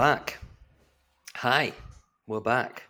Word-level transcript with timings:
back. 0.00 0.38
Hi, 1.34 1.74
we're 2.26 2.40
back. 2.40 2.84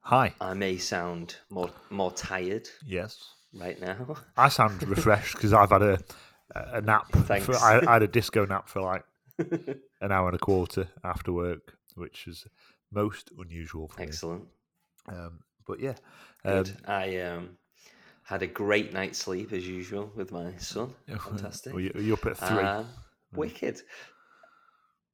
Hi. 0.00 0.34
I 0.40 0.52
may 0.52 0.76
sound 0.76 1.36
more 1.48 1.70
more 1.90 2.10
tired 2.10 2.68
Yes. 2.84 3.22
right 3.54 3.80
now. 3.80 4.16
I 4.36 4.48
sound 4.48 4.82
refreshed 4.88 5.36
because 5.36 5.52
I've 5.52 5.70
had 5.70 5.82
a 5.82 5.98
a 6.56 6.80
nap. 6.80 7.06
Thanks. 7.12 7.46
For, 7.46 7.54
I, 7.54 7.80
I 7.86 7.92
had 7.92 8.02
a 8.02 8.08
disco 8.08 8.44
nap 8.44 8.68
for 8.68 8.80
like 8.80 9.04
an 10.00 10.10
hour 10.10 10.26
and 10.26 10.34
a 10.34 10.40
quarter 10.40 10.88
after 11.04 11.32
work, 11.32 11.74
which 11.94 12.26
is 12.26 12.48
most 12.90 13.30
unusual 13.38 13.86
for 13.86 14.02
Excellent. 14.02 14.42
me. 14.42 14.48
Excellent. 15.06 15.26
Um, 15.26 15.38
but 15.68 15.78
yeah, 15.78 15.94
um. 16.44 16.64
I 16.84 17.18
um 17.18 17.50
had 18.24 18.42
a 18.42 18.48
great 18.48 18.92
night's 18.92 19.20
sleep 19.20 19.52
as 19.52 19.68
usual 19.68 20.10
with 20.16 20.32
my 20.32 20.50
son. 20.56 20.94
Fantastic. 21.06 21.72
Were 21.72 21.80
you, 21.80 21.92
were 21.94 22.00
you 22.00 22.14
up 22.14 22.26
at 22.26 22.38
three? 22.38 22.64
Um, 22.64 22.86
wicked. 23.34 23.82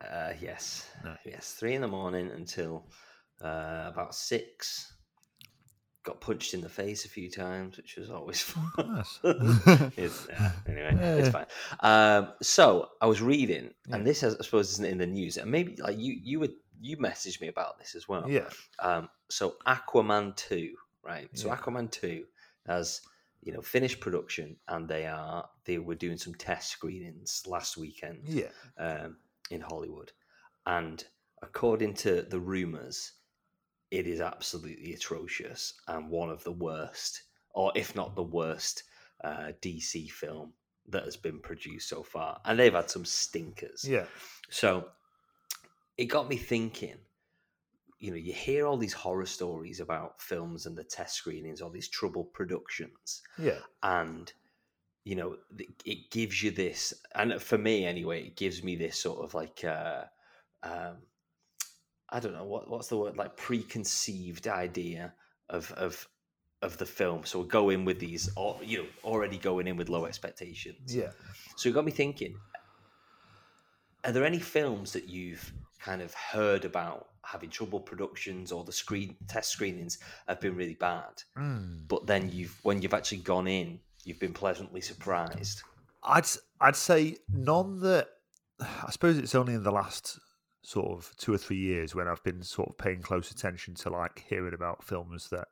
Uh, 0.00 0.32
yes. 0.40 0.88
No. 1.04 1.14
Yes. 1.26 1.52
Three 1.58 1.74
in 1.74 1.80
the 1.82 1.88
morning 1.88 2.30
until 2.34 2.86
uh, 3.42 3.84
about 3.88 4.14
six. 4.14 4.92
Got 6.04 6.20
punched 6.20 6.54
in 6.54 6.60
the 6.62 6.68
face 6.68 7.04
a 7.04 7.08
few 7.08 7.28
times, 7.30 7.76
which 7.76 7.96
was 7.96 8.08
always 8.10 8.40
fun. 8.50 8.70
Nice. 8.78 9.18
it's, 9.96 10.26
yeah, 10.30 10.52
anyway, 10.66 10.96
it's 11.18 11.28
fine. 11.28 11.46
Um, 11.80 12.32
so 12.40 12.88
I 13.02 13.06
was 13.06 13.20
reading, 13.20 13.70
and 13.90 14.06
this, 14.06 14.22
I 14.24 14.30
suppose, 14.30 14.70
isn't 14.72 14.86
in 14.86 14.98
the 14.98 15.06
news, 15.06 15.36
and 15.36 15.50
maybe 15.50 15.76
like 15.82 15.98
you, 15.98 16.16
you 16.22 16.40
would, 16.40 16.52
you 16.80 16.96
messaged 16.96 17.40
me 17.40 17.48
about 17.48 17.78
this 17.78 17.94
as 17.94 18.08
well. 18.08 18.24
yeah. 18.30 18.48
Um, 18.78 19.08
so 19.28 19.56
Aquaman 19.66 20.34
two, 20.36 20.70
right? 21.04 21.28
So 21.34 21.48
Yeah. 21.48 21.56
Aquaman 21.56 21.90
two 21.90 22.24
has 22.66 23.00
you 23.42 23.52
know 23.52 23.60
finished 23.60 24.00
production, 24.00 24.56
and 24.68 24.88
they 24.88 25.04
are 25.06 25.46
they 25.66 25.78
were 25.78 25.96
doing 25.96 26.16
some 26.16 26.34
test 26.36 26.70
screenings 26.70 27.42
last 27.46 27.76
weekend 27.76 28.20
Yeah. 28.24 28.48
um, 28.78 29.16
in 29.50 29.60
Hollywood, 29.60 30.12
and 30.66 31.04
according 31.42 31.94
to 31.94 32.22
the 32.22 32.40
rumors, 32.40 33.12
it 33.90 34.06
is 34.06 34.20
absolutely 34.20 34.92
atrocious 34.94 35.74
and 35.86 36.10
one 36.10 36.30
of 36.30 36.44
the 36.44 36.52
worst, 36.52 37.22
or 37.54 37.72
if 37.74 37.94
not 37.94 38.14
the 38.14 38.22
worst, 38.22 38.84
uh, 39.24 39.52
DC 39.62 40.10
film 40.10 40.52
that 40.88 41.04
has 41.04 41.16
been 41.16 41.38
produced 41.40 41.88
so 41.88 42.02
far, 42.02 42.40
and 42.44 42.58
they've 42.58 42.72
had 42.74 42.90
some 42.90 43.04
stinkers. 43.04 43.84
Yeah. 43.88 44.04
So 44.50 44.88
it 45.96 46.06
got 46.06 46.28
me 46.28 46.36
thinking. 46.36 46.96
You 48.00 48.10
know, 48.12 48.16
you 48.16 48.32
hear 48.32 48.64
all 48.64 48.76
these 48.76 48.92
horror 48.92 49.26
stories 49.26 49.80
about 49.80 50.20
films 50.20 50.66
and 50.66 50.76
the 50.78 50.84
test 50.84 51.16
screenings, 51.16 51.60
all 51.60 51.70
these 51.70 51.88
troubled 51.88 52.32
productions, 52.32 53.22
Yeah. 53.36 53.58
and 53.82 54.32
you 55.08 55.16
know, 55.16 55.36
it 55.86 56.10
gives 56.10 56.42
you 56.42 56.50
this, 56.50 56.92
and 57.14 57.40
for 57.40 57.56
me 57.56 57.86
anyway, 57.86 58.24
it 58.26 58.36
gives 58.36 58.62
me 58.62 58.76
this 58.76 58.98
sort 58.98 59.24
of 59.24 59.32
like, 59.32 59.64
uh, 59.64 60.02
um, 60.62 60.96
I 62.10 62.20
don't 62.20 62.34
know 62.34 62.44
what 62.44 62.68
what's 62.68 62.88
the 62.88 62.98
word, 62.98 63.16
like 63.16 63.34
preconceived 63.34 64.46
idea 64.46 65.14
of 65.48 65.72
of 65.72 66.06
of 66.60 66.76
the 66.76 66.84
film. 66.84 67.24
So 67.24 67.42
go 67.42 67.70
in 67.70 67.86
with 67.86 67.98
these, 68.00 68.28
or 68.36 68.58
you 68.62 68.78
know, 68.78 68.88
already 69.02 69.38
going 69.38 69.66
in 69.66 69.78
with 69.78 69.88
low 69.88 70.04
expectations. 70.04 70.94
Yeah. 70.94 71.12
So 71.56 71.70
it 71.70 71.74
got 71.74 71.86
me 71.86 71.92
thinking: 71.92 72.34
Are 74.04 74.12
there 74.12 74.26
any 74.26 74.40
films 74.40 74.92
that 74.92 75.08
you've 75.08 75.50
kind 75.80 76.02
of 76.02 76.12
heard 76.12 76.66
about 76.66 77.08
having 77.24 77.48
trouble 77.48 77.80
productions, 77.80 78.52
or 78.52 78.62
the 78.62 78.72
screen 78.72 79.16
test 79.26 79.52
screenings 79.52 80.00
have 80.26 80.38
been 80.42 80.54
really 80.54 80.74
bad, 80.74 81.22
Mm. 81.34 81.88
but 81.88 82.06
then 82.06 82.30
you've 82.30 82.58
when 82.62 82.82
you've 82.82 82.92
actually 82.92 83.22
gone 83.22 83.48
in, 83.48 83.80
you've 84.04 84.20
been 84.20 84.32
pleasantly 84.34 84.80
surprised? 84.80 85.62
I'd 86.02 86.26
I'd 86.60 86.76
say 86.76 87.16
none 87.32 87.80
that. 87.80 88.08
I 88.60 88.90
suppose 88.90 89.18
it's 89.18 89.34
only 89.34 89.54
in 89.54 89.62
the 89.62 89.70
last 89.70 90.18
sort 90.62 90.90
of 90.90 91.14
two 91.16 91.32
or 91.32 91.38
three 91.38 91.58
years 91.58 91.94
when 91.94 92.08
I've 92.08 92.22
been 92.24 92.42
sort 92.42 92.68
of 92.68 92.76
paying 92.78 93.00
close 93.02 93.30
attention 93.30 93.74
to 93.76 93.90
like 93.90 94.24
hearing 94.28 94.52
about 94.54 94.82
films 94.84 95.28
that 95.30 95.46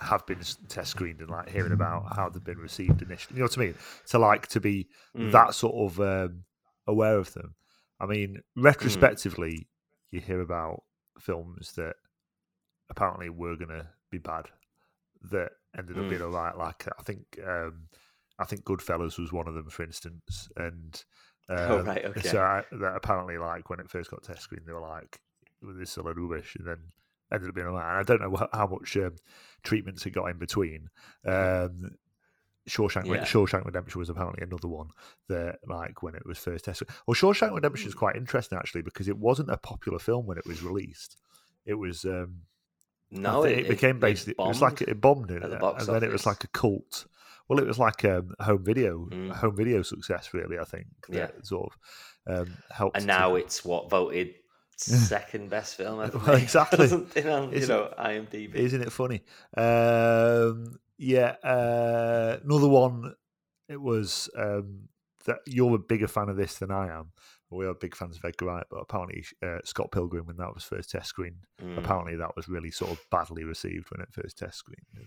have 0.00 0.26
been 0.26 0.40
test 0.68 0.90
screened 0.90 1.20
and 1.20 1.30
like 1.30 1.48
hearing 1.48 1.72
about 1.72 2.14
how 2.16 2.28
they've 2.28 2.42
been 2.44 2.58
received 2.58 3.02
initially. 3.02 3.36
You 3.36 3.40
know 3.40 3.44
what 3.46 3.58
I 3.58 3.60
mean? 3.60 3.74
To 4.08 4.18
like 4.18 4.46
to 4.48 4.60
be 4.60 4.88
Mm. 5.16 5.32
that 5.32 5.54
sort 5.54 5.92
of 5.92 6.00
um, 6.00 6.44
aware 6.86 7.18
of 7.18 7.32
them. 7.34 7.54
I 8.00 8.06
mean, 8.06 8.42
retrospectively, 8.56 9.68
you 10.10 10.20
hear 10.20 10.40
about 10.40 10.82
films 11.20 11.72
that 11.72 11.96
apparently 12.90 13.28
were 13.28 13.56
going 13.56 13.70
to 13.70 13.88
be 14.10 14.18
bad 14.18 14.46
that 15.30 15.50
ended 15.76 15.98
up 15.98 16.04
Mm. 16.04 16.10
being 16.10 16.22
alright. 16.22 16.56
Like 16.56 16.86
I 16.98 17.02
think, 17.02 17.38
um, 17.46 17.88
I 18.38 18.44
think 18.44 18.64
Goodfellas 18.64 19.18
was 19.18 19.32
one 19.32 19.48
of 19.48 19.54
them, 19.54 19.68
for 19.68 19.82
instance. 19.82 20.48
And 20.56 21.02
Oh, 21.50 21.78
um, 21.80 21.86
right, 21.86 22.04
okay. 22.04 22.28
So 22.28 22.42
I, 22.42 22.62
that 22.72 22.94
apparently, 22.94 23.38
like 23.38 23.70
when 23.70 23.80
it 23.80 23.88
first 23.90 24.10
got 24.10 24.22
test 24.22 24.42
screened, 24.42 24.66
they 24.66 24.72
were 24.74 24.80
like, 24.80 25.18
well, 25.62 25.74
"This 25.74 25.92
is 25.92 25.96
a 25.96 26.02
load 26.02 26.18
of 26.18 26.22
rubbish," 26.24 26.54
and 26.56 26.66
then 26.66 26.78
ended 27.32 27.48
up 27.48 27.54
being 27.54 27.66
alright. 27.66 27.88
And 27.88 27.98
I 27.98 28.02
don't 28.02 28.20
know 28.20 28.28
wha- 28.28 28.48
how 28.52 28.66
much 28.66 28.96
um, 28.98 29.16
treatments 29.62 30.04
it 30.04 30.10
got 30.10 30.26
in 30.26 30.38
between. 30.38 30.90
Um, 31.24 31.96
Shawshank, 32.68 33.06
Yeah. 33.06 33.24
Shawshank 33.24 33.64
Redemption 33.64 33.98
was 33.98 34.10
apparently 34.10 34.42
another 34.42 34.68
one 34.68 34.90
that, 35.28 35.60
like, 35.66 36.02
when 36.02 36.14
it 36.14 36.26
was 36.26 36.38
first 36.38 36.66
tested. 36.66 36.90
Well, 37.06 37.14
Shawshank 37.14 37.54
Redemption 37.54 37.84
Hmm. 37.86 37.88
is 37.88 37.94
quite 37.94 38.16
interesting 38.16 38.58
actually 38.58 38.82
because 38.82 39.08
it 39.08 39.16
wasn't 39.16 39.50
a 39.50 39.56
popular 39.56 39.98
film 39.98 40.26
when 40.26 40.36
it 40.36 40.46
was 40.46 40.62
released. 40.62 41.16
It 41.64 41.74
was, 41.74 42.04
um, 42.04 42.42
No, 43.10 43.42
think 43.44 43.58
it, 43.66 43.68
became 43.68 43.98
basically 44.00 44.32
it 44.38 44.48
was 44.48 44.60
like 44.60 44.82
it 44.82 45.00
bombed 45.00 45.30
it, 45.30 45.40
the 45.42 45.52
and 45.52 45.60
box 45.60 45.86
then 45.86 46.02
it 46.02 46.10
was 46.12 46.26
like 46.26 46.44
a 46.44 46.48
cult. 46.48 47.06
Well, 47.48 47.58
it 47.58 47.66
was 47.66 47.78
like 47.78 48.04
um, 48.04 48.34
a 48.38 48.44
home 48.44 48.62
video, 48.62 49.06
Mm. 49.10 49.30
a 49.30 49.34
home 49.34 49.56
video 49.56 49.80
success, 49.82 50.34
really. 50.34 50.58
I 50.58 50.64
think 50.64 50.86
Yeah. 51.08 51.26
that 51.26 51.46
sort 51.46 51.72
of 52.26 52.40
um, 52.48 52.54
helped. 52.70 52.96
and 52.96 53.02
to- 53.02 53.06
now 53.06 53.34
it's 53.36 53.64
what 53.64 53.88
voted 53.88 54.34
second 54.76 55.48
best 55.48 55.76
film 55.76 56.02
ever. 56.02 56.18
Well, 56.18 56.36
exactly. 56.42 56.86
on, 56.90 57.08
you 57.52 57.66
know, 57.66 57.92
IMDb. 57.98 58.54
Isn't 58.54 58.82
it 58.82 58.92
funny? 58.92 59.22
Um, 59.56 60.78
yeah, 60.98 61.36
uh, 61.42 62.38
another 62.44 62.68
one. 62.68 63.14
It 63.68 63.80
was 63.80 64.28
um, 64.36 64.88
that 65.26 65.38
you're 65.46 65.74
a 65.74 65.78
bigger 65.78 66.08
fan 66.08 66.28
of 66.28 66.36
this 66.36 66.58
than 66.58 66.70
I 66.70 66.88
am. 66.98 67.12
We 67.50 67.66
are 67.66 67.74
big 67.74 67.94
fans 67.96 68.16
of 68.18 68.24
Edgar 68.24 68.46
Wright, 68.46 68.66
but 68.70 68.76
apparently 68.80 69.24
uh, 69.42 69.58
Scott 69.64 69.90
Pilgrim, 69.90 70.26
when 70.26 70.36
that 70.36 70.52
was 70.54 70.64
first 70.64 70.90
test 70.90 71.08
screened, 71.08 71.36
Mm. 71.62 71.78
apparently 71.78 72.14
that 72.16 72.36
was 72.36 72.48
really 72.48 72.70
sort 72.70 72.90
of 72.92 73.00
badly 73.10 73.44
received 73.44 73.90
when 73.90 74.00
it 74.00 74.08
first 74.12 74.38
test. 74.38 74.64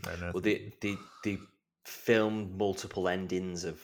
And 0.07 0.24
uh, 0.24 0.31
Well, 0.34 0.41
they, 0.41 0.74
they, 0.81 0.96
they 1.24 1.38
filmed 1.85 2.57
multiple 2.57 3.07
endings 3.07 3.63
of 3.63 3.79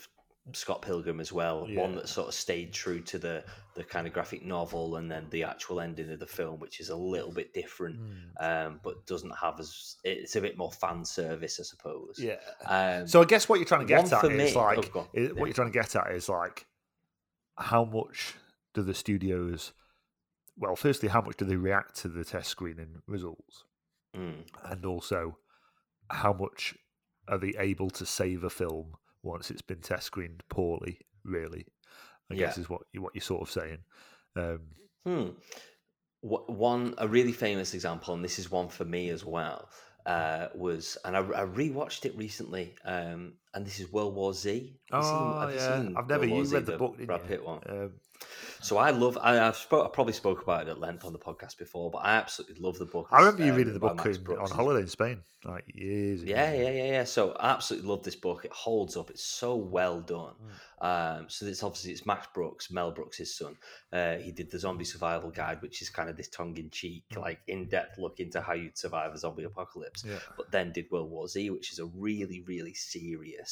Scott 0.53 0.81
Pilgrim 0.81 1.19
as 1.19 1.31
well. 1.34 1.68
One 1.73 1.95
that 1.95 2.07
sort 2.09 2.29
of 2.29 2.34
stayed 2.34 2.72
true 2.73 3.01
to 3.01 3.19
the, 3.19 3.44
the 3.75 3.84
kind 3.84 4.07
of 4.07 4.13
graphic 4.13 4.44
novel, 4.45 4.95
and 4.95 5.12
then 5.12 5.28
the 5.29 5.44
actual 5.44 5.79
ending 5.81 6.09
of 6.12 6.19
the 6.19 6.25
film, 6.28 6.59
which 6.59 6.79
is 6.79 6.89
a 6.89 6.95
little 6.95 7.31
bit 7.31 7.53
different, 7.53 8.00
mm, 8.00 8.31
um, 8.68 8.79
but 8.84 9.06
doesn't 9.06 9.35
have 9.39 9.59
as 9.59 9.97
it's 10.03 10.35
a 10.35 10.41
bit 10.41 10.57
more 10.57 10.72
fan 10.72 11.03
service, 11.06 11.59
I 11.59 11.63
suppose. 11.63 12.16
yeah. 12.18 12.38
Um, 12.66 13.07
So 13.07 13.22
I 13.22 13.25
guess 13.25 13.47
what 13.50 13.59
you're 13.59 13.68
trying 13.68 13.81
to 13.81 13.88
get 13.88 14.12
at 14.12 14.24
is 14.24 14.56
me- 14.56 14.59
like 14.59 14.95
oh, 14.95 15.07
is- 15.13 15.28
Yeah. 15.29 15.34
what 15.39 15.45
you're 15.47 15.53
trying 15.53 15.72
to 15.72 15.78
get 15.78 15.95
at 15.95 16.12
is 16.12 16.28
like 16.29 16.66
how 17.57 17.84
much 17.85 18.35
do 18.77 18.83
the 18.83 18.93
studios 18.93 19.73
well 20.57 20.75
firstly 20.75 21.09
how 21.09 21.21
much 21.21 21.38
do 21.38 21.45
they 21.45 21.55
react 21.55 21.95
to 21.95 22.07
the 22.07 22.23
test 22.23 22.49
screening 22.49 23.01
results? 23.07 23.65
Mm, 24.15 24.45
and 24.63 24.85
also 24.85 25.38
how 26.09 26.33
much 26.33 26.75
are 27.27 27.38
they 27.38 27.53
able 27.59 27.89
to 27.89 28.05
save 28.05 28.43
a 28.43 28.49
film 28.49 28.95
once 29.23 29.51
it's 29.51 29.61
been 29.61 29.81
test 29.81 30.05
screened 30.05 30.43
poorly 30.49 30.99
really? 31.23 31.65
I 32.31 32.35
guess 32.35 32.57
is 32.57 32.69
what 32.69 32.81
you 32.91 33.01
what 33.01 33.15
you're 33.15 33.21
sort 33.21 33.41
of 33.41 33.51
saying. 33.51 33.79
Um, 34.35 34.59
Hmm. 35.07 35.29
One, 36.21 36.95
a 36.97 37.07
really 37.07 37.31
famous 37.31 37.73
example, 37.73 38.13
and 38.13 38.23
this 38.23 38.39
is 38.39 38.51
one 38.51 38.67
for 38.67 38.83
me 38.83 39.09
as 39.09 39.23
well, 39.23 39.69
uh, 40.05 40.47
was, 40.53 40.97
and 41.05 41.15
I, 41.15 41.19
I 41.19 41.45
rewatched 41.45 42.05
it 42.05 42.17
recently, 42.17 42.75
um, 42.83 43.35
and 43.57 43.65
this 43.65 43.80
is 43.80 43.92
World 43.92 44.13
War 44.15 44.33
Z. 44.33 44.50
Have 44.92 45.01
you 45.04 45.09
seen- 45.09 45.15
oh 45.18 45.39
have 45.42 45.50
you 45.51 45.56
yeah 45.57 45.77
seen 45.81 45.98
I've 45.98 46.07
never 46.07 46.25
you 46.25 46.45
Z, 46.45 46.56
read 46.56 46.65
the 46.68 46.77
book 46.77 46.94
didn't 46.98 47.07
Brad 47.07 47.21
you? 47.24 47.27
Pitt 47.27 47.44
one. 47.45 47.59
Um, 47.68 47.92
So 48.62 48.77
I 48.77 48.89
love. 48.89 49.18
I, 49.21 49.39
I've 49.48 49.56
spoke, 49.57 49.86
I 49.86 49.89
probably 49.94 50.13
spoke 50.13 50.42
about 50.42 50.68
it 50.68 50.71
at 50.71 50.80
length 50.80 51.06
on 51.06 51.13
the 51.13 51.19
podcast 51.19 51.57
before, 51.59 51.92
but 51.92 52.00
I 52.00 52.15
absolutely 52.15 52.57
love 52.59 52.77
the 52.80 52.86
book. 52.86 53.07
I 53.12 53.19
remember 53.19 53.44
you 53.45 53.51
um, 53.51 53.57
reading 53.57 53.74
the 53.74 53.80
book 53.80 54.04
in, 54.06 54.38
on 54.45 54.50
holiday 54.50 54.81
in 54.81 54.88
Spain 54.88 55.18
like 55.45 55.65
years 55.68 56.21
and 56.21 56.30
Yeah, 56.30 56.51
yeah, 56.54 56.71
yeah, 56.80 56.92
yeah. 56.95 57.04
So 57.04 57.21
I 57.33 57.50
absolutely 57.51 57.88
love 57.92 58.01
this 58.04 58.15
book. 58.15 58.44
It 58.45 58.51
holds 58.51 58.98
up. 58.98 59.12
It's 59.12 59.24
so 59.24 59.56
well 59.56 60.01
done. 60.01 60.33
Mm. 60.42 60.54
Um, 60.89 61.25
so 61.30 61.45
it's 61.45 61.62
obviously 61.68 61.92
it's 61.92 62.06
Max 62.07 62.27
Brooks, 62.33 62.71
Mel 62.71 62.92
Brooks, 62.92 63.18
his 63.18 63.36
son. 63.38 63.56
Uh, 63.94 64.15
he 64.15 64.31
did 64.31 64.50
the 64.50 64.59
Zombie 64.65 64.86
Survival 64.94 65.30
Guide, 65.30 65.62
which 65.62 65.81
is 65.83 65.89
kind 65.92 66.09
of 66.09 66.18
this 66.18 66.27
tongue-in-cheek, 66.30 67.04
Mm. 67.13 67.21
like 67.21 67.39
in-depth 67.48 68.00
look 68.00 68.19
into 68.19 68.42
how 68.42 68.54
you'd 68.54 68.77
survive 68.86 69.13
a 69.13 69.18
zombie 69.19 69.44
apocalypse. 69.44 70.04
yeah 70.06 70.18
But 70.38 70.51
then 70.51 70.71
did 70.71 70.86
World 70.92 71.12
War 71.12 71.27
Z, 71.27 71.51
which 71.51 71.71
is 71.71 71.80
a 71.80 71.86
really, 71.86 72.39
really 72.48 72.74
serious, 72.74 73.46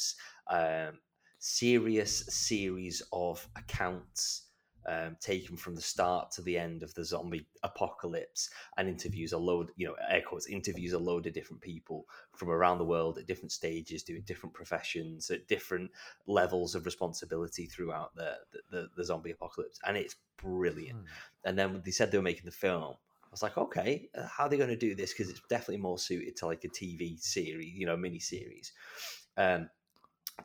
um, 0.48 0.98
serious 1.38 2.24
series 2.28 3.02
of 3.12 3.48
accounts 3.56 4.46
um, 4.88 5.16
taken 5.20 5.56
from 5.56 5.74
the 5.74 5.82
start 5.82 6.30
to 6.32 6.42
the 6.42 6.56
end 6.56 6.82
of 6.82 6.94
the 6.94 7.04
zombie 7.04 7.46
apocalypse 7.64 8.50
and 8.76 8.88
interviews 8.88 9.32
a 9.32 9.38
load, 9.38 9.70
you 9.76 9.86
know, 9.86 9.96
air 10.08 10.22
quotes, 10.22 10.46
interviews 10.46 10.92
a 10.92 10.98
load 10.98 11.26
of 11.26 11.34
different 11.34 11.60
people 11.60 12.06
from 12.36 12.50
around 12.50 12.78
the 12.78 12.84
world 12.84 13.18
at 13.18 13.26
different 13.26 13.50
stages, 13.50 14.04
doing 14.04 14.22
different 14.24 14.54
professions, 14.54 15.30
at 15.30 15.48
different 15.48 15.90
levels 16.26 16.74
of 16.74 16.86
responsibility 16.86 17.66
throughout 17.66 18.14
the 18.14 18.34
the, 18.52 18.60
the, 18.70 18.88
the 18.96 19.04
zombie 19.04 19.32
apocalypse, 19.32 19.80
and 19.86 19.96
it's 19.96 20.16
brilliant. 20.36 21.00
Mm. 21.00 21.06
And 21.44 21.58
then 21.58 21.82
they 21.84 21.90
said 21.90 22.12
they 22.12 22.18
were 22.18 22.22
making 22.22 22.44
the 22.44 22.52
film. 22.52 22.94
I 23.24 23.28
was 23.32 23.42
like, 23.42 23.58
okay, 23.58 24.08
uh, 24.16 24.26
how 24.28 24.44
are 24.44 24.48
they 24.48 24.56
going 24.56 24.70
to 24.70 24.76
do 24.76 24.94
this? 24.94 25.12
Because 25.12 25.30
it's 25.30 25.42
definitely 25.50 25.82
more 25.82 25.98
suited 25.98 26.36
to 26.36 26.46
like 26.46 26.64
a 26.64 26.68
TV 26.68 27.20
series, 27.20 27.74
you 27.74 27.86
know, 27.86 27.96
mini 27.96 28.20
series. 28.20 28.72
Um, 29.36 29.68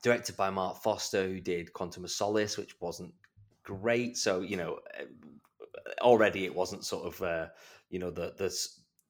directed 0.02 0.38
by 0.38 0.50
Marc 0.50 0.82
Forster, 0.82 1.28
who 1.28 1.40
did 1.40 1.74
Quantum 1.74 2.04
of 2.04 2.12
Solace, 2.12 2.58
which 2.58 2.80
wasn't 2.80 3.14
great. 3.64 4.18
So 4.18 4.42
you 4.42 4.58
know, 4.58 4.80
uh, 5.00 6.02
already 6.02 6.46
it 6.46 6.56
wasn't 6.56 6.86
sort 6.86 7.06
of 7.06 7.22
uh, 7.22 7.48
you 7.90 8.00
know 8.00 8.12
the 8.12 8.34
the 8.38 8.56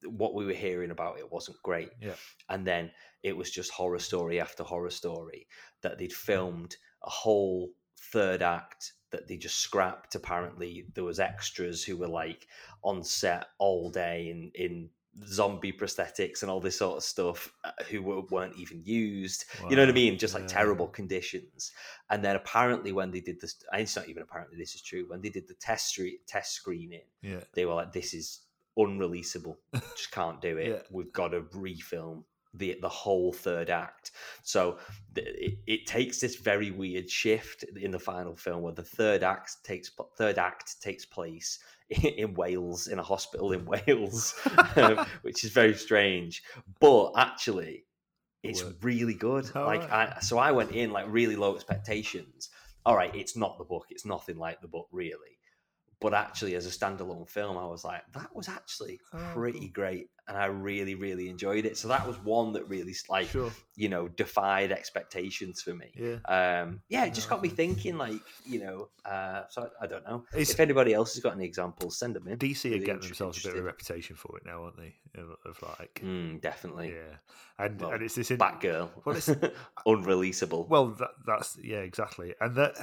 what 0.08 0.34
we 0.34 0.44
were 0.44 0.52
hearing 0.52 0.90
about 0.90 1.18
it 1.18 1.30
wasn't 1.30 1.62
great. 1.62 1.90
Yeah. 2.00 2.14
And 2.48 2.66
then 2.66 2.90
it 3.22 3.36
was 3.36 3.50
just 3.50 3.70
horror 3.70 3.98
story 3.98 4.40
after 4.40 4.64
horror 4.64 4.90
story 4.90 5.46
that 5.82 5.98
they'd 5.98 6.12
filmed 6.12 6.76
a 7.04 7.10
whole 7.10 7.70
third 8.12 8.42
act 8.42 8.92
that 9.10 9.28
they 9.28 9.36
just 9.36 9.58
scrapped. 9.58 10.14
Apparently, 10.14 10.86
there 10.94 11.04
was 11.04 11.20
extras 11.20 11.84
who 11.84 11.96
were 11.96 12.08
like 12.08 12.46
on 12.82 13.04
set 13.04 13.46
all 13.58 13.90
day 13.90 14.28
in 14.30 14.50
in 14.54 14.90
zombie 15.26 15.72
prosthetics 15.72 16.40
and 16.42 16.50
all 16.50 16.60
this 16.60 16.78
sort 16.78 16.96
of 16.96 17.02
stuff 17.04 17.52
uh, 17.64 17.70
who 17.90 18.00
were, 18.02 18.22
weren't 18.30 18.56
even 18.56 18.80
used 18.82 19.44
you 19.68 19.76
know 19.76 19.82
what 19.82 19.90
I 19.90 19.92
mean? 19.92 20.16
Just 20.18 20.32
like 20.34 20.44
Yeah. 20.44 20.48
terrible 20.48 20.88
conditions. 20.88 21.72
And 22.10 22.24
then 22.24 22.34
apparently, 22.36 22.92
when 22.92 23.10
they 23.10 23.20
did 23.20 23.40
this, 23.40 23.62
and 23.72 23.82
it's 23.82 23.94
not 23.96 24.08
even 24.08 24.22
apparently 24.22 24.56
this 24.56 24.74
is 24.74 24.80
true. 24.82 25.04
When 25.08 25.20
they 25.20 25.28
did 25.28 25.46
the 25.48 25.54
test 25.54 25.88
street 25.88 26.26
test 26.26 26.54
screening, 26.54 27.04
Yeah. 27.22 27.40
they 27.54 27.66
were 27.66 27.74
like, 27.74 27.92
"This 27.92 28.14
is 28.14 28.40
unreleasable. 28.78 29.56
Just 29.96 30.10
can't 30.12 30.40
do 30.40 30.56
it. 30.58 30.68
Yeah. 30.72 30.82
We've 30.90 31.12
got 31.12 31.28
to 31.28 31.42
refilm 31.42 32.24
the 32.54 32.78
the 32.80 32.88
whole 32.88 33.32
third 33.32 33.70
act." 33.70 34.12
So 34.42 34.78
th- 35.14 35.26
it, 35.28 35.58
it 35.66 35.86
takes 35.86 36.20
this 36.20 36.36
very 36.36 36.70
weird 36.70 37.08
shift 37.10 37.64
in 37.64 37.90
the 37.90 37.98
final 37.98 38.34
film 38.36 38.62
where 38.62 38.72
the 38.74 38.82
third 38.82 39.22
act 39.22 39.62
takes 39.64 39.90
third 40.16 40.38
act 40.38 40.80
takes 40.80 41.04
place 41.04 41.58
in 42.02 42.34
Wales 42.34 42.88
in 42.88 42.98
a 42.98 43.02
hospital 43.02 43.52
in 43.52 43.64
Wales, 43.86 44.34
um, 44.76 45.06
which 45.22 45.44
is 45.44 45.50
very 45.50 45.74
strange. 45.74 46.42
But 46.80 47.12
actually, 47.16 47.84
it's 48.42 48.64
Work. 48.64 48.76
really 48.82 49.14
good. 49.14 49.50
All 49.54 49.66
like 49.66 49.88
right. 49.90 50.14
I, 50.16 50.20
so 50.20 50.38
I 50.38 50.52
went 50.52 50.72
in 50.72 50.90
like 50.90 51.06
really 51.08 51.36
low 51.36 51.54
expectations. 51.54 52.50
All 52.84 52.96
right, 52.96 53.14
it's 53.14 53.36
not 53.36 53.58
the 53.58 53.64
book. 53.64 53.86
It's 53.90 54.04
nothing 54.04 54.38
like 54.38 54.60
the 54.60 54.68
book, 54.68 54.88
really. 54.90 55.38
But 56.02 56.14
actually, 56.14 56.54
as 56.56 56.66
a 56.66 56.70
standalone 56.70 57.28
film, 57.28 57.56
I 57.56 57.64
was 57.64 57.84
like, 57.84 58.02
that 58.12 58.34
was 58.34 58.48
actually 58.48 58.98
Oh, 59.14 59.30
pretty 59.34 59.68
great, 59.68 60.08
and 60.28 60.36
I 60.36 60.46
really, 60.46 60.94
really 60.94 61.28
enjoyed 61.28 61.64
it. 61.64 61.76
So 61.78 61.88
that 61.88 62.06
was 62.06 62.16
one 62.18 62.52
that 62.54 62.68
really 62.68 62.94
like 63.08 63.28
sure. 63.28 63.50
you 63.76 63.88
know 63.88 64.08
defied 64.08 64.72
expectations 64.72 65.62
for 65.62 65.74
me. 65.74 65.92
Yeah. 65.96 66.16
Um, 66.64 66.80
yeah, 66.88 67.04
it 67.06 67.14
just 67.14 67.28
got 67.30 67.40
me 67.42 67.48
thinking, 67.48 67.96
like 67.96 68.20
you 68.44 68.60
know. 68.64 68.88
Uh, 69.04 69.42
so 69.48 69.68
I, 69.80 69.84
I 69.84 69.86
don't 69.86 70.04
know 70.04 70.24
It's, 70.34 70.50
if 70.52 70.60
anybody 70.60 70.94
else 70.94 71.14
has 71.14 71.22
got 71.22 71.34
any 71.34 71.44
examples, 71.44 71.98
send 71.98 72.14
them 72.16 72.28
in. 72.28 72.38
DC 72.38 72.66
are 72.74 72.78
getting 72.78 73.00
themselves 73.00 73.44
a 73.44 73.48
bit 73.48 73.56
of 73.56 73.62
a 73.64 73.66
reputation 73.66 74.14
for 74.16 74.36
it 74.38 74.44
now, 74.46 74.62
aren't 74.64 74.76
they? 74.76 74.94
Of, 75.16 75.30
of 75.44 75.62
like, 75.78 76.00
Mm, 76.04 76.40
definitely, 76.40 76.90
yeah, 76.94 77.16
and 77.58 77.80
Well, 77.80 77.90
and 77.92 78.02
it's 78.02 78.14
this 78.14 78.30
in, 78.30 78.38
Batgirl, 78.38 78.90
Well, 79.04 79.16
it's- 79.16 79.50
unreleasable. 79.86 80.68
Well, 80.68 80.88
that, 80.98 81.10
that's 81.26 81.58
yeah, 81.62 81.78
exactly. 81.78 82.34
And 82.40 82.54
that 82.56 82.74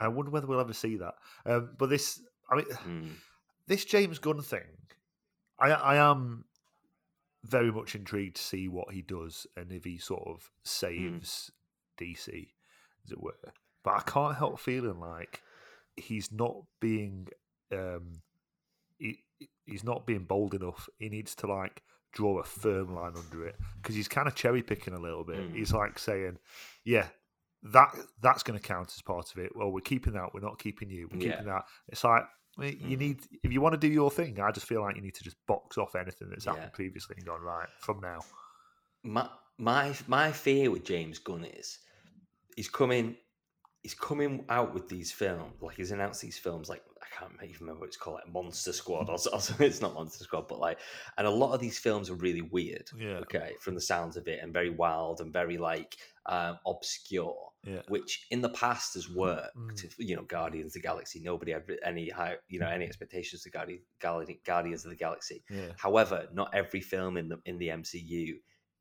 I 0.00 0.08
wonder 0.08 0.30
whether 0.30 0.46
we'll 0.46 0.60
ever 0.60 0.72
see 0.72 0.96
that. 0.96 1.14
Um, 1.46 1.70
but 1.76 1.90
this, 1.90 2.22
I 2.50 2.56
mean, 2.56 2.66
Mm, 2.86 3.10
this 3.66 3.84
James 3.84 4.18
Gunn 4.18 4.42
thing, 4.42 4.88
I 5.58 5.70
I 5.70 5.96
am 5.96 6.44
very 7.44 7.70
much 7.70 7.94
intrigued 7.94 8.36
to 8.36 8.42
see 8.42 8.68
what 8.68 8.92
he 8.94 9.02
does 9.02 9.46
and 9.56 9.70
if 9.70 9.84
he 9.84 9.98
sort 9.98 10.26
of 10.26 10.50
saves 10.64 11.50
DC, 12.00 12.48
as 13.04 13.12
it 13.12 13.22
were. 13.22 13.34
But 13.82 13.94
I 13.94 14.00
can't 14.00 14.36
help 14.36 14.58
feeling 14.58 14.98
like 14.98 15.42
he's 15.96 16.32
not 16.32 16.56
being 16.80 17.28
um 17.72 18.22
he, 18.98 19.18
he's 19.66 19.84
not 19.84 20.06
being 20.06 20.24
bold 20.24 20.54
enough. 20.54 20.88
He 20.98 21.08
needs 21.08 21.34
to 21.36 21.46
like 21.46 21.82
draw 22.12 22.38
a 22.38 22.44
firm 22.44 22.94
line 22.94 23.12
under 23.16 23.46
it 23.46 23.56
because 23.82 23.94
he's 23.94 24.08
kind 24.08 24.28
of 24.28 24.34
cherry 24.34 24.62
picking 24.62 24.94
a 24.94 25.00
little 25.00 25.24
bit. 25.24 25.36
Mm. 25.36 25.56
He's 25.56 25.72
like 25.72 25.98
saying, 25.98 26.38
"Yeah, 26.84 27.08
that 27.64 27.94
that's 28.22 28.42
going 28.42 28.58
to 28.58 28.66
count 28.66 28.92
as 28.94 29.02
part 29.02 29.32
of 29.32 29.38
it. 29.38 29.54
Well, 29.56 29.70
we're 29.72 29.80
keeping 29.80 30.12
that. 30.14 30.34
We're 30.34 30.40
not 30.40 30.58
keeping 30.58 30.90
you. 30.90 31.08
We're 31.10 31.18
Yeah. 31.22 31.30
keeping 31.32 31.46
that." 31.46 31.64
It's 31.88 32.04
like 32.04 32.24
you 32.58 32.96
Mm. 32.96 32.98
need 32.98 33.20
if 33.42 33.52
you 33.52 33.60
want 33.60 33.72
to 33.72 33.78
do 33.78 33.88
your 33.92 34.10
thing. 34.10 34.38
I 34.38 34.50
just 34.52 34.66
feel 34.66 34.80
like 34.82 34.94
you 34.96 35.02
need 35.02 35.14
to 35.16 35.24
just 35.24 35.36
box 35.46 35.76
off 35.78 35.94
anything 35.96 36.28
that's 36.30 36.46
Yeah. 36.46 36.52
happened 36.54 36.72
previously 36.74 37.16
and 37.16 37.26
gone 37.26 37.40
right 37.40 37.68
from 37.80 38.00
now. 38.00 38.20
my 39.02 39.28
my 39.58 39.94
my 40.08 40.32
fear 40.32 40.70
with 40.70 40.84
James 40.84 41.18
Gunn 41.18 41.44
is 41.44 41.78
he's 42.56 42.68
coming 42.68 43.16
he's 43.82 43.94
coming 43.94 44.44
out 44.48 44.72
with 44.72 44.88
these 44.88 45.12
films 45.12 45.60
like 45.60 45.76
he's 45.76 45.90
announced 45.90 46.22
these 46.22 46.38
films 46.38 46.68
like 46.70 46.82
I 47.02 47.06
can't 47.18 47.32
even 47.42 47.56
remember 47.60 47.80
what 47.80 47.88
it's 47.88 47.96
called 47.98 48.16
like 48.16 48.32
Monster 48.32 48.72
Squad 48.72 49.08
or, 49.10 49.16
or 49.32 49.40
it's 49.64 49.80
not 49.82 49.92
Monster 49.94 50.24
Squad 50.24 50.48
but 50.48 50.58
like 50.58 50.78
and 51.18 51.26
a 51.26 51.30
lot 51.30 51.52
of 51.52 51.60
these 51.60 51.78
films 51.78 52.08
are 52.08 52.14
really 52.14 52.40
weird 52.42 52.88
Yeah, 52.96 53.18
okay 53.18 53.54
from 53.60 53.74
the 53.74 53.80
sounds 53.80 54.16
of 54.16 54.26
it 54.26 54.40
and 54.42 54.52
very 54.52 54.70
wild 54.70 55.20
and 55.20 55.32
very 55.32 55.58
like 55.58 55.96
um, 56.26 56.58
obscure 56.66 57.50
yeah, 57.66 57.82
which 57.88 58.26
in 58.30 58.40
the 58.40 58.48
past 58.50 58.94
has 58.94 59.08
worked. 59.08 59.56
Mm. 59.56 59.94
You 59.98 60.16
know, 60.16 60.22
Guardians 60.22 60.68
of 60.76 60.82
the 60.82 60.86
Galaxy. 60.88 61.20
Nobody 61.22 61.52
had 61.52 61.64
any 61.84 62.08
high, 62.10 62.36
you 62.48 62.58
know, 62.60 62.68
any 62.68 62.84
expectations 62.84 63.42
to 63.42 63.50
Guardi- 63.50 63.82
Guardians 64.44 64.84
of 64.84 64.90
the 64.90 64.96
Galaxy. 64.96 65.42
yeah, 65.50 65.72
However, 65.76 66.28
not 66.32 66.54
every 66.54 66.80
film 66.80 67.16
in 67.16 67.28
the 67.28 67.38
in 67.46 67.58
the 67.58 67.68
MCU 67.68 68.34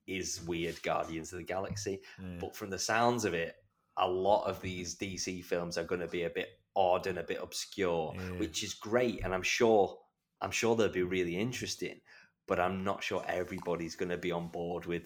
is 0.08 0.42
weird 0.46 0.82
Guardians 0.84 1.32
of 1.32 1.38
the 1.40 1.46
Galaxy. 1.46 2.02
yeah. 2.22 2.38
But 2.40 2.56
from 2.56 2.70
the 2.70 2.80
sounds 2.80 3.24
of 3.26 3.34
it, 3.34 3.56
a 3.98 4.08
lot 4.08 4.46
of 4.46 4.62
these 4.62 4.96
DC 4.98 5.44
films 5.46 5.78
are 5.78 5.84
going 5.86 6.02
to 6.02 6.08
be 6.08 6.24
a 6.24 6.30
bit 6.30 6.50
odd 6.76 7.08
and 7.08 7.20
a 7.20 7.24
bit 7.24 7.40
obscure, 7.42 8.14
which 8.38 8.64
is 8.64 8.74
great. 8.74 9.24
And 9.24 9.34
I'm 9.34 9.44
sure, 9.44 9.96
I'm 10.42 10.52
sure 10.52 10.76
they'll 10.76 10.90
be 10.90 11.04
really 11.04 11.38
interesting. 11.38 12.02
But 12.48 12.60
I'm 12.60 12.84
not 12.84 13.02
sure 13.04 13.24
everybody's 13.28 13.96
going 13.96 14.10
to 14.10 14.18
be 14.18 14.32
on 14.32 14.50
board 14.50 14.86
with 14.86 15.04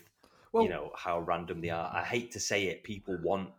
Well- 0.54 0.64
you 0.64 0.70
know 0.70 0.92
how 0.96 1.20
random 1.20 1.62
they 1.62 1.70
are. 1.70 1.92
I 1.94 2.04
hate 2.04 2.32
to 2.32 2.40
say 2.40 2.68
it, 2.68 2.84
people 2.84 3.20
want 3.22 3.52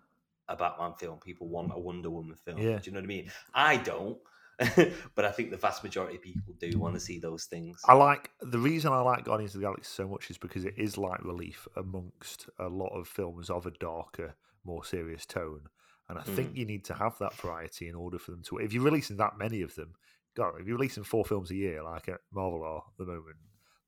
a 0.48 0.56
Batman 0.56 0.94
film, 0.94 1.18
people 1.18 1.48
want 1.48 1.70
mm. 1.70 1.76
a 1.76 1.78
Wonder 1.78 2.10
Woman 2.10 2.36
film. 2.36 2.58
Yeah. 2.58 2.78
Do 2.78 2.90
you 2.90 2.92
know 2.92 3.00
what 3.00 3.04
I 3.04 3.08
mean? 3.08 3.30
I 3.54 3.76
don't, 3.76 4.18
but 5.14 5.24
I 5.24 5.30
think 5.30 5.50
the 5.50 5.56
vast 5.56 5.84
majority 5.84 6.16
of 6.16 6.22
people 6.22 6.54
do 6.58 6.70
mm. 6.72 6.76
want 6.76 6.94
to 6.94 7.00
see 7.00 7.18
those 7.18 7.44
things. 7.44 7.80
I 7.86 7.94
like 7.94 8.30
the 8.40 8.58
reason 8.58 8.92
I 8.92 9.00
like 9.00 9.24
Guardians 9.24 9.54
of 9.54 9.60
the 9.60 9.66
Galaxy 9.66 9.90
so 9.92 10.08
much 10.08 10.30
is 10.30 10.38
because 10.38 10.64
it 10.64 10.74
is 10.76 10.98
light 10.98 11.22
relief 11.24 11.68
amongst 11.76 12.48
a 12.58 12.68
lot 12.68 12.88
of 12.88 13.06
films 13.06 13.50
of 13.50 13.66
a 13.66 13.70
darker, 13.70 14.34
more 14.64 14.84
serious 14.84 15.26
tone. 15.26 15.62
And 16.08 16.18
I 16.18 16.22
think 16.22 16.54
mm. 16.54 16.56
you 16.56 16.64
need 16.64 16.84
to 16.86 16.94
have 16.94 17.18
that 17.18 17.34
variety 17.34 17.86
in 17.86 17.94
order 17.94 18.18
for 18.18 18.30
them 18.30 18.42
to. 18.44 18.56
If 18.58 18.72
you're 18.72 18.82
releasing 18.82 19.18
that 19.18 19.36
many 19.38 19.60
of 19.60 19.74
them, 19.74 19.92
God, 20.34 20.54
if 20.58 20.66
you're 20.66 20.78
releasing 20.78 21.04
four 21.04 21.24
films 21.24 21.50
a 21.50 21.54
year, 21.54 21.82
like 21.82 22.08
at 22.08 22.20
Marvel 22.32 22.64
are 22.64 22.78
at 22.78 22.96
the 22.96 23.04
moment, 23.04 23.36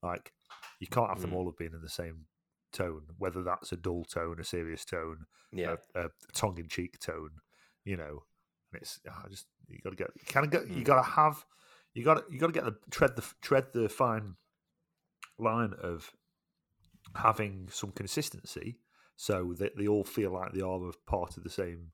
like 0.03 0.31
you 0.79 0.87
can't 0.87 1.09
have 1.09 1.21
them 1.21 1.31
Mm. 1.31 1.35
all 1.35 1.45
have 1.45 1.57
been 1.57 1.73
in 1.73 1.81
the 1.81 1.89
same 1.89 2.25
tone, 2.71 3.03
whether 3.17 3.43
that's 3.43 3.71
a 3.71 3.77
dull 3.77 4.03
tone, 4.05 4.39
a 4.39 4.43
serious 4.43 4.85
tone, 4.85 5.25
yeah, 5.51 5.75
a, 5.95 6.05
a 6.05 6.09
tongue-in-cheek 6.33 6.99
tone, 6.99 7.31
you 7.85 7.97
know. 7.97 8.23
And 8.71 8.81
it's 8.81 8.99
I 9.07 9.27
just 9.29 9.47
you 9.67 9.79
got 9.83 9.91
to 9.91 9.95
get 9.95 10.11
kind 10.27 10.45
of 10.45 10.51
get 10.51 10.67
you 10.69 10.83
Mm. 10.83 10.85
got 10.85 10.95
to 11.03 11.09
have 11.11 11.45
you 11.93 12.03
got 12.03 12.31
you 12.31 12.39
got 12.39 12.47
to 12.47 12.53
get 12.53 12.65
the 12.65 12.75
tread 12.89 13.15
the 13.15 13.25
tread 13.41 13.65
the 13.73 13.89
fine 13.89 14.35
line 15.37 15.73
of 15.81 16.11
having 17.15 17.67
some 17.71 17.91
consistency 17.91 18.77
so 19.15 19.53
that 19.57 19.75
they 19.77 19.87
all 19.87 20.03
feel 20.03 20.31
like 20.31 20.53
they 20.53 20.61
are 20.61 20.79
part 21.05 21.37
of 21.37 21.43
the 21.43 21.49
same 21.49 21.91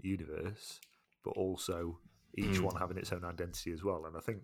universe, 0.00 0.80
but 1.24 1.30
also 1.30 1.98
each 2.36 2.60
Mm. 2.60 2.64
one 2.64 2.76
having 2.76 2.96
its 2.98 3.12
own 3.12 3.24
identity 3.24 3.72
as 3.72 3.82
well. 3.82 4.04
And 4.06 4.16
I 4.16 4.20
think 4.20 4.42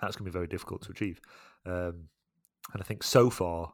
that's 0.00 0.16
going 0.16 0.24
to 0.26 0.30
be 0.30 0.38
very 0.38 0.46
difficult 0.46 0.82
to 0.82 0.90
achieve. 0.90 1.20
Um, 1.64 2.08
and 2.72 2.80
I 2.80 2.84
think 2.84 3.02
so 3.02 3.30
far, 3.30 3.72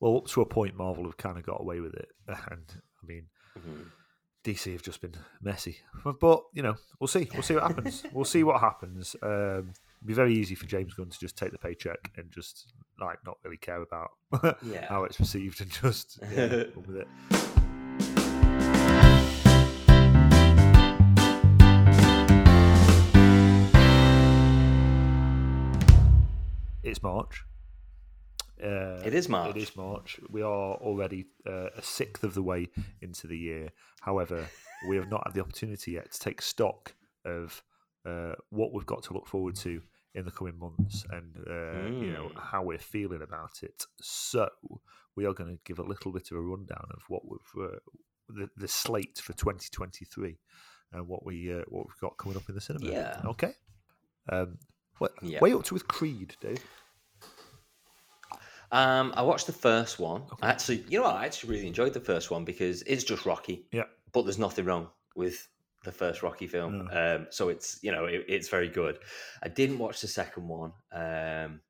well, 0.00 0.16
up 0.18 0.26
to 0.26 0.40
a 0.42 0.46
point, 0.46 0.76
Marvel 0.76 1.04
have 1.04 1.16
kind 1.16 1.38
of 1.38 1.44
got 1.46 1.60
away 1.60 1.80
with 1.80 1.94
it. 1.94 2.08
And 2.28 2.64
I 3.02 3.06
mean, 3.06 3.26
Mhm. 3.58 3.86
DC 4.44 4.72
have 4.72 4.82
just 4.82 5.00
been 5.00 5.14
messy. 5.42 5.78
But, 6.20 6.42
you 6.52 6.62
know, 6.62 6.76
we'll 7.00 7.08
see. 7.08 7.28
We'll 7.32 7.42
see 7.42 7.54
what 7.54 7.64
happens. 7.64 8.04
we'll 8.12 8.24
see 8.24 8.44
what 8.44 8.60
happens. 8.60 9.16
Um, 9.22 9.72
it'd 9.98 10.06
be 10.06 10.14
very 10.14 10.34
easy 10.34 10.54
for 10.54 10.66
James 10.66 10.94
Gunn 10.94 11.08
to 11.08 11.18
just 11.18 11.36
take 11.36 11.50
the 11.50 11.58
paycheck 11.58 12.12
and 12.16 12.30
just 12.30 12.72
like 13.00 13.18
not 13.26 13.38
really 13.44 13.56
care 13.56 13.82
about 13.82 14.10
yeah. 14.62 14.86
how 14.86 15.02
it's 15.04 15.18
received 15.18 15.60
and 15.62 15.70
just 15.70 16.18
yeah, 16.32 16.64
with 16.86 16.96
it. 16.96 17.08
It's 26.82 27.02
March. 27.02 27.44
Uh, 28.62 29.02
It 29.04 29.14
is 29.14 29.28
March. 29.28 29.56
It 29.56 29.60
is 29.62 29.76
March. 29.76 30.18
We 30.30 30.42
are 30.42 30.74
already 30.76 31.26
uh, 31.46 31.68
a 31.76 31.82
sixth 31.82 32.24
of 32.24 32.34
the 32.34 32.42
way 32.42 32.68
into 33.02 33.26
the 33.26 33.36
year. 33.36 33.70
However, 34.00 34.48
we 34.88 34.96
have 34.96 35.08
not 35.10 35.22
had 35.26 35.34
the 35.34 35.40
opportunity 35.40 35.92
yet 35.92 36.12
to 36.12 36.18
take 36.18 36.40
stock 36.42 36.94
of 37.24 37.62
uh, 38.04 38.34
what 38.50 38.72
we've 38.72 38.86
got 38.86 39.02
to 39.04 39.12
look 39.14 39.26
forward 39.26 39.56
to 39.56 39.82
in 40.14 40.24
the 40.24 40.30
coming 40.30 40.58
months 40.58 41.04
and 41.10 41.36
uh, 41.46 41.90
you 42.02 42.10
know 42.12 42.30
Mm. 42.34 42.38
how 42.40 42.62
we're 42.62 42.78
feeling 42.78 43.20
about 43.22 43.62
it. 43.62 43.84
So 44.00 44.48
we 45.16 45.26
are 45.26 45.34
going 45.34 45.50
to 45.54 45.62
give 45.64 45.78
a 45.78 45.82
little 45.82 46.12
bit 46.12 46.30
of 46.30 46.38
a 46.38 46.40
rundown 46.40 46.86
of 46.94 47.02
what 47.08 47.22
we've 47.28 47.64
uh, 47.64 47.78
the, 48.28 48.48
the 48.56 48.68
slate 48.68 49.18
for 49.18 49.32
2023 49.34 50.38
and 50.92 51.06
what 51.08 51.24
we 51.26 51.52
uh, 51.52 51.62
what 51.68 51.86
we've 51.86 52.00
got 52.00 52.16
coming 52.16 52.36
up 52.38 52.48
in 52.48 52.54
the 52.54 52.60
cinema. 52.60 52.90
Yeah. 52.90 53.20
Okay. 53.26 53.52
Um, 54.30 54.58
what 54.98 55.12
Yeah. 55.20 55.40
way 55.40 55.52
up 55.52 55.64
to 55.64 55.74
with 55.74 55.86
Creed, 55.86 56.34
Dave? 56.40 56.64
Um, 58.72 59.12
I 59.16 59.22
watched 59.22 59.46
the 59.46 59.52
first 59.52 59.98
one. 59.98 60.22
I 60.42 60.48
actually, 60.50 60.84
you 60.88 60.98
know 60.98 61.04
what? 61.04 61.16
I 61.16 61.24
actually 61.26 61.54
really 61.54 61.66
enjoyed 61.66 61.92
the 61.94 62.00
first 62.00 62.30
one 62.30 62.44
because 62.44 62.82
it's 62.82 63.04
just 63.04 63.24
Rocky. 63.26 63.66
Yeah. 63.72 63.84
But 64.12 64.22
there's 64.22 64.38
nothing 64.38 64.64
wrong 64.64 64.88
with 65.14 65.46
the 65.84 65.92
first 65.92 66.22
Rocky 66.22 66.46
film. 66.46 66.88
Um, 66.92 67.26
so 67.30 67.48
it's 67.48 67.78
you 67.82 67.92
know 67.92 68.06
it, 68.06 68.24
it's 68.28 68.48
very 68.48 68.68
good. 68.68 68.98
I 69.42 69.48
didn't 69.48 69.78
watch 69.78 70.00
the 70.00 70.08
second 70.08 70.48
one. 70.48 70.72
Um, 70.92 71.60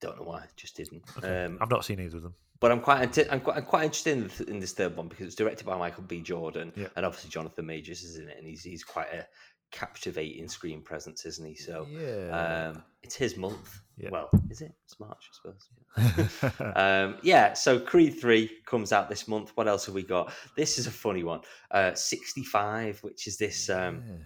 don't 0.00 0.16
know 0.18 0.24
why, 0.26 0.44
just 0.56 0.76
didn't. 0.76 1.02
Okay. 1.18 1.44
Um, 1.44 1.58
I've 1.60 1.70
not 1.70 1.84
seen 1.84 2.00
either 2.00 2.16
of 2.16 2.24
them. 2.24 2.34
but 2.58 2.72
I'm 2.72 2.80
quite 2.80 3.02
anti- 3.02 3.28
I'm 3.30 3.40
quite, 3.40 3.56
I'm 3.58 3.64
quite 3.64 3.84
interested 3.84 4.18
in, 4.18 4.28
th- 4.28 4.48
in 4.48 4.58
this 4.58 4.72
third 4.72 4.96
one 4.96 5.06
because 5.06 5.26
it's 5.26 5.36
directed 5.36 5.64
by 5.64 5.76
Michael 5.76 6.02
B. 6.02 6.20
Jordan, 6.20 6.72
Yeah. 6.74 6.88
and 6.96 7.06
obviously 7.06 7.30
Jonathan 7.30 7.66
Majors 7.66 8.02
is 8.02 8.18
in 8.18 8.28
it, 8.28 8.36
and 8.36 8.46
he's 8.46 8.64
he's 8.64 8.82
quite 8.82 9.12
a 9.14 9.24
captivating 9.72 10.48
screen 10.48 10.82
presence, 10.82 11.26
isn't 11.26 11.46
he? 11.46 11.54
So 11.56 11.86
yeah. 11.90 12.70
um, 12.74 12.82
it's 13.02 13.16
his 13.16 13.36
month. 13.36 13.80
Yeah. 13.96 14.10
Well, 14.10 14.30
is 14.50 14.60
it? 14.60 14.72
It's 14.84 14.98
March, 15.00 15.30
I 15.30 16.06
suppose. 16.22 16.52
um, 16.76 17.16
yeah. 17.22 17.54
So 17.54 17.80
Creed 17.80 18.20
Three 18.20 18.50
comes 18.64 18.92
out 18.92 19.08
this 19.08 19.26
month. 19.26 19.52
What 19.54 19.66
else 19.68 19.86
have 19.86 19.94
we 19.94 20.02
got? 20.02 20.32
This 20.56 20.78
is 20.78 20.86
a 20.86 20.90
funny 20.90 21.24
one. 21.24 21.40
Uh, 21.70 21.94
Sixty 21.94 22.44
Five, 22.44 23.00
which 23.02 23.26
is 23.26 23.36
this 23.36 23.68
um, 23.68 24.02
Yeah. 24.06 24.16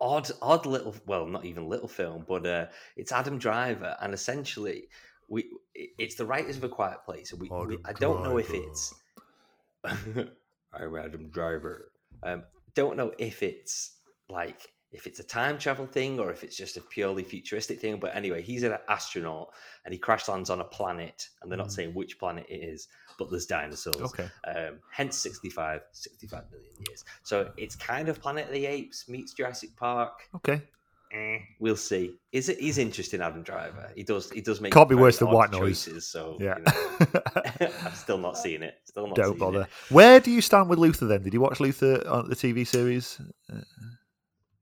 odd, 0.00 0.30
odd 0.42 0.66
little, 0.66 0.94
well, 1.06 1.26
not 1.26 1.44
even 1.44 1.68
little 1.68 1.88
film, 1.88 2.24
but 2.28 2.46
uh, 2.46 2.66
it's 2.96 3.12
Adam 3.12 3.38
Driver, 3.38 3.96
and 4.00 4.12
essentially, 4.12 4.88
we 5.28 5.50
it's 5.74 6.16
the 6.16 6.26
writers 6.26 6.56
of 6.56 6.64
A 6.64 6.68
Quiet 6.68 6.98
Place. 7.04 7.32
We, 7.32 7.48
we 7.48 7.78
I 7.84 7.92
don't 7.92 8.22
know 8.22 8.36
if 8.38 8.50
it's 8.50 8.94
I'm 9.84 10.96
Adam 10.96 11.28
Driver. 11.30 11.90
Um, 12.22 12.44
don't 12.74 12.96
know 12.96 13.12
if 13.18 13.42
it's 13.42 13.98
like 14.28 14.72
if 14.92 15.06
it's 15.06 15.20
a 15.20 15.24
time 15.24 15.56
travel 15.58 15.86
thing 15.86 16.20
or 16.20 16.30
if 16.30 16.44
it's 16.44 16.54
just 16.56 16.76
a 16.76 16.80
purely 16.82 17.22
futuristic 17.24 17.80
thing. 17.80 17.98
But 17.98 18.14
anyway, 18.14 18.42
he's 18.42 18.62
an 18.62 18.76
astronaut 18.88 19.48
and 19.86 19.92
he 19.94 19.98
crash 19.98 20.28
lands 20.28 20.50
on 20.50 20.60
a 20.60 20.64
planet, 20.64 21.28
and 21.40 21.50
they're 21.50 21.56
not 21.56 21.68
Mm. 21.68 21.72
saying 21.72 21.94
which 21.94 22.18
planet 22.18 22.44
it 22.48 22.56
is, 22.62 22.88
but 23.18 23.30
there's 23.30 23.46
dinosaurs. 23.46 23.96
Okay. 23.96 24.28
Um, 24.46 24.80
hence 24.90 25.16
65, 25.16 25.80
65 25.92 26.44
million 26.50 26.70
years. 26.88 27.04
So 27.22 27.50
it's 27.56 27.74
kind 27.74 28.08
of 28.10 28.20
Planet 28.20 28.48
of 28.48 28.52
the 28.52 28.66
Apes 28.66 29.08
meets 29.08 29.32
Jurassic 29.32 29.70
Park. 29.76 30.28
Okay. 30.36 30.60
Eh, 31.14 31.38
we'll 31.58 31.76
see. 31.76 32.14
Is 32.32 32.48
it? 32.48 32.58
He's 32.58 32.78
interesting, 32.78 33.20
Adam 33.20 33.42
Driver. 33.42 33.90
He 33.94 34.02
does. 34.02 34.30
He 34.30 34.40
does 34.40 34.62
make 34.62 34.72
Can't 34.72 34.88
be 34.88 34.94
worse 34.94 35.18
than 35.18 35.30
White 35.30 35.50
Noise. 35.52 36.06
So 36.06 36.38
Yeah. 36.40 36.56
you 36.58 36.64
know, 36.64 37.70
I'm 37.84 37.94
still 37.94 38.16
not 38.18 38.38
seeing 38.38 38.62
it. 38.62 38.78
Still 38.84 39.06
not. 39.08 39.16
Don't 39.16 39.38
bother. 39.38 39.62
It. 39.62 39.68
Where 39.90 40.20
do 40.20 40.30
you 40.30 40.40
stand 40.42 40.68
with 40.70 40.78
Luther 40.78 41.06
then? 41.06 41.22
Did 41.22 41.34
you 41.34 41.40
watch 41.40 41.60
Luther 41.60 42.02
on 42.08 42.28
the 42.30 42.34
TV 42.36 42.66
series? 42.66 43.18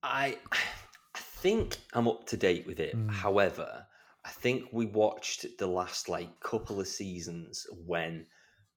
I, 0.02 0.38
I 0.52 1.18
think 1.18 1.76
I'm 1.94 2.08
up 2.08 2.26
to 2.28 2.36
date 2.36 2.66
with 2.66 2.80
it. 2.80 2.96
Mm. 2.96 3.10
However, 3.10 3.86
I 4.24 4.28
think 4.30 4.68
we 4.72 4.86
watched 4.86 5.46
the 5.58 5.66
last 5.66 6.08
like 6.08 6.40
couple 6.40 6.80
of 6.80 6.86
seasons 6.88 7.66
when 7.86 8.26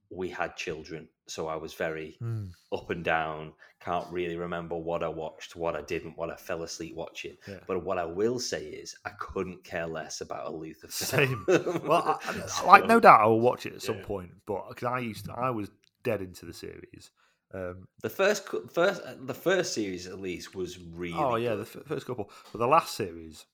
we 0.10 0.30
had 0.30 0.56
children, 0.56 1.08
so 1.28 1.48
I 1.48 1.56
was 1.56 1.74
very 1.74 2.16
Hmm. 2.20 2.48
up 2.72 2.90
and 2.92 3.04
down. 3.04 3.54
Can't 3.80 4.08
really 4.12 4.36
remember 4.36 4.76
what 4.78 5.04
I 5.04 5.08
watched, 5.10 5.56
what 5.56 5.76
I 5.76 5.82
didn't, 5.82 6.18
what 6.18 6.30
I 6.30 6.36
fell 6.36 6.64
asleep 6.64 6.96
watching. 6.96 7.36
Yeah. 7.48 7.60
But 7.68 7.84
what 7.84 7.98
I 7.98 8.06
will 8.06 8.40
say 8.40 8.66
is, 8.68 8.96
I 9.06 9.10
couldn't 9.20 9.64
care 9.64 9.88
less 9.88 10.22
about 10.22 10.48
a 10.48 10.52
Luther 10.52 10.88
film. 10.88 11.46
Same. 11.48 11.82
Well, 11.88 12.20
I, 12.24 12.66
like 12.66 12.86
no 12.88 13.00
doubt 13.00 13.22
I 13.22 13.26
will 13.26 13.42
watch 13.42 13.66
it 13.66 13.74
at 13.74 13.82
some 13.82 13.98
yeah. 13.98 14.06
point, 14.06 14.32
but 14.46 14.70
because 14.70 14.88
I 14.88 15.00
used 15.00 15.26
to, 15.26 15.34
I 15.34 15.50
was 15.50 15.70
dead 16.04 16.22
into 16.22 16.46
the 16.46 16.54
series. 16.54 17.10
Um, 17.54 17.88
The 18.02 18.10
first, 18.10 18.48
first, 18.72 19.02
uh, 19.04 19.14
the 19.20 19.34
first 19.34 19.74
series 19.74 20.08
at 20.08 20.20
least 20.20 20.56
was 20.56 20.80
really. 20.80 21.14
oh 21.18 21.36
yeah, 21.36 21.56
the 21.56 21.62
f- 21.62 21.78
first 21.86 22.08
couple, 22.08 22.32
but 22.52 22.58
the 22.58 22.68
last 22.68 22.96
series, 22.96 23.46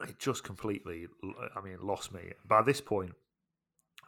it 0.00 0.18
just 0.18 0.42
completely, 0.44 1.06
I 1.54 1.60
mean, 1.60 1.78
lost 1.80 2.12
me. 2.12 2.32
By 2.44 2.62
this 2.62 2.80
point, 2.80 3.12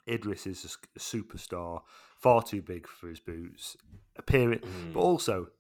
Idris 0.09 0.47
is 0.47 0.77
a 0.97 0.99
superstar, 0.99 1.83
far 2.19 2.43
too 2.43 2.61
big 2.63 2.87
for 2.89 3.09
his 3.09 3.21
boots, 3.21 3.77
appearing, 4.17 4.61
Mm. 4.61 4.93
but 4.95 5.01
also 5.01 5.51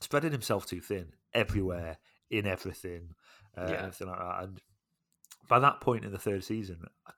spreading 0.00 0.32
himself 0.32 0.66
too 0.66 0.80
thin 0.80 1.14
everywhere 1.34 1.98
in 2.30 2.46
everything, 2.46 3.14
uh, 3.56 3.66
Yeah. 3.68 3.82
everything 3.86 4.08
like 4.08 4.18
that. 4.18 4.42
And 4.44 4.60
by 5.48 5.58
that 5.58 5.80
point 5.80 6.04
in 6.04 6.12
the 6.12 6.18
third 6.18 6.44
season, 6.44 6.84
I 7.06 7.12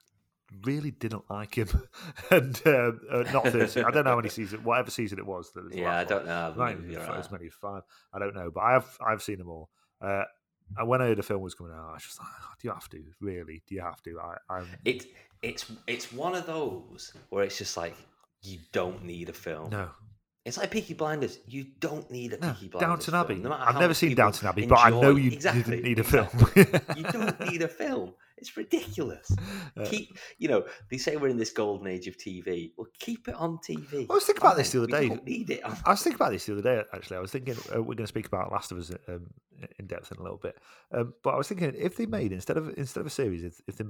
really 0.63 0.91
didn't 0.91 1.23
like 1.29 1.55
him. 1.55 1.67
and 2.31 2.61
uh, 2.65 2.91
uh, 3.11 3.23
not 3.33 3.47
third 3.47 3.77
I 3.77 3.91
don't 3.91 4.03
know 4.05 4.11
how 4.11 4.15
many 4.17 4.29
seasons, 4.29 4.63
whatever 4.63 4.91
season 4.91 5.19
it 5.19 5.25
was. 5.25 5.51
That 5.53 5.65
was 5.65 5.75
yeah, 5.75 5.97
I 5.97 6.03
don't 6.03 6.25
know. 6.25 6.53
Might 6.57 6.75
maybe 6.75 6.87
be 6.87 6.93
you're 6.93 7.01
f- 7.01 7.09
right. 7.09 7.19
as 7.19 7.31
many 7.31 7.47
as 7.47 7.53
five. 7.53 7.83
I 8.13 8.19
don't 8.19 8.35
know, 8.35 8.51
but 8.53 8.61
I've 8.61 8.97
I've 9.05 9.21
seen 9.21 9.37
them 9.37 9.49
all. 9.49 9.69
Uh, 10.01 10.23
and 10.77 10.87
when 10.87 11.01
I 11.01 11.07
heard 11.07 11.17
the 11.17 11.23
film 11.23 11.41
was 11.41 11.53
coming 11.53 11.73
out, 11.73 11.89
I 11.89 11.93
was 11.93 12.03
just 12.03 12.19
like, 12.19 12.27
"Oh, 12.41 12.53
"Do 12.61 12.67
you 12.67 12.73
have 12.73 12.87
to? 12.89 13.03
Really? 13.19 13.61
Do 13.67 13.75
you 13.75 13.81
have 13.81 14.01
to?" 14.03 14.19
I, 14.19 14.53
I'm 14.53 14.67
It 14.85 15.05
it's 15.41 15.71
it's 15.87 16.13
one 16.13 16.35
of 16.35 16.45
those 16.45 17.13
where 17.29 17.43
it's 17.43 17.57
just 17.57 17.75
like 17.77 17.95
you 18.41 18.59
don't 18.71 19.03
need 19.03 19.29
a 19.29 19.33
film. 19.33 19.69
no, 19.69 19.89
It's 20.45 20.57
like 20.57 20.71
Peaky 20.71 20.93
Blinders. 20.93 21.39
You 21.45 21.65
don't 21.79 22.09
need 22.09 22.33
a 22.33 22.39
no. 22.39 22.53
Peaky 22.53 22.69
Blinders. 22.69 22.89
Downton 23.05 23.15
Abbey. 23.15 23.35
no 23.35 23.51
I've 23.51 23.79
never 23.79 23.93
seen 23.93 24.15
Downton 24.15 24.47
Abbey, 24.47 24.65
but 24.65 24.79
I 24.79 24.89
know 24.89 25.15
you, 25.15 25.31
exactly, 25.31 25.63
didn't 25.63 25.83
need 25.83 25.97
a 25.99 26.01
exactly. 26.01 26.63
film. 26.63 26.81
you 26.97 27.03
don't 27.03 27.39
need 27.51 27.61
a 27.61 27.67
film. 27.67 28.13
It's 28.41 28.57
ridiculous. 28.57 29.31
Uh, 29.77 29.85
Keep 29.85 30.17
you 30.39 30.49
know 30.49 30.65
they 30.89 30.97
say 30.97 31.15
we're 31.15 31.29
in 31.29 31.37
this 31.37 31.51
golden 31.51 31.87
age 31.87 32.07
of 32.07 32.17
TV. 32.17 32.71
Well, 32.75 32.87
keep 32.99 33.27
it 33.27 33.35
on 33.35 33.59
TV. 33.59 34.07
I 34.09 34.13
was 34.13 34.25
thinking 34.25 34.41
about 34.43 34.57
this 34.57 34.71
the 34.71 34.79
other 34.79 34.87
day. 34.87 35.09
need 35.25 35.49
it. 35.51 35.63
On... 35.63 35.77
I 35.85 35.91
was 35.91 36.01
thinking 36.01 36.15
about 36.17 36.31
this 36.31 36.45
the 36.47 36.53
other 36.53 36.61
day. 36.63 36.83
Actually, 36.93 37.17
I 37.17 37.19
was 37.21 37.31
thinking 37.31 37.55
uh, 37.73 37.77
we're 37.77 37.95
going 37.95 37.97
to 37.97 38.07
speak 38.07 38.25
about 38.25 38.51
Last 38.51 38.71
of 38.71 38.79
Us 38.79 38.91
um, 39.07 39.27
in 39.79 39.85
depth 39.85 40.11
in 40.11 40.17
a 40.17 40.23
little 40.23 40.39
bit. 40.39 40.57
Um, 40.91 41.13
but 41.23 41.35
I 41.35 41.37
was 41.37 41.47
thinking 41.47 41.71
if 41.77 41.95
they 41.95 42.07
made 42.07 42.31
instead 42.31 42.57
of 42.57 42.73
instead 42.77 43.01
of 43.01 43.05
a 43.07 43.11
series, 43.11 43.43
if, 43.43 43.61
if 43.67 43.77
they 43.77 43.85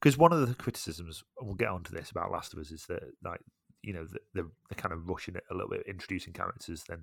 because 0.00 0.16
one 0.16 0.32
of 0.32 0.48
the 0.48 0.54
criticisms, 0.54 1.24
and 1.38 1.46
we'll 1.48 1.56
get 1.56 1.68
onto 1.68 1.92
this 1.94 2.10
about 2.12 2.30
Last 2.30 2.52
of 2.54 2.60
Us, 2.60 2.70
is 2.70 2.86
that 2.86 3.02
like 3.24 3.40
you 3.82 3.92
know 3.92 4.04
the- 4.04 4.20
they're, 4.34 4.44
they're 4.70 4.76
kind 4.76 4.92
of 4.94 5.08
rushing 5.08 5.34
it 5.34 5.44
a 5.50 5.54
little 5.54 5.70
bit, 5.70 5.82
introducing 5.88 6.32
characters, 6.32 6.84
then 6.88 7.02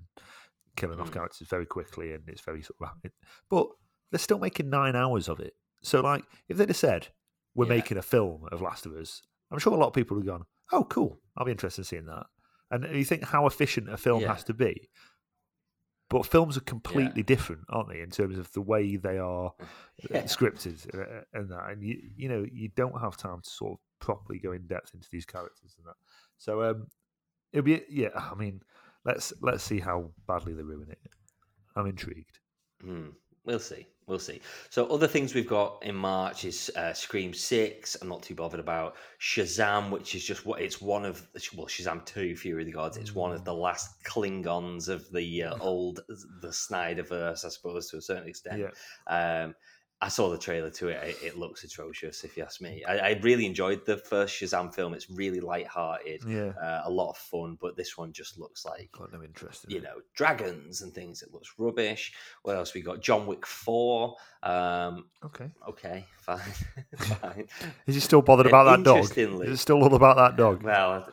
killing 0.76 0.98
off 1.00 1.10
Mm. 1.10 1.14
characters 1.14 1.48
very 1.48 1.66
quickly, 1.66 2.12
and 2.14 2.22
it's 2.28 2.40
very 2.40 2.62
sort 2.62 2.76
of 2.80 2.88
rapid. 2.88 3.12
But 3.50 3.68
they're 4.10 4.18
still 4.18 4.38
making 4.38 4.70
nine 4.70 4.96
hours 4.96 5.28
of 5.28 5.40
it. 5.40 5.54
So 5.84 6.00
like 6.00 6.24
if 6.48 6.56
they'd 6.56 6.68
have 6.68 6.76
said 6.76 7.08
we're 7.54 7.66
Yeah. 7.66 7.76
making 7.76 7.98
a 7.98 8.02
film 8.02 8.48
of 8.50 8.60
Last 8.60 8.86
of 8.86 8.92
Us, 8.94 9.22
I'm 9.50 9.58
sure 9.58 9.72
a 9.72 9.76
lot 9.76 9.88
of 9.88 9.92
people 9.94 10.16
would 10.16 10.26
have 10.26 10.38
gone, 10.38 10.46
"Oh, 10.72 10.84
cool! 10.84 11.20
I'll 11.36 11.44
be 11.46 11.52
interested 11.52 11.82
in 11.82 11.84
seeing 11.84 12.06
that." 12.06 12.26
And 12.70 12.84
you 12.96 13.04
think 13.04 13.22
how 13.24 13.46
efficient 13.46 13.88
a 13.88 13.96
film 13.96 14.22
Yeah. 14.22 14.28
has 14.32 14.42
to 14.44 14.54
be. 14.54 14.88
But 16.10 16.26
films 16.26 16.56
are 16.56 16.60
completely 16.62 17.22
different, 17.22 17.62
aren't 17.68 17.88
they, 17.88 18.00
in 18.00 18.10
terms 18.10 18.38
of 18.38 18.50
the 18.52 18.60
way 18.60 18.96
they 18.96 19.18
are 19.18 19.52
uh, 19.62 19.66
Yeah. 20.10 20.22
scripted 20.24 20.76
uh, 20.94 21.24
and 21.32 21.50
that. 21.50 21.70
And 21.70 21.82
you, 21.82 21.98
you 22.16 22.28
know, 22.28 22.44
you 22.50 22.68
don't 22.68 23.00
have 23.00 23.16
time 23.16 23.40
to 23.40 23.50
sort 23.50 23.72
of 23.74 23.78
properly 24.00 24.38
go 24.38 24.52
in 24.52 24.66
depth 24.66 24.94
into 24.94 25.08
these 25.10 25.24
characters 25.26 25.74
and 25.78 25.86
that. 25.86 25.96
So 26.38 26.62
um, 26.62 26.86
it'll 27.52 27.64
be, 27.64 27.82
yeah. 27.88 28.10
I 28.14 28.34
mean, 28.34 28.60
let's 29.04 29.32
let's 29.40 29.64
see 29.64 29.80
how 29.80 30.12
badly 30.26 30.52
they 30.54 30.62
ruin 30.62 30.90
it. 30.90 31.00
I'm 31.76 31.86
intrigued. 31.86 32.38
Hmm. 32.80 33.08
We'll 33.44 33.58
see. 33.58 33.86
We'll 34.06 34.18
see. 34.18 34.40
So 34.68 34.86
other 34.86 35.06
things 35.06 35.34
we've 35.34 35.48
got 35.48 35.82
in 35.82 35.94
March 35.94 36.44
is 36.44 36.70
uh, 36.76 36.92
Scream 36.92 37.32
Six. 37.32 37.96
I'm 38.00 38.08
not 38.08 38.22
too 38.22 38.34
bothered 38.34 38.60
about 38.60 38.96
Shazam, 39.18 39.90
which 39.90 40.14
is 40.14 40.24
just 40.24 40.44
what 40.44 40.60
it's 40.60 40.80
one 40.80 41.06
of 41.06 41.26
well 41.56 41.66
Shazam 41.66 42.04
Two, 42.04 42.36
Fury 42.36 42.62
of 42.62 42.66
the 42.66 42.72
Gods. 42.72 42.98
It's 42.98 43.14
one 43.14 43.32
of 43.32 43.44
the 43.44 43.54
last 43.54 44.02
Klingons 44.04 44.88
of 44.88 45.10
the 45.10 45.44
uh, 45.44 45.56
old 45.60 46.00
the 46.08 46.48
Snyderverse, 46.48 47.44
I 47.44 47.48
suppose, 47.48 47.88
to 47.90 47.96
a 47.96 48.02
certain 48.02 48.28
extent. 48.28 48.60
Yeah. 48.60 49.44
Um, 49.44 49.54
I 50.00 50.08
saw 50.08 50.28
the 50.28 50.36
trailer 50.36 50.68
to 50.70 50.88
it. 50.88 51.02
It, 51.02 51.16
it 51.28 51.38
looks 51.38 51.64
atrocious, 51.64 52.24
if 52.24 52.36
you 52.36 52.42
ask 52.42 52.60
me. 52.60 52.84
I, 52.84 52.98
I 52.98 53.20
really 53.22 53.46
enjoyed 53.46 53.86
the 53.86 53.96
first 53.96 54.34
Shazam 54.38 54.74
film. 54.74 54.92
It's 54.92 55.08
really 55.08 55.40
light-hearted, 55.40 56.22
Yeah. 56.28 56.52
uh, 56.62 56.82
a 56.84 56.90
lot 56.90 57.10
of 57.10 57.16
fun, 57.16 57.56
but 57.58 57.74
this 57.76 57.96
one 57.96 58.12
just 58.12 58.38
looks 58.38 58.66
like 58.66 58.90
Got 58.92 59.12
no 59.14 59.22
interest 59.22 59.64
in 59.64 59.70
you 59.70 59.76
it. 59.78 59.84
know 59.84 60.00
dragons 60.14 60.82
and 60.82 60.92
things. 60.92 61.22
It 61.22 61.32
looks 61.32 61.54
rubbish. 61.56 62.12
What 62.42 62.56
else 62.56 62.74
we 62.74 62.82
got? 62.82 63.00
John 63.00 63.26
Wick 63.26 63.46
Four. 63.46 64.16
Um, 64.42 65.06
Okay. 65.24 65.50
okay, 65.70 66.04
fine, 66.20 66.38
fine. 66.98 67.48
Is 67.86 67.94
he 67.94 68.00
still 68.00 68.20
bothered 68.20 68.46
about 68.46 68.64
that 68.64 68.82
dog? 68.84 68.96
interestingly- 68.98 69.46
Is 69.46 69.54
it 69.54 69.56
still 69.62 69.82
all 69.82 69.94
about 69.94 70.16
that 70.16 70.36
dog? 70.36 70.62
Well, 70.62 71.08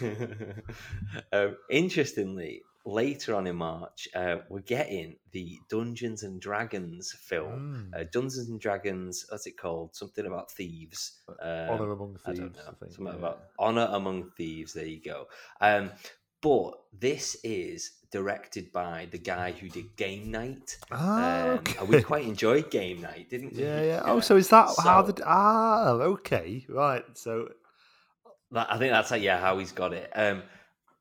um, 1.32 1.56
interestingly, 1.70 2.62
later 2.84 3.34
on 3.34 3.46
in 3.46 3.56
March, 3.56 4.08
uh, 4.14 4.36
we're 4.48 4.60
getting 4.60 5.16
the 5.30 5.58
Dungeons 5.68 6.22
and 6.22 6.40
Dragons 6.40 7.12
film. 7.12 7.90
Mm. 7.92 8.00
Uh, 8.00 8.04
Dungeons 8.10 8.48
and 8.48 8.60
Dragons, 8.60 9.24
what's 9.28 9.46
it 9.46 9.56
called? 9.56 9.94
Something 9.94 10.26
about 10.26 10.50
thieves. 10.50 11.20
Um, 11.40 11.70
Honor 11.70 11.92
among 11.92 12.18
I 12.24 12.28
thieves. 12.30 12.40
don't 12.40 12.56
know. 12.56 12.62
I 12.68 12.72
think. 12.74 12.92
Something 12.92 13.06
yeah. 13.14 13.18
about 13.18 13.42
honor 13.58 13.88
among 13.92 14.30
thieves. 14.36 14.72
There 14.72 14.86
you 14.86 15.00
go. 15.02 15.26
Um, 15.60 15.90
but 16.40 16.72
this 16.98 17.36
is 17.44 17.92
directed 18.10 18.72
by 18.72 19.06
the 19.12 19.18
guy 19.18 19.52
who 19.52 19.68
did 19.68 19.96
Game 19.96 20.30
Night. 20.30 20.76
Ah, 20.90 21.42
Um, 21.44 21.48
okay. 21.58 21.84
we 21.86 22.02
quite 22.02 22.24
enjoyed 22.24 22.68
Game 22.70 23.00
Night, 23.00 23.30
didn't 23.30 23.54
we? 23.54 23.62
Yeah, 23.62 23.82
yeah. 23.82 24.02
Oh, 24.06 24.18
so 24.20 24.36
is 24.36 24.48
that 24.48 24.68
how 24.82 25.02
the 25.02 25.22
ah? 25.24 25.92
Okay, 25.92 26.66
right. 26.68 27.04
So 27.14 27.48
I 28.54 28.76
think 28.76 28.90
that's 28.92 29.10
how, 29.10 29.16
yeah 29.16 29.38
how 29.38 29.58
he's 29.58 29.72
got 29.72 29.92
it. 29.94 30.10
Um, 30.14 30.42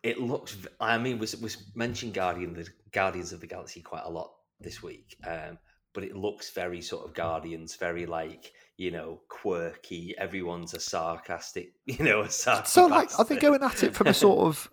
it 0.04 0.20
looks. 0.20 0.58
I 0.80 0.98
mean, 0.98 1.20
was 1.20 1.36
was 1.38 1.58
mentioned 1.76 2.14
Guardian 2.14 2.54
the 2.54 2.68
Guardians 2.92 3.34
of 3.34 3.42
the 3.42 3.48
Galaxy 3.48 3.82
quite 3.82 4.04
a 4.06 4.10
lot 4.10 4.32
this 4.60 4.82
week. 4.84 5.16
Um, 5.28 5.58
but 5.94 6.04
it 6.06 6.16
looks 6.16 6.52
very 6.52 6.82
sort 6.82 7.06
of 7.06 7.14
Guardians, 7.14 7.76
very 7.76 8.06
like 8.06 8.52
you 8.78 8.92
know 8.92 9.22
quirky. 9.30 10.16
Everyone's 10.18 10.74
a 10.74 10.80
sarcastic, 10.80 11.74
you 11.86 12.04
know, 12.04 12.22
a 12.22 12.30
sarcastic. 12.30 12.68
so 12.74 12.88
like, 12.88 13.18
are 13.20 13.26
they 13.26 13.38
going 13.38 13.62
at 13.64 13.84
it 13.84 13.94
from 13.96 14.08
a 14.08 14.14
sort 14.14 14.40
of 14.48 14.70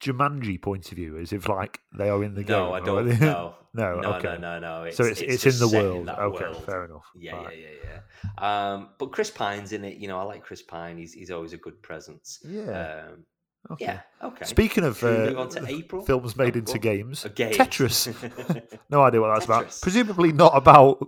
Jumanji 0.00 0.60
point 0.60 0.90
of 0.90 0.96
view, 0.96 1.18
as 1.18 1.32
if 1.32 1.48
like 1.48 1.78
they 1.96 2.08
are 2.08 2.22
in 2.24 2.34
the 2.34 2.42
game? 2.42 2.56
No, 2.56 2.72
I 2.72 2.80
don't. 2.80 3.08
they- 3.08 3.18
No, 3.18 3.54
no, 3.74 4.00
no, 4.00 4.12
okay. 4.14 4.36
no, 4.38 4.58
no, 4.58 4.84
no. 4.84 4.90
so 4.90 5.04
it's 5.04 5.20
it's, 5.22 5.44
just 5.44 5.62
in 5.62 5.68
the 5.70 5.76
world. 5.78 6.06
that 6.08 6.18
okay, 6.18 6.44
world. 6.44 6.64
fair 6.66 6.84
enough. 6.84 7.06
Yeah, 7.14 7.36
Right. 7.36 7.58
yeah, 7.58 7.66
yeah, 7.84 8.00
yeah. 8.40 8.72
Um, 8.74 8.90
but 8.98 9.12
Chris 9.12 9.30
Pine's 9.30 9.72
in 9.72 9.84
it. 9.84 9.96
You 9.96 10.08
know, 10.08 10.18
I 10.18 10.24
like 10.24 10.42
Chris 10.42 10.60
Pine. 10.62 10.98
He's 10.98 11.12
he's 11.14 11.30
always 11.30 11.52
a 11.52 11.56
good 11.56 11.80
presence. 11.82 12.40
yeah. 12.44 13.04
Um, 13.12 13.24
okay. 13.70 13.84
yeah. 13.84 14.00
Okay. 14.22 14.44
Speaking 14.44 14.84
of 14.84 15.02
uh, 15.04 15.46
April? 15.66 16.04
films 16.04 16.36
made 16.36 16.56
Oh, 16.56 16.58
into 16.60 16.78
games, 16.78 17.26
game. 17.34 17.52
Tetris. 17.52 18.12
No 18.90 19.02
idea 19.02 19.20
what 19.20 19.32
that's 19.34 19.44
about. 19.46 19.76
Presumably 19.82 20.32
not 20.32 20.52
about 20.56 20.98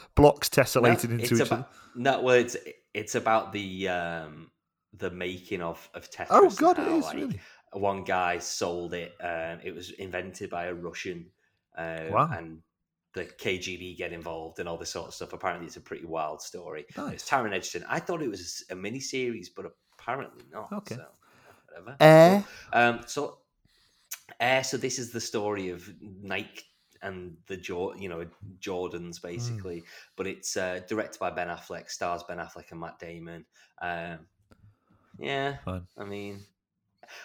blocks 0.14 0.50
No, 0.56 0.62
tessellated 0.62 1.04
into 1.10 1.24
it's 1.24 1.32
each 1.32 1.40
about, 1.40 1.58
other. 1.58 1.66
no, 1.94 2.20
well, 2.22 2.36
it's 2.36 2.56
it's 2.94 3.14
about 3.14 3.52
the 3.52 3.88
um, 3.88 4.50
the 4.94 5.10
making 5.10 5.62
of 5.62 5.88
of 5.94 6.10
Tetris. 6.10 6.26
Oh 6.30 6.48
god, 6.50 6.78
it 6.78 6.84
how, 6.84 6.96
is 6.98 7.04
like, 7.04 7.14
really. 7.16 7.40
One 7.72 8.04
guy 8.04 8.38
sold 8.38 8.94
it. 8.94 9.12
Um, 9.20 9.58
it 9.62 9.74
was 9.74 9.90
invented 9.90 10.48
by 10.48 10.66
a 10.66 10.74
Russian, 10.74 11.26
um, 11.76 12.10
Wow. 12.10 12.30
and 12.32 12.58
the 13.12 13.24
KGB 13.24 13.96
get 13.98 14.12
involved 14.12 14.58
and 14.60 14.68
all 14.68 14.78
this 14.78 14.90
sort 14.90 15.08
of 15.08 15.14
stuff. 15.14 15.32
Apparently, 15.34 15.66
it's 15.66 15.76
a 15.76 15.80
pretty 15.80 16.06
wild 16.06 16.40
story. 16.40 16.86
Nice. 16.96 17.14
It's 17.14 17.28
Taron 17.28 17.52
Egerton. 17.52 17.84
I 17.88 17.98
thought 18.00 18.22
it 18.22 18.28
was 18.30 18.64
a 18.70 18.74
mini 18.76 19.00
series, 19.00 19.50
but 19.50 19.66
apparently 19.98 20.44
not. 20.50 20.70
Okay. 20.72 20.94
So, 20.94 21.04
Eh? 22.00 22.42
Um, 22.72 23.00
so, 23.06 23.38
uh, 24.40 24.62
so 24.62 24.76
this 24.76 24.98
is 24.98 25.12
the 25.12 25.20
story 25.20 25.70
of 25.70 25.88
Nike 26.00 26.64
and 27.02 27.36
the 27.46 27.56
you 27.98 28.08
know 28.08 28.26
Jordans 28.60 29.20
Hmm. 29.20 29.28
basically, 29.28 29.84
but 30.16 30.26
it's 30.26 30.56
uh, 30.56 30.80
directed 30.88 31.18
by 31.18 31.30
Ben 31.30 31.48
Affleck, 31.48 31.90
stars 31.90 32.22
Ben 32.24 32.38
Affleck 32.38 32.70
and 32.70 32.80
Matt 32.80 32.98
Damon. 32.98 33.44
Um, 33.80 34.26
yeah, 35.18 35.56
Fine. 35.64 35.86
I 35.96 36.04
mean, 36.04 36.40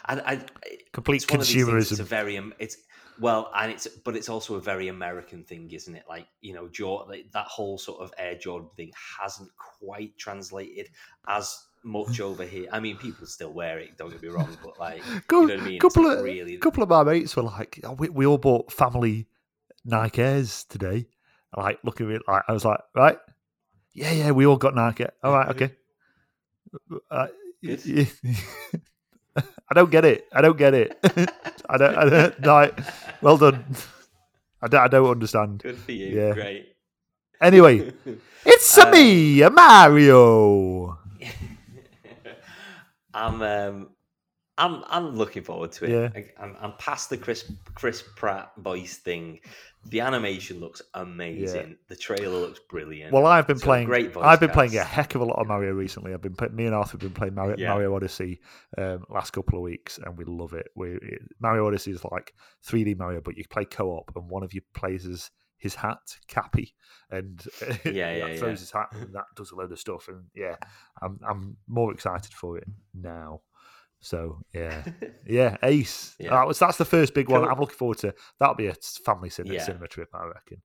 I, 0.05 0.19
I 0.19 0.45
Complete 0.93 1.23
it's 1.23 1.31
one 1.31 1.41
of 1.41 1.47
these 1.47 1.65
things, 1.65 1.91
It's 1.91 1.99
a 1.99 2.03
very 2.03 2.39
it's 2.59 2.77
well, 3.19 3.51
and 3.55 3.71
it's 3.71 3.87
but 3.87 4.15
it's 4.15 4.29
also 4.29 4.55
a 4.55 4.61
very 4.61 4.87
American 4.87 5.43
thing, 5.43 5.69
isn't 5.71 5.95
it? 5.95 6.03
Like 6.07 6.27
you 6.41 6.53
know, 6.53 6.67
Jor- 6.67 7.05
like, 7.07 7.31
that 7.33 7.47
whole 7.47 7.77
sort 7.77 8.01
of 8.01 8.13
Air 8.17 8.35
Jordan 8.35 8.69
thing 8.75 8.91
hasn't 9.19 9.49
quite 9.57 10.17
translated 10.17 10.89
as 11.27 11.65
much 11.83 12.19
over 12.19 12.43
here. 12.43 12.67
I 12.71 12.79
mean, 12.79 12.97
people 12.97 13.25
still 13.27 13.51
wear 13.51 13.79
it. 13.79 13.97
Don't 13.97 14.11
get 14.11 14.21
me 14.21 14.29
wrong, 14.29 14.57
but 14.63 14.79
like 14.79 15.01
Go- 15.27 15.41
you 15.41 15.47
know 15.47 15.53
what 15.55 15.63
I 15.63 15.67
mean? 15.67 15.79
Couple 15.79 16.05
of 16.07 16.23
really. 16.23 16.57
couple 16.57 16.83
of 16.83 16.89
my 16.89 17.03
mates 17.03 17.35
were 17.35 17.43
like, 17.43 17.79
oh, 17.83 17.93
we, 17.93 18.09
we 18.09 18.25
all 18.25 18.37
bought 18.37 18.71
family 18.71 19.27
Nike 19.85 20.21
Airs 20.21 20.63
today. 20.65 21.07
Like, 21.55 21.79
looking 21.83 22.07
at 22.09 22.17
it, 22.17 22.21
like 22.27 22.43
I 22.47 22.53
was 22.53 22.63
like, 22.63 22.79
right, 22.95 23.17
yeah, 23.93 24.11
yeah, 24.11 24.31
we 24.31 24.45
all 24.45 24.57
got 24.57 24.73
Nike. 24.75 25.05
All 25.23 25.33
right, 25.33 25.49
okay. 25.49 25.71
Uh, 27.09 27.27
y- 27.61 27.77
Good. 27.83 28.07
don't 29.73 29.91
get 29.91 30.05
it. 30.05 30.27
I 30.31 30.41
don't 30.41 30.57
get 30.57 30.73
it. 30.73 30.97
I 31.69 31.77
don't. 31.77 31.95
I 31.97 32.09
don't 32.09 32.45
like, 32.45 32.79
well 33.21 33.37
done. 33.37 33.65
I 34.61 34.67
don't, 34.67 34.81
I 34.81 34.87
don't 34.87 35.09
understand. 35.09 35.63
Good 35.63 35.77
for 35.77 35.91
you. 35.91 36.07
Yeah. 36.07 36.33
Great. 36.33 36.75
Anyway, 37.41 37.91
it's 38.45 38.77
Uh, 38.77 38.91
me, 38.91 39.41
Mario. 39.49 40.97
I'm 43.13 43.41
um, 43.41 43.89
I'm 44.57 44.83
I'm 44.87 45.15
looking 45.15 45.43
forward 45.43 45.71
to 45.73 45.85
it. 45.85 45.89
Yeah. 45.91 46.09
I, 46.15 46.43
I'm, 46.43 46.55
I'm 46.61 46.73
past 46.77 47.09
the 47.09 47.17
Chris 47.17 47.51
Chris 47.75 48.03
Pratt 48.15 48.51
voice 48.57 48.97
thing. 48.97 49.39
The 49.85 50.01
animation 50.01 50.59
looks 50.59 50.79
amazing. 50.93 51.75
The 51.87 51.95
trailer 51.95 52.37
looks 52.37 52.59
brilliant. 52.69 53.11
Well, 53.11 53.25
I've 53.25 53.47
been 53.47 53.55
It's 53.55 53.63
playing. 53.63 53.87
great 53.87 54.13
voice 54.13 54.23
I've 54.23 54.39
been 54.39 54.51
playing 54.51 54.77
a 54.77 54.83
heck 54.83 55.15
of 55.15 55.21
a 55.21 55.25
lot 55.25 55.39
of 55.39 55.47
Mario 55.47 55.71
recently. 55.71 56.13
I've 56.13 56.21
been 56.21 56.35
me 56.55 56.67
and 56.67 56.75
Arthur 56.75 56.91
have 56.91 56.99
been 56.99 57.09
playing 57.13 57.33
Mario, 57.33 57.55
Yeah. 57.57 57.69
Mario 57.69 57.95
Odyssey 57.95 58.41
um, 58.77 59.03
last 59.09 59.31
couple 59.31 59.57
of 59.57 59.63
weeks, 59.63 59.97
and 60.05 60.15
we 60.15 60.25
love 60.25 60.53
it. 60.53 60.67
We 60.75 60.91
it, 60.91 61.21
Mario 61.39 61.65
Odyssey 61.65 61.91
is 61.91 62.03
like 62.11 62.31
3D 62.67 62.95
Mario, 62.99 63.21
but 63.21 63.37
you 63.37 63.43
play 63.49 63.65
co-op, 63.65 64.11
and 64.15 64.29
one 64.29 64.43
of 64.43 64.53
you 64.53 64.61
plays 64.75 65.07
as 65.07 65.31
his 65.61 65.75
hat, 65.75 66.17
Cappy, 66.27 66.73
and 67.09 67.41
Yeah, 67.85 68.13
yeah, 68.15 68.35
throws 68.35 68.41
yeah. 68.41 68.49
his 68.49 68.71
hat, 68.71 68.87
and 68.93 69.13
that 69.13 69.25
does 69.35 69.51
a 69.51 69.55
load 69.55 69.71
of 69.71 69.79
stuff. 69.79 70.07
And 70.09 70.25
yeah, 70.35 70.55
I'm 71.01 71.19
I'm 71.25 71.57
more 71.67 71.93
excited 71.93 72.33
for 72.33 72.57
it 72.57 72.65
now. 72.93 73.41
So 73.99 74.39
yeah, 74.53 74.83
yeah, 75.27 75.57
Ace. 75.63 76.15
Yeah. 76.19 76.31
That 76.31 76.47
was 76.47 76.57
that's 76.59 76.77
the 76.77 76.85
first 76.85 77.13
big 77.13 77.29
one. 77.29 77.41
Cool. 77.41 77.49
I'm 77.51 77.59
looking 77.59 77.77
forward 77.77 77.99
to. 77.99 78.13
That'll 78.39 78.55
be 78.55 78.67
a 78.67 78.73
family 79.05 79.29
cinema, 79.29 79.53
Yeah. 79.55 79.63
cinema 79.63 79.87
trip, 79.87 80.09
I 80.13 80.25
reckon. 80.25 80.61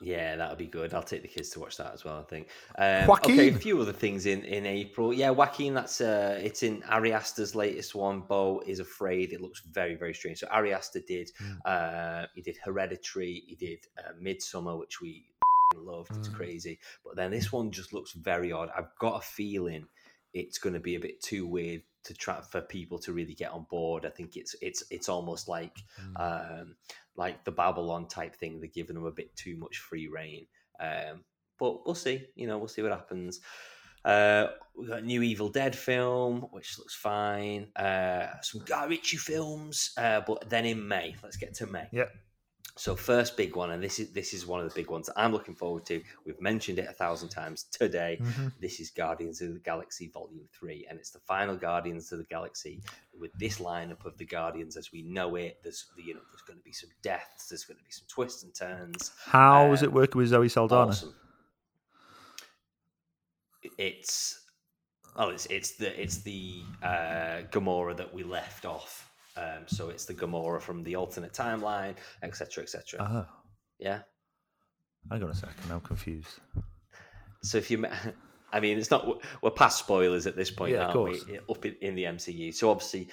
Yeah, 0.00 0.36
that'll 0.36 0.56
be 0.56 0.66
good. 0.68 0.94
I'll 0.94 1.02
take 1.02 1.22
the 1.22 1.28
kids 1.28 1.50
to 1.50 1.60
watch 1.60 1.76
that 1.78 1.92
as 1.92 2.04
well. 2.04 2.18
I 2.18 2.22
think. 2.22 2.48
Um. 2.78 3.10
Okay, 3.10 3.48
a 3.48 3.52
few 3.52 3.80
other 3.80 3.92
things 3.92 4.26
in 4.26 4.44
in 4.44 4.64
April. 4.64 5.12
Yeah, 5.12 5.30
Joaquin. 5.30 5.74
That's 5.74 6.00
uh, 6.00 6.38
it's 6.42 6.62
in 6.62 6.84
Ari 6.84 7.12
Aster's 7.12 7.54
latest 7.56 7.94
one. 7.96 8.20
Beau 8.20 8.62
is 8.66 8.78
afraid. 8.78 9.32
It 9.32 9.40
looks 9.40 9.60
very 9.60 9.96
very 9.96 10.14
strange. 10.14 10.38
So 10.38 10.46
Ari 10.48 10.72
Aster 10.72 11.00
did. 11.06 11.30
Mm. 11.42 11.58
Uh, 11.64 12.26
he 12.34 12.42
did 12.42 12.56
Hereditary. 12.64 13.42
He 13.46 13.56
did 13.56 13.80
uh, 13.98 14.12
Midsommar, 14.22 14.78
which 14.78 15.00
we 15.00 15.24
loved. 15.76 16.16
It's 16.16 16.28
Mm. 16.28 16.34
crazy. 16.34 16.78
But 17.04 17.16
then 17.16 17.32
this 17.32 17.50
one 17.52 17.72
just 17.72 17.92
looks 17.92 18.12
very 18.12 18.52
odd. 18.52 18.70
I've 18.76 18.94
got 19.00 19.16
a 19.22 19.26
feeling 19.26 19.86
it's 20.32 20.58
going 20.58 20.74
to 20.74 20.80
be 20.80 20.94
a 20.94 21.00
bit 21.00 21.20
too 21.22 21.46
weird 21.46 21.82
to 22.04 22.14
try 22.14 22.40
for 22.40 22.60
people 22.60 22.98
to 23.00 23.12
really 23.12 23.34
get 23.34 23.50
on 23.50 23.66
board. 23.68 24.06
I 24.06 24.10
think 24.10 24.36
it's 24.36 24.54
it's 24.62 24.84
it's 24.90 25.08
almost 25.08 25.48
like 25.48 25.76
Mm. 26.00 26.60
um, 26.62 26.76
like 27.18 27.44
the 27.44 27.52
Babylon 27.52 28.06
type 28.08 28.36
thing. 28.36 28.60
They're 28.60 28.70
giving 28.72 28.94
them 28.94 29.04
a 29.04 29.10
bit 29.10 29.34
too 29.36 29.56
much 29.58 29.78
free 29.78 30.08
reign. 30.08 30.46
Um, 30.80 31.24
but 31.58 31.84
we'll 31.84 31.96
see. 31.96 32.24
You 32.36 32.46
know, 32.46 32.56
we'll 32.56 32.68
see 32.68 32.82
what 32.82 32.92
happens. 32.92 33.40
Uh, 34.04 34.46
we 34.76 34.86
got 34.86 35.00
a 35.00 35.04
new 35.04 35.22
Evil 35.22 35.48
Dead 35.48 35.74
film, 35.76 36.46
which 36.52 36.78
looks 36.78 36.94
fine. 36.94 37.68
Uh, 37.74 38.28
some 38.40 38.62
Guy 38.64 38.86
Ritchie 38.86 39.16
films, 39.16 39.90
uh, 39.98 40.22
but 40.26 40.48
then 40.48 40.64
in 40.64 40.86
May. 40.86 41.16
Let's 41.22 41.36
get 41.36 41.54
to 41.54 41.66
May. 41.66 41.88
Yep. 41.92 42.10
So 42.78 42.94
first 42.94 43.36
big 43.36 43.56
one, 43.56 43.72
and 43.72 43.82
this 43.82 43.98
is 43.98 44.12
this 44.12 44.32
is 44.32 44.46
one 44.46 44.60
of 44.60 44.68
the 44.68 44.74
big 44.74 44.88
ones 44.88 45.06
that 45.06 45.18
I'm 45.18 45.32
looking 45.32 45.56
forward 45.56 45.84
to. 45.86 46.00
We've 46.24 46.40
mentioned 46.40 46.78
it 46.78 46.88
a 46.88 46.92
thousand 46.92 47.30
times 47.30 47.64
today. 47.64 48.18
Mhm. 48.22 48.52
This 48.60 48.78
is 48.78 48.90
Guardians 48.90 49.40
of 49.42 49.52
the 49.54 49.58
Galaxy 49.58 50.06
Volume 50.08 50.48
3, 50.52 50.86
and 50.88 50.96
it's 50.96 51.10
the 51.10 51.18
final 51.18 51.56
Guardians 51.56 52.12
of 52.12 52.18
the 52.18 52.24
Galaxy 52.26 52.80
with 53.18 53.32
this 53.34 53.58
lineup 53.58 54.04
of 54.04 54.16
the 54.16 54.24
Guardians 54.24 54.76
as 54.76 54.92
we 54.92 55.02
know 55.02 55.34
it. 55.34 55.60
There's 55.64 55.86
you 55.96 56.14
know, 56.14 56.20
there's 56.30 56.42
going 56.42 56.58
to 56.60 56.62
be 56.64 56.72
some 56.72 56.90
deaths, 57.02 57.48
there's 57.48 57.64
going 57.64 57.78
to 57.78 57.84
be 57.84 57.90
some 57.90 58.06
twists 58.06 58.44
and 58.44 58.54
turns. 58.54 59.10
How 59.24 59.72
is 59.72 59.82
Um, 59.82 59.86
it 59.88 59.92
working 59.92 60.20
with 60.20 60.28
Zoe 60.28 60.48
Saldana? 60.48 60.90
Awesome. 60.92 61.14
It's 63.76 64.40
oh, 65.16 65.30
it's 65.30 65.46
it's 65.46 65.72
the 65.72 66.00
it's 66.00 66.18
the 66.18 66.62
uh, 66.80 67.42
Gamora 67.50 67.96
that 67.96 68.14
we 68.14 68.22
left 68.22 68.64
off. 68.64 69.10
Um, 69.38 69.64
so 69.66 69.88
it's 69.90 70.04
the 70.04 70.14
Gamora 70.14 70.60
from 70.60 70.82
the 70.82 70.96
alternate 70.96 71.32
timeline, 71.32 71.94
etc., 72.22 72.62
etc. 72.64 72.98
Oh, 73.00 73.26
yeah. 73.78 74.00
hang 75.10 75.22
on 75.22 75.30
a 75.30 75.34
second. 75.34 75.70
I'm 75.70 75.80
confused. 75.80 76.40
So 77.42 77.58
if 77.58 77.70
you, 77.70 77.86
I 78.52 78.60
mean, 78.60 78.78
it's 78.78 78.90
not 78.90 79.06
we're 79.42 79.50
past 79.50 79.78
spoilers 79.78 80.26
at 80.26 80.34
this 80.36 80.50
point, 80.50 80.72
Yeah, 80.72 80.88
of 80.88 80.96
aren't 80.96 81.10
we? 81.12 81.18
course. 81.20 81.40
Up 81.50 81.64
in, 81.66 81.76
in 81.82 81.94
the 81.94 82.04
MCU. 82.04 82.52
So 82.54 82.70
obviously, 82.70 83.08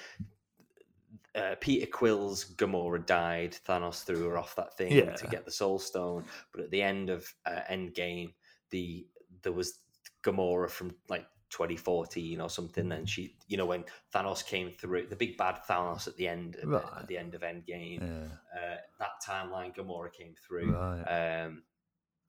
uh, 1.36 1.56
Peter 1.60 1.86
Quill's 1.86 2.46
Gamora 2.56 3.06
died. 3.06 3.58
Thanos 3.68 4.04
threw 4.04 4.24
her 4.30 4.38
off 4.38 4.56
that 4.56 4.76
thing 4.78 4.92
Yeah. 4.94 5.12
to 5.16 5.28
get 5.28 5.46
the 5.46 5.52
Soul 5.52 5.78
Stone. 5.80 6.24
But 6.54 6.62
at 6.64 6.72
the 6.72 6.82
end 6.82 7.10
of 7.10 7.32
uh, 7.46 7.60
Endgame, 7.70 8.34
the 8.72 9.06
there 9.44 9.52
was 9.52 9.80
Gamora 10.24 10.70
from 10.70 10.96
like 11.10 11.28
2014 11.56 12.42
or 12.42 12.50
something, 12.50 12.92
and 12.92 13.10
she, 13.10 13.36
you 13.48 13.56
know, 13.58 13.66
when 13.66 13.86
Thanos 14.14 14.46
came 14.46 14.72
through, 14.72 15.08
the 15.08 15.16
big 15.16 15.38
bad 15.38 15.60
Thanos 15.68 16.08
at 16.08 16.16
the 16.18 16.28
end, 16.28 16.58
at, 16.62 16.70
the, 16.70 16.84
at 17.00 17.08
the 17.08 17.18
end 17.18 17.34
of 17.34 17.42
Endgame, 17.42 18.02
Yeah, 18.02 18.28
uh, 18.60 18.78
that 19.00 19.12
timeline, 19.26 19.74
Gamora 19.76 20.12
came 20.12 20.34
through. 20.46 20.74
right. 20.74 21.44
Um, 21.46 21.64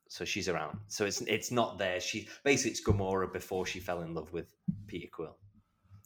so 0.09 0.25
she's 0.25 0.49
around. 0.49 0.79
So 0.87 1.05
it's 1.05 1.21
it's 1.23 1.51
not 1.51 1.79
there. 1.79 2.01
She 2.01 2.29
basically 2.45 2.71
it's 2.71 2.85
Gamora 2.87 3.33
before 3.33 3.67
she 3.67 3.81
fell 3.81 4.03
in 4.03 4.15
love 4.15 4.33
with 4.33 4.55
Peter 4.87 5.09
Quill. 5.13 5.37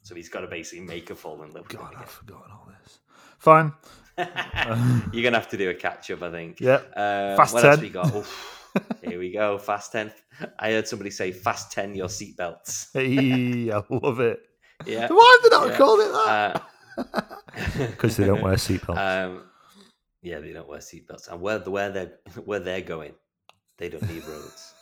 So 0.03 0.15
he's 0.15 0.31
got 0.31 0.41
to 0.41 0.47
basically 0.47 0.87
make 0.87 1.11
her 1.11 1.15
fall 1.15 1.43
in 1.43 1.51
love 1.53 1.69
with 1.69 1.77
God, 1.77 1.93
him 1.93 1.99
I've 2.01 2.09
forgotten 2.09 2.51
all 2.51 2.67
this. 2.83 2.99
Fine. 3.39 3.75
You're 5.13 5.23
gonna 5.23 5.37
have 5.39 5.49
to 5.51 5.59
do 5.59 5.69
a 5.69 5.75
catch 5.75 6.11
up, 6.11 6.23
I 6.23 6.31
think. 6.31 6.61
Yeah. 6.61 6.81
Uh, 6.97 7.37
Fast 7.37 7.53
what 7.55 7.65
else 7.65 7.77
10. 7.77 7.85
we 7.85 7.91
got? 7.91 8.15
Oof. 8.15 8.57
Here 9.03 9.19
we 9.19 9.33
go. 9.33 9.59
Fast 9.59 9.93
ten. 9.93 10.13
I 10.59 10.71
heard 10.73 10.87
somebody 10.89 11.11
say 11.11 11.33
fast 11.33 11.73
ten 11.73 11.95
your 11.95 12.09
seatbelts. 12.09 12.89
Hey, 12.95 13.71
I 13.73 13.83
love 13.91 14.21
it. 14.21 14.41
Yeah. 14.87 15.09
Why 15.11 15.39
have 15.43 15.51
they 15.51 15.57
not 15.57 15.69
Yeah. 15.69 15.77
called 15.77 16.01
it 16.01 16.13
that? 16.13 16.63
Uh, 16.99 17.87
because 17.91 18.17
they 18.17 18.27
don't 18.27 18.43
wear 18.43 18.55
seatbelts. 18.55 18.97
Um, 19.27 19.43
yeah, 20.23 20.39
they 20.39 20.53
don't 20.53 20.69
wear 20.69 20.79
seatbelts, 20.81 21.29
and 21.31 21.41
where 21.41 21.59
where 21.61 21.91
they 21.91 22.11
where 22.45 22.61
they're 22.61 22.81
going, 22.83 23.15
they 23.79 23.89
don't 23.89 24.07
need 24.09 24.25
roads. 24.27 24.75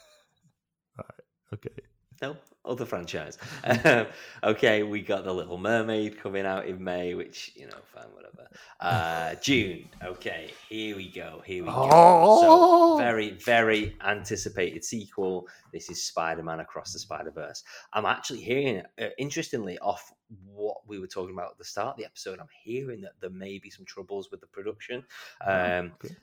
All 0.98 1.04
right. 1.08 1.54
Okay. 1.54 1.82
No, 2.20 2.36
other 2.68 2.84
franchise. 2.84 3.38
Um, 3.64 4.06
okay, 4.44 4.82
we 4.82 5.02
got 5.02 5.24
the 5.24 5.32
Little 5.32 5.58
Mermaid 5.58 6.20
coming 6.20 6.46
out 6.46 6.66
in 6.66 6.82
May, 6.82 7.14
which 7.14 7.52
you 7.56 7.66
know, 7.66 7.78
fine, 7.94 8.06
whatever. 8.12 8.48
Uh, 8.80 9.34
June. 9.36 9.88
Okay, 10.04 10.50
here 10.68 10.96
we 10.96 11.08
go. 11.10 11.42
Here 11.44 11.62
we 11.62 11.68
go. 11.68 11.88
Oh! 11.90 12.96
So 12.98 13.02
very, 13.02 13.30
very 13.30 13.96
anticipated 14.04 14.84
sequel. 14.84 15.48
This 15.72 15.90
is 15.90 16.04
Spider-Man 16.04 16.60
Across 16.60 16.92
the 16.92 16.98
Spider-Verse. 16.98 17.64
I'm 17.92 18.06
actually 18.06 18.40
hearing, 18.40 18.82
uh, 19.00 19.08
interestingly, 19.18 19.78
off 19.78 20.12
what 20.44 20.78
we 20.86 20.98
were 20.98 21.06
talking 21.06 21.34
about 21.34 21.52
at 21.52 21.58
the 21.58 21.64
start 21.64 21.90
of 21.90 21.96
the 21.96 22.04
episode. 22.04 22.38
I'm 22.38 22.48
hearing 22.62 23.00
that 23.02 23.12
there 23.20 23.30
may 23.30 23.58
be 23.58 23.70
some 23.70 23.84
troubles 23.84 24.30
with 24.30 24.40
the 24.40 24.46
production. 24.46 25.04
Um, 25.46 25.92
okay. 26.04 26.14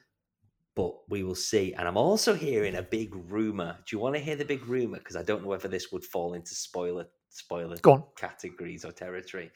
But 0.75 0.93
we 1.09 1.23
will 1.23 1.35
see. 1.35 1.73
And 1.73 1.87
I'm 1.87 1.97
also 1.97 2.33
hearing 2.33 2.75
a 2.75 2.79
mm-hmm. 2.79 2.89
big 2.89 3.15
rumor. 3.31 3.77
Do 3.85 3.95
you 3.95 3.99
want 3.99 4.15
to 4.15 4.21
hear 4.21 4.35
the 4.35 4.45
big 4.45 4.65
rumor? 4.67 4.97
Because 4.97 5.15
I 5.15 5.23
don't 5.23 5.43
know 5.43 5.49
whether 5.49 5.67
this 5.67 5.91
would 5.91 6.03
fall 6.03 6.33
into 6.33 6.53
spoiler 6.53 7.07
spoiler 7.29 7.77
categories 8.17 8.85
or 8.85 8.91
territory. 8.91 9.51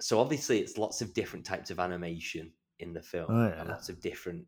So 0.00 0.20
obviously, 0.20 0.58
it's 0.60 0.78
lots 0.78 1.00
of 1.02 1.14
different 1.14 1.44
types 1.44 1.70
of 1.70 1.80
animation 1.80 2.52
in 2.78 2.92
the 2.92 3.02
film, 3.02 3.26
Oh, 3.28 3.52
and 3.58 3.68
lots 3.68 3.88
of 3.88 4.00
different 4.00 4.46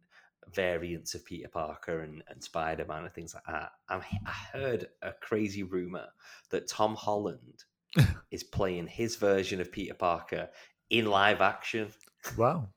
variants 0.55 1.15
of 1.15 1.25
Peter 1.25 1.49
Parker 1.49 2.01
and, 2.01 2.23
and 2.29 2.43
Spider 2.43 2.85
Man 2.87 3.05
and 3.05 3.13
things 3.13 3.35
like 3.35 3.45
that. 3.47 3.73
I'm, 3.89 4.03
I 4.27 4.31
heard 4.31 4.89
a 5.03 5.13
crazy 5.13 5.63
rumor 5.63 6.07
that 6.51 6.69
Tom 6.69 6.95
Holland 6.95 7.65
is 8.31 8.43
playing 8.43 8.87
his 8.87 9.17
version 9.17 9.61
of 9.61 9.71
Peter 9.71 9.95
Parker 9.95 10.49
in 10.91 11.07
live 11.07 11.41
action. 11.41 11.93
Wow. 12.37 12.69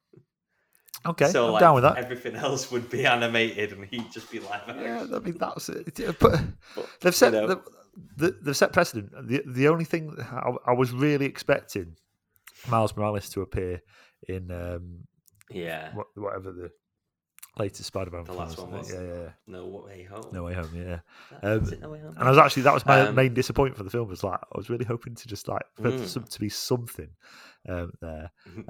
Okay, 1.06 1.28
so 1.28 1.46
I'm 1.48 1.52
like, 1.54 1.60
down 1.60 1.76
with 1.76 1.84
that. 1.84 1.98
Everything 1.98 2.36
else 2.48 2.72
would 2.72 2.90
be 2.90 3.06
animated, 3.06 3.74
and 3.74 3.86
he'd 3.86 4.12
just 4.12 4.32
be 4.32 4.40
live 4.40 4.62
action. 4.68 4.82
Yeah, 4.82 5.06
I 5.16 5.20
mean 5.20 5.38
that's 5.38 5.70
it. 5.70 5.96
But 6.20 6.42
But, 6.76 6.88
they've 7.02 7.16
set 7.16 7.34
you 7.34 7.42
know, 7.42 7.48
the, 7.48 7.62
the, 8.18 8.38
they've 8.42 8.58
set 8.58 8.74
precedent. 8.74 9.12
The 9.28 9.44
the 9.46 9.68
only 9.68 9.86
thing 9.86 10.16
I, 10.20 10.54
I 10.68 10.74
was 10.74 10.92
really 10.92 11.26
expecting 11.26 11.96
Miles 12.68 12.96
Morales 12.96 13.30
to 13.30 13.42
appear 13.42 13.82
in 14.28 14.50
um, 14.52 15.02
yeah, 15.52 15.94
whatever 16.16 16.52
the 16.52 16.72
latest 17.58 17.86
Spider-Man 17.86 18.24
The 18.26 18.34
last 18.34 18.58
one 18.58 18.72
was. 18.72 18.92
Yeah, 18.92 19.02
yeah, 19.02 19.30
no 19.48 19.66
way 19.68 20.04
home. 20.04 20.26
No 20.34 20.44
Way 20.44 20.54
Home. 20.56 20.72
Yeah, 20.76 21.00
Um, 21.42 21.72
it 21.72 21.80
No 21.80 21.90
Way 21.92 22.00
Home? 22.00 22.16
and 22.18 22.28
I 22.28 22.30
was 22.30 22.38
actually 22.38 22.64
that 22.64 22.74
was 22.74 22.86
my 22.86 23.02
Um, 23.02 23.16
main 23.16 23.34
disappointment 23.34 23.78
for 23.78 23.84
the 23.84 23.90
film. 23.92 24.10
Was 24.10 24.24
like 24.24 24.40
I 24.42 24.58
was 24.58 24.70
really 24.70 24.84
hoping 24.86 25.16
to 25.16 25.28
just 25.28 25.48
like 25.48 25.64
for 25.76 25.92
Mm. 25.92 26.06
some, 26.06 26.24
to 26.24 26.40
be 26.40 26.50
something 26.50 27.10
um, 27.70 27.92
there. 28.02 28.32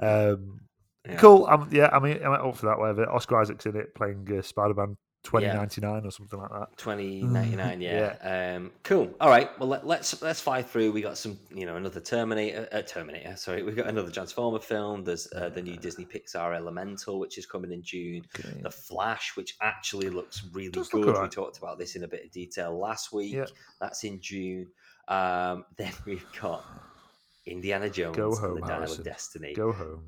Yeah. 1.08 1.16
Cool. 1.16 1.46
Um, 1.46 1.68
yeah, 1.72 1.88
I 1.92 1.98
mean, 1.98 2.20
I'm 2.24 2.32
up 2.32 2.56
for 2.56 2.66
that. 2.66 2.78
Whatever. 2.78 3.10
Oscar 3.10 3.40
Isaac's 3.40 3.66
in 3.66 3.76
it 3.76 3.94
playing 3.94 4.26
uh, 4.36 4.42
Spider-Man 4.42 4.96
2099 5.24 6.06
or 6.06 6.10
something 6.12 6.38
like 6.38 6.50
that. 6.50 6.68
2099 6.76 7.80
yeah. 7.80 8.54
um 8.56 8.70
cool 8.84 9.12
all 9.20 9.28
right 9.28 9.50
well 9.58 9.68
let, 9.68 9.84
let's 9.84 10.22
let's 10.22 10.40
fly 10.40 10.62
through 10.62 10.92
we 10.92 11.02
got 11.02 11.18
some 11.18 11.36
you 11.52 11.66
know 11.66 11.74
another 11.74 11.98
terminator 11.98 12.68
uh, 12.70 12.80
terminator 12.82 13.34
sorry 13.34 13.64
we 13.64 13.72
got 13.72 13.88
another 13.88 14.10
transformer 14.12 14.60
film 14.60 15.02
there's 15.02 15.26
uh, 15.34 15.48
the 15.48 15.60
new 15.60 15.76
disney 15.78 16.04
pixar 16.04 16.54
elemental 16.54 17.18
which 17.18 17.38
is 17.38 17.44
coming 17.46 17.72
in 17.72 17.82
june 17.82 18.22
Okay. 18.38 18.60
the 18.62 18.70
flash 18.70 19.32
which 19.36 19.56
actually 19.60 20.10
looks 20.10 20.44
really 20.52 20.70
Does 20.70 20.90
good 20.90 21.04
look 21.04 21.20
we 21.20 21.28
talked 21.28 21.58
about 21.58 21.76
this 21.76 21.96
in 21.96 22.04
a 22.04 22.08
bit 22.08 22.24
of 22.24 22.30
detail 22.30 22.78
last 22.78 23.12
week 23.12 23.34
Yeah. 23.34 23.46
that's 23.80 24.04
in 24.04 24.20
june 24.20 24.68
um 25.08 25.64
then 25.76 25.92
we've 26.04 26.24
got 26.40 26.64
indiana 27.46 27.88
jones 27.88 28.16
Go 28.16 28.32
and 28.32 28.56
the 28.56 28.60
dial 28.60 28.70
Harrison. 28.70 29.00
of 29.00 29.04
destiny 29.04 29.54
Go 29.54 29.72
home. 29.72 30.02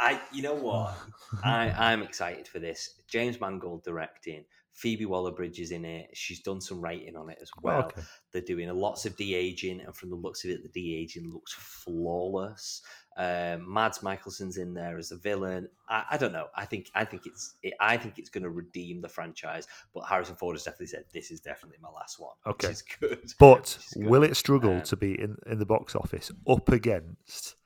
I, 0.00 0.20
you 0.32 0.42
know 0.42 0.54
what? 0.54 0.94
I, 1.44 1.70
I'm 1.70 2.02
excited 2.02 2.46
for 2.46 2.58
this. 2.58 3.00
James 3.08 3.40
Mangold 3.40 3.82
directing. 3.84 4.44
Phoebe 4.74 5.06
Waller-Bridge 5.06 5.58
is 5.58 5.72
in 5.72 5.84
it. 5.84 6.10
She's 6.14 6.40
done 6.40 6.60
some 6.60 6.80
writing 6.80 7.16
on 7.16 7.30
it 7.30 7.38
as 7.42 7.50
oh, 7.56 7.60
well. 7.62 7.82
okay. 7.86 8.02
They're 8.32 8.42
doing 8.42 8.68
lots 8.68 9.06
of 9.06 9.16
de 9.16 9.34
aging, 9.34 9.80
and 9.80 9.94
from 9.96 10.10
the 10.10 10.14
looks 10.14 10.44
of 10.44 10.52
it, 10.52 10.62
the 10.62 10.68
de 10.68 10.94
aging 10.94 11.32
looks 11.32 11.52
flawless. 11.52 12.82
Um, 13.18 13.72
Mads 13.72 13.98
Mikkelsen's 13.98 14.58
in 14.58 14.72
there 14.74 14.96
as 14.96 15.10
a 15.10 15.16
villain. 15.16 15.68
I, 15.88 16.04
I 16.12 16.16
don't 16.18 16.32
know. 16.32 16.46
I 16.54 16.64
think 16.64 16.88
I 16.94 17.04
think 17.04 17.26
it's 17.26 17.54
it, 17.64 17.74
I 17.80 17.96
think 17.96 18.18
it's 18.18 18.30
going 18.30 18.44
to 18.44 18.50
redeem 18.50 19.00
the 19.00 19.08
franchise. 19.08 19.66
But 19.92 20.02
Harrison 20.02 20.36
Ford 20.36 20.54
has 20.54 20.62
definitely 20.62 20.86
said 20.86 21.04
this 21.12 21.32
is 21.32 21.40
definitely 21.40 21.78
my 21.82 21.88
last 21.90 22.20
one. 22.20 22.34
Okay. 22.46 22.74
good. 23.00 23.20
But 23.40 23.76
good. 23.94 24.06
will 24.06 24.22
it 24.22 24.36
struggle 24.36 24.74
Um, 24.74 24.82
to 24.82 24.96
be 24.96 25.20
in, 25.20 25.36
in 25.46 25.58
the 25.58 25.66
box 25.66 25.96
office 25.96 26.30
up 26.48 26.68
against 26.70 27.56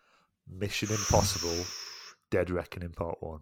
Mission 0.49 0.89
Impossible 0.91 1.67
Dead 2.31 2.51
Reckoning 2.51 2.93
Part 2.93 3.19
1? 3.23 3.41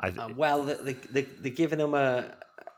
I, 0.00 0.08
Uh, 0.08 0.28
well, 0.36 0.64
they, 0.64 0.94
they, 0.94 1.22
they're 1.22 1.52
giving 1.52 1.78
them 1.78 1.94
a. 1.94 2.34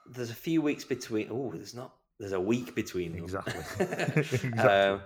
There's 0.08 0.30
a 0.30 0.34
few 0.34 0.60
weeks 0.60 0.84
between. 0.84 1.28
Oh, 1.30 1.50
there's 1.54 1.74
not. 1.74 1.94
There's 2.18 2.32
a 2.32 2.40
week 2.40 2.74
between 2.74 3.12
them. 3.12 3.24
Exactly. 3.24 3.54
Exactly. 4.16 4.58
Um, 4.58 5.00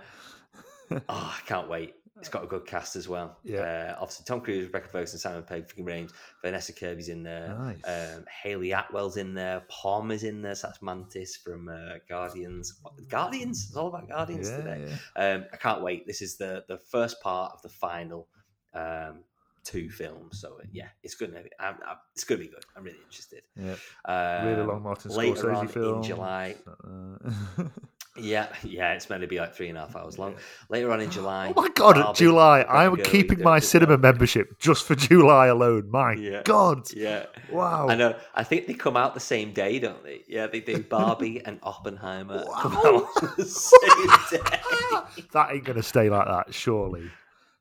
oh, 1.09 1.35
I 1.39 1.41
can't 1.47 1.69
wait. 1.69 1.95
It's 2.21 2.29
got 2.29 2.45
a 2.45 2.47
good 2.47 2.67
cast 2.67 2.97
as 2.97 3.09
well. 3.09 3.39
Yeah. 3.43 3.61
Uh, 3.61 3.97
obviously, 4.01 4.25
Tom 4.27 4.41
Cruise, 4.41 4.67
Rebecca 4.67 4.89
Ferguson, 4.89 5.19
Simon 5.19 5.43
Pegg, 5.43 5.73
Ving 5.75 5.85
Rhames, 5.85 6.13
Vanessa 6.43 6.73
Kirby's 6.73 7.09
in 7.09 7.23
there. 7.23 7.57
nice. 7.59 7.81
Um, 7.85 8.25
Hayley 8.43 8.73
Atwell's 8.73 9.17
in 9.17 9.35
there. 9.35 9.63
Palmer's 9.69 10.23
in 10.23 10.43
there. 10.43 10.55
So 10.55 10.69
that's 10.69 10.83
Mantis 10.83 11.37
from 11.37 11.69
uh, 11.69 11.95
Guardians. 12.09 12.79
What, 12.83 13.09
Guardians? 13.09 13.67
It's 13.69 13.77
all 13.77 13.89
about 13.89 14.09
Guardians 14.09 14.51
yeah, 14.51 14.57
today. 14.57 14.89
yeah. 15.17 15.23
Um, 15.23 15.45
I 15.53 15.57
can't 15.57 15.83
wait. 15.83 16.07
This 16.07 16.23
is 16.23 16.37
the 16.37 16.65
the 16.69 16.79
first 16.79 17.21
part 17.23 17.53
of 17.55 17.63
the 17.63 17.69
final 17.69 18.29
um, 18.75 19.25
two 19.65 19.91
films. 19.91 20.41
So 20.41 20.57
uh, 20.61 20.65
yeah, 20.73 20.89
it's 21.03 21.15
gonna 21.15 21.43
be, 21.43 21.51
I'm, 21.59 21.75
I'm, 21.87 21.97
it's 22.15 22.25
gonna 22.25 22.41
be 22.41 22.49
good. 22.49 22.65
I'm 22.77 22.85
really 22.85 22.99
interested. 23.05 23.43
Yeah. 23.57 23.75
Um, 24.05 24.47
Really 24.47 24.67
long 24.67 24.83
Martin 24.83 25.11
later 25.13 25.49
Scorsese 25.49 25.57
on 25.57 25.69
film. 25.69 25.97
in 25.99 26.03
July. 26.03 26.57
Uh, 26.67 27.65
Yeah, 28.17 28.49
yeah, 28.65 28.93
it's 28.95 29.09
meant 29.09 29.23
to 29.23 29.29
be 29.29 29.39
like 29.39 29.55
three 29.55 29.69
and 29.69 29.79
a 29.79 29.83
half 29.83 29.95
hours 29.95 30.19
long. 30.19 30.35
Later 30.69 30.91
on 30.93 31.01
in 31.01 31.11
July. 31.13 31.53
oh 31.57 31.63
my 31.63 31.69
god, 31.75 31.95
Barbie, 31.95 32.19
July. 32.19 32.63
I'm 32.65 32.97
keeping 32.97 33.41
my 33.41 33.61
cinema 33.61 33.97
membership 33.99 34.59
just 34.59 34.85
for 34.85 34.97
July 34.97 35.47
alone. 35.47 35.89
My 35.91 36.15
Yeah. 36.15 36.43
god. 36.45 36.93
Yeah, 36.93 37.27
Wow. 37.53 37.87
I 37.89 37.95
know. 37.95 38.17
I 38.35 38.43
think 38.43 38.67
they 38.67 38.75
come 38.75 38.97
out 38.97 39.15
the 39.15 39.21
same 39.21 39.53
day, 39.53 39.79
don't 39.79 40.03
they? 40.03 40.23
Yeah, 40.27 40.49
they 40.49 40.59
do. 40.61 40.83
Barbie 40.91 41.41
and 41.47 41.61
Oppenheimer 41.63 42.45
come 42.61 42.77
out 42.79 43.07
the 43.37 43.45
same 43.45 44.41
day. 44.41 45.25
that 45.33 45.49
ain't 45.53 45.65
going 45.65 45.77
to 45.77 45.83
stay 45.83 46.11
like 46.11 46.27
that, 46.27 46.53
surely. 46.53 47.09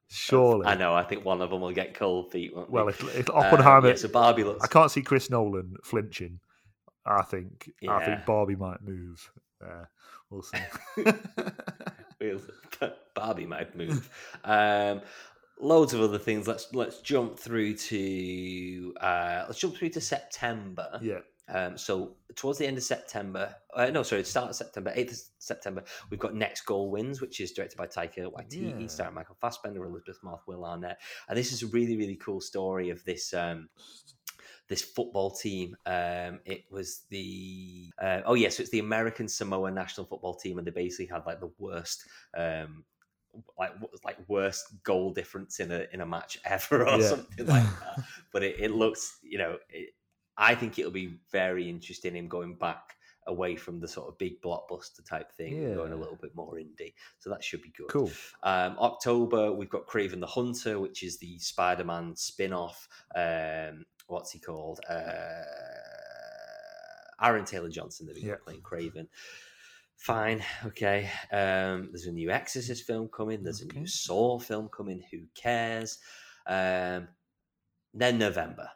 Surely. 0.10 0.66
I 0.66 0.76
know. 0.76 0.94
I 0.94 1.04
think 1.04 1.24
one 1.24 1.42
of 1.42 1.52
them 1.52 1.62
will 1.62 1.72
get 1.72 1.94
cold 1.94 2.32
feet. 2.32 2.56
Won't 2.56 2.70
Well, 2.70 2.88
if, 2.88 3.04
if 3.16 3.30
Um, 3.30 3.38
Oppenheimer, 3.38 3.90
yeah, 3.90 3.96
so 3.96 4.08
Barbie 4.08 4.44
looks. 4.44 4.64
I 4.64 4.68
can't 4.68 4.90
see 4.90 5.02
Chris 5.02 5.30
Nolan 5.30 5.76
flinching. 5.84 6.40
I 7.06 7.22
think 7.22 7.72
I 7.88 8.04
think 8.06 8.26
Barbie 8.26 8.56
might 8.56 8.82
move. 8.82 9.32
Uh, 9.64 9.86
we'll 10.30 10.42
see. 10.42 10.58
Barbie 13.16 13.46
might 13.46 13.76
move. 13.76 14.10
Um, 14.44 15.02
loads 15.60 15.94
of 15.94 16.02
other 16.02 16.18
things. 16.18 16.48
Let's 16.48 16.74
let's 16.74 17.02
jump 17.02 17.38
through 17.38 17.76
to 17.76 18.94
uh, 19.02 19.44
let's 19.48 19.60
jump 19.60 19.76
through 19.76 19.90
to 19.90 20.02
September. 20.02 21.00
yeah, 21.02 21.20
Um, 21.52 21.78
so 21.78 22.16
towards 22.36 22.60
the 22.60 22.68
end 22.68 22.78
of 22.78 22.84
September, 22.84 23.56
uh, 23.76 23.88
no, 23.88 24.04
sorry, 24.04 24.24
start 24.24 24.50
of 24.50 24.56
September, 24.56 24.92
eighth 24.96 25.12
of 25.14 25.20
September, 25.40 25.84
we've 26.10 26.20
got 26.20 26.36
Next 26.36 26.62
Goal 26.62 26.92
Wins, 26.92 27.22
which 27.22 27.40
is 27.40 27.52
directed 27.52 27.78
by 27.78 27.88
Taika 27.88 28.32
Waititi, 28.32 28.82
Yeah. 28.82 28.88
starring 28.88 29.16
Michael 29.16 29.38
Fassbender, 29.42 29.84
Elisabeth 29.84 30.20
Moss, 30.24 30.42
Will 30.48 30.64
Arnett, 30.66 31.00
and 31.28 31.38
this 31.38 31.52
is 31.52 31.64
a 31.64 31.68
really 31.68 31.98
really 31.98 32.16
cool 32.16 32.42
story 32.42 32.90
of 32.90 33.04
this. 33.06 33.34
Um, 33.34 33.70
this 34.68 34.84
football 34.84 35.32
team. 35.32 35.76
Um, 35.88 36.42
it 36.46 36.66
was 36.70 37.02
the 37.10 37.92
uh, 38.00 38.22
oh 38.26 38.36
yes, 38.36 38.58
so 38.58 38.62
it's 38.62 38.70
the 38.70 38.78
American 38.80 39.28
Samoa 39.28 39.72
national 39.72 40.06
football 40.06 40.36
team, 40.36 40.60
and 40.60 40.68
they 40.68 40.72
basically 40.72 41.08
had 41.08 41.26
like 41.26 41.40
the 41.40 41.52
worst, 41.58 42.04
um, 42.38 42.84
like 43.58 43.72
like 44.06 44.18
worst 44.28 44.84
goal 44.84 45.12
difference 45.12 45.60
in 45.60 45.72
a 45.72 45.86
in 45.92 46.02
a 46.02 46.06
match 46.06 46.40
ever, 46.46 46.88
or 46.88 47.00
Yeah. 47.00 47.08
something 47.08 47.48
like 47.48 47.64
that. 47.80 48.04
but 48.32 48.44
it, 48.44 48.58
it 48.60 48.70
looks, 48.72 49.18
you 49.24 49.40
know, 49.40 49.58
it, 49.70 49.90
I 50.40 50.56
think 50.56 50.80
it'll 50.80 50.90
be 50.92 51.20
very 51.32 51.70
interesting 51.70 52.16
him 52.16 52.28
going 52.28 52.56
back 52.56 52.96
away 53.28 53.56
from 53.56 53.80
the 53.80 53.88
sort 53.88 54.08
of 54.08 54.18
big 54.18 54.42
blockbuster 54.42 55.06
type 55.08 55.32
thing 55.32 55.54
and 55.66 55.76
going 55.76 55.92
a 55.92 55.96
little 55.96 56.18
bit 56.20 56.34
more 56.34 56.54
indie. 56.56 56.94
So 57.20 57.30
that 57.30 57.44
should 57.44 57.62
be 57.62 57.72
good. 57.78 57.90
cool. 57.90 58.10
Um, 58.42 58.76
October, 58.80 59.52
we've 59.52 59.70
got 59.70 59.86
Kraven 59.86 60.20
the 60.20 60.26
Hunter, 60.26 60.80
which 60.80 61.04
is 61.04 61.18
the 61.20 61.38
Spider 61.38 61.84
Man 61.84 62.16
spin 62.16 62.54
off. 62.54 62.88
Um, 63.16 63.86
what's 64.08 64.32
he 64.32 64.40
called? 64.40 64.80
Uh, 64.90 65.44
Aaron 67.22 67.46
Taylor 67.46 67.70
Johnson, 67.70 68.08
that 68.08 68.16
we 68.16 68.22
Yeah. 68.24 68.36
playing 68.44 68.62
Kraven. 68.62 69.08
Fine, 69.98 70.44
okay. 70.66 71.10
Um, 71.32 71.90
there's 71.92 72.06
a 72.06 72.12
new 72.14 72.32
Exorcist 72.32 72.86
film 72.88 73.10
coming. 73.10 73.44
There's 73.44 73.62
a 73.62 73.68
new 73.68 73.86
Saw 73.86 74.40
film 74.40 74.70
coming. 74.70 75.04
Who 75.12 75.24
cares? 75.36 76.00
Um, 76.48 77.10
then 77.94 78.18
November. 78.18 78.70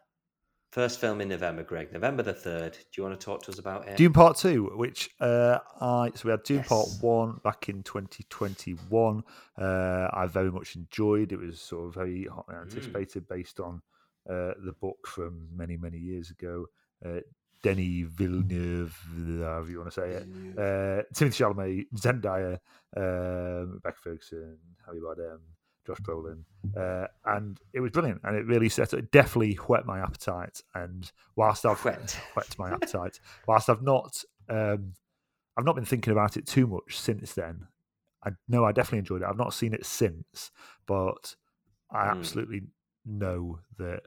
First 0.73 0.99
film 0.99 1.21
in 1.21 1.29
November, 1.29 1.62
Greg. 1.62 1.93
November 1.93 2.23
the 2.23 2.33
third. 2.33 2.71
Do 2.73 2.79
you 2.95 3.03
want 3.03 3.19
to 3.19 3.23
talk 3.23 3.43
to 3.43 3.51
us 3.51 3.59
about 3.59 3.88
it? 3.88 3.95
Dune 3.95 4.12
Part 4.12 4.38
Two, 4.38 4.71
which 4.75 5.07
uh, 5.21 5.59
I 5.79 6.09
so 6.15 6.21
we 6.25 6.31
had 6.31 6.41
Dune 6.41 6.57
Yes. 6.57 6.67
Part 6.67 6.88
One 7.01 7.39
back 7.43 7.69
in 7.69 7.83
2021. 7.83 9.23
Uh, 9.55 10.07
I 10.12 10.25
very 10.25 10.51
much 10.51 10.75
enjoyed. 10.75 11.31
It 11.31 11.38
was 11.38 11.62
sort 11.62 11.89
of 11.89 11.93
very 11.93 12.25
hotly 12.25 12.55
Mm. 12.55 12.62
anticipated, 12.63 13.27
based 13.27 13.59
on 13.59 13.83
uh, 14.27 14.53
the 14.65 14.73
book 14.81 15.05
from 15.05 15.47
many 15.55 15.77
many 15.77 15.99
years 15.99 16.31
ago. 16.31 16.65
Uh, 17.05 17.19
Denis 17.62 18.07
Villeneuve, 18.09 18.97
however 19.41 19.69
you 19.69 19.77
want 19.77 19.91
to 19.93 20.01
say 20.01 20.09
it. 20.09 20.23
Uh, 20.57 21.03
Timothée 21.13 21.38
Chalamet, 21.38 21.86
Zendaya, 21.95 22.57
um, 22.97 23.73
Rebecca 23.75 23.97
Ferguson, 24.03 24.57
Harry 24.88 24.99
Bardem, 24.99 25.39
Josh 25.85 25.99
Brolin, 26.01 26.43
uh, 26.77 27.07
and 27.25 27.59
it 27.73 27.79
was 27.81 27.91
brilliant. 27.91 28.21
And 28.23 28.35
it 28.35 28.45
really 28.45 28.69
set 28.69 28.93
it 28.93 29.11
definitely 29.11 29.55
whet 29.55 29.85
my 29.85 29.99
appetite. 29.99 30.61
And 30.75 31.11
whilst 31.35 31.65
I've 31.65 31.83
Whet. 31.83 32.19
whet 32.35 32.57
my 32.57 32.71
appetite, 32.71 33.19
whilst 33.47 33.69
I've 33.69 33.81
not, 33.81 34.23
um, 34.49 34.93
I've 35.57 35.65
not 35.65 35.75
been 35.75 35.85
thinking 35.85 36.11
about 36.13 36.37
it 36.37 36.47
too 36.47 36.67
much 36.67 36.97
since 36.97 37.33
then. 37.33 37.67
I 38.25 38.31
know 38.47 38.63
I 38.63 38.71
definitely 38.71 38.99
enjoyed 38.99 39.21
it. 39.21 39.27
I've 39.27 39.37
not 39.37 39.53
seen 39.53 39.73
it 39.73 39.85
since, 39.85 40.51
but 40.87 41.35
I 41.91 42.05
Mm. 42.05 42.11
absolutely 42.11 42.61
know 43.05 43.59
that 43.77 44.03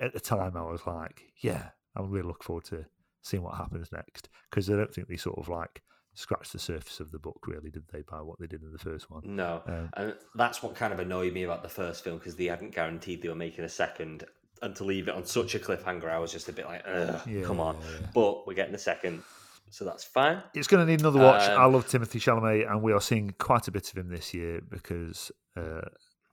at 0.00 0.12
the 0.12 0.20
time 0.20 0.56
I 0.56 0.62
was 0.62 0.86
like, 0.86 1.22
yeah, 1.40 1.70
I'm 1.96 2.10
really 2.10 2.28
looking 2.28 2.44
forward 2.44 2.64
to 2.66 2.86
seeing 3.22 3.42
what 3.42 3.56
happens 3.56 3.90
next 3.90 4.28
because 4.48 4.70
I 4.70 4.76
don't 4.76 4.94
think 4.94 5.08
they 5.08 5.16
sort 5.16 5.38
of 5.38 5.48
like 5.48 5.82
scratched 6.18 6.52
the 6.52 6.58
surface 6.58 6.98
of 6.98 7.12
the 7.12 7.18
book, 7.18 7.46
really, 7.46 7.70
did 7.70 7.84
they, 7.92 8.02
by 8.02 8.20
what 8.20 8.38
they 8.40 8.46
did 8.48 8.62
in 8.62 8.72
the 8.72 8.78
first 8.78 9.08
one? 9.10 9.22
No, 9.24 9.62
Um, 9.66 9.88
and 9.96 10.14
that's 10.34 10.62
what 10.62 10.74
kind 10.74 10.92
of 10.92 10.98
annoyed 10.98 11.32
me 11.32 11.44
about 11.44 11.62
the 11.62 11.68
first 11.68 12.02
film 12.02 12.18
because 12.18 12.34
they 12.34 12.46
hadn't 12.46 12.74
guaranteed 12.74 13.22
they 13.22 13.28
were 13.28 13.34
making 13.36 13.64
a 13.64 13.68
second, 13.68 14.24
and 14.60 14.74
to 14.76 14.84
leave 14.84 15.06
it 15.06 15.14
on 15.14 15.24
such 15.24 15.54
a 15.54 15.60
cliffhanger, 15.60 16.10
I 16.10 16.18
was 16.18 16.32
just 16.32 16.48
a 16.48 16.52
bit 16.52 16.66
like, 16.66 16.82
Ugh, 16.86 17.44
come 17.44 17.60
on. 17.60 17.76
Yeah. 17.76 18.06
But 18.12 18.46
we're 18.46 18.54
getting 18.54 18.74
a 18.74 18.78
second, 18.78 19.22
so 19.70 19.84
that's 19.84 20.02
fine. 20.02 20.42
It's 20.54 20.66
going 20.66 20.84
to 20.84 20.90
need 20.90 21.00
another 21.00 21.20
watch. 21.20 21.48
Um, 21.48 21.60
I 21.60 21.66
love 21.66 21.86
Timothée 21.86 22.20
Chalamet, 22.20 22.68
and 22.68 22.82
we 22.82 22.92
are 22.92 23.00
seeing 23.00 23.34
quite 23.38 23.68
a 23.68 23.70
bit 23.70 23.88
of 23.88 23.96
him 23.96 24.08
this 24.08 24.34
year 24.34 24.60
because 24.68 25.30
uh, 25.56 25.82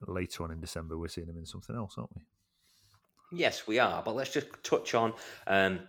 later 0.08 0.44
on 0.44 0.52
in 0.52 0.60
December 0.60 0.98
we're 0.98 1.10
seeing 1.10 1.28
him 1.28 1.38
in 1.38 1.46
something 1.46 1.76
else, 1.76 1.94
aren't 1.98 2.10
we? 2.16 2.24
Yes, 3.38 3.68
we 3.68 3.80
are. 3.80 4.02
But 4.04 4.16
let's 4.16 4.32
just 4.32 4.48
touch 4.64 4.96
on. 4.96 5.14
Um, 5.48 5.82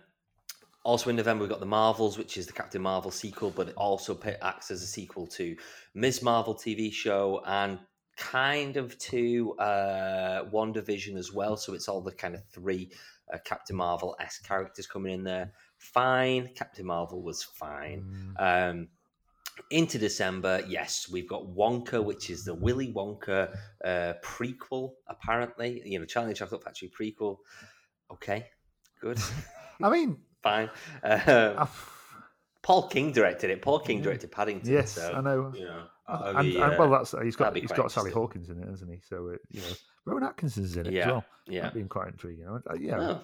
also 0.87 1.09
in 1.09 1.17
November, 1.17 1.43
we've 1.43 1.49
got 1.49 1.59
the 1.59 1.65
Marvels, 1.65 2.17
which 2.17 2.37
is 2.37 2.47
the 2.47 2.53
Captain 2.53 2.81
Marvel 2.81 3.11
sequel, 3.11 3.51
but 3.51 3.67
it 3.67 3.75
also 3.75 4.17
acts 4.41 4.71
as 4.71 4.81
a 4.81 4.87
sequel 4.87 5.27
to 5.27 5.53
Ms. 5.93 6.21
Marvel 6.21 6.55
TV 6.55 6.93
show 6.93 7.41
and 7.45 7.77
kind 8.15 8.77
of 8.77 8.97
to 8.99 9.53
uh, 9.59 10.45
WandaVision 10.45 11.17
as 11.17 11.33
well. 11.33 11.57
So 11.57 11.73
it's 11.73 11.89
all 11.89 11.99
the 11.99 12.13
kind 12.13 12.35
of 12.35 12.43
three 12.45 12.89
uh, 13.33 13.37
Captain 13.43 13.75
Marvel 13.75 14.15
s 14.21 14.39
characters 14.39 14.87
coming 14.87 15.13
in 15.13 15.25
there. 15.25 15.51
Fine, 15.77 16.51
Captain 16.55 16.85
Marvel 16.85 17.21
was 17.21 17.43
fine. 17.43 18.33
Mm, 18.39 18.69
Um, 18.71 18.87
into 19.69 19.97
December, 19.97 20.63
yes, 20.69 21.09
we've 21.11 21.27
got 21.27 21.47
Wonka, 21.47 22.01
which 22.01 22.29
is 22.29 22.45
the 22.45 22.55
Willy 22.55 22.93
Wonka 22.93 23.53
uh, 23.83 24.13
prequel, 24.23 24.93
apparently. 25.07 25.81
You 25.83 25.99
know, 25.99 26.05
Charlie 26.05 26.33
Chocolate 26.33 26.63
Factory 26.63 26.89
prequel. 26.97 27.39
Okay, 28.09 28.45
good, 29.01 29.19
I 29.83 29.89
mean, 29.89 30.21
fine. 30.49 30.69
Um, 31.59 31.67
Paul 32.63 32.87
King 32.89 33.13
directed 33.13 33.49
it. 33.49 33.61
Paul 33.61 33.79
King 33.79 34.01
directed 34.01 34.29
Paddington. 34.31 34.69
yes, 34.73 34.91
so, 34.91 35.13
I 35.15 35.21
know. 35.21 35.53
You 35.55 35.65
know, 35.65 35.83
Uh, 36.07 36.33
and, 36.35 36.51
be, 36.51 36.57
and, 36.59 36.73
uh, 36.73 36.75
well, 36.77 36.89
that's 36.89 37.13
he's 37.23 37.35
got 37.37 37.55
he's 37.55 37.71
got 37.71 37.91
Sally. 37.91 38.11
Hawkins 38.11 38.49
in 38.49 38.61
it, 38.61 38.67
hasn't 38.67 38.91
he? 38.91 38.99
So 39.07 39.27
it, 39.29 39.41
you 39.51 39.61
know, 39.61 39.67
Rowan 40.05 40.23
Atkinson's 40.23 40.75
in 40.75 40.85
it 40.87 40.93
yeah, 40.93 41.01
as 41.01 41.07
well. 41.07 41.25
yeah. 41.47 41.61
That'd 41.63 41.81
be 41.81 41.87
quite 41.87 42.09
intriguing. 42.09 42.45
I, 42.47 42.57
I- 42.73 42.75
yeah, 42.75 42.99
Oh, 42.99 43.21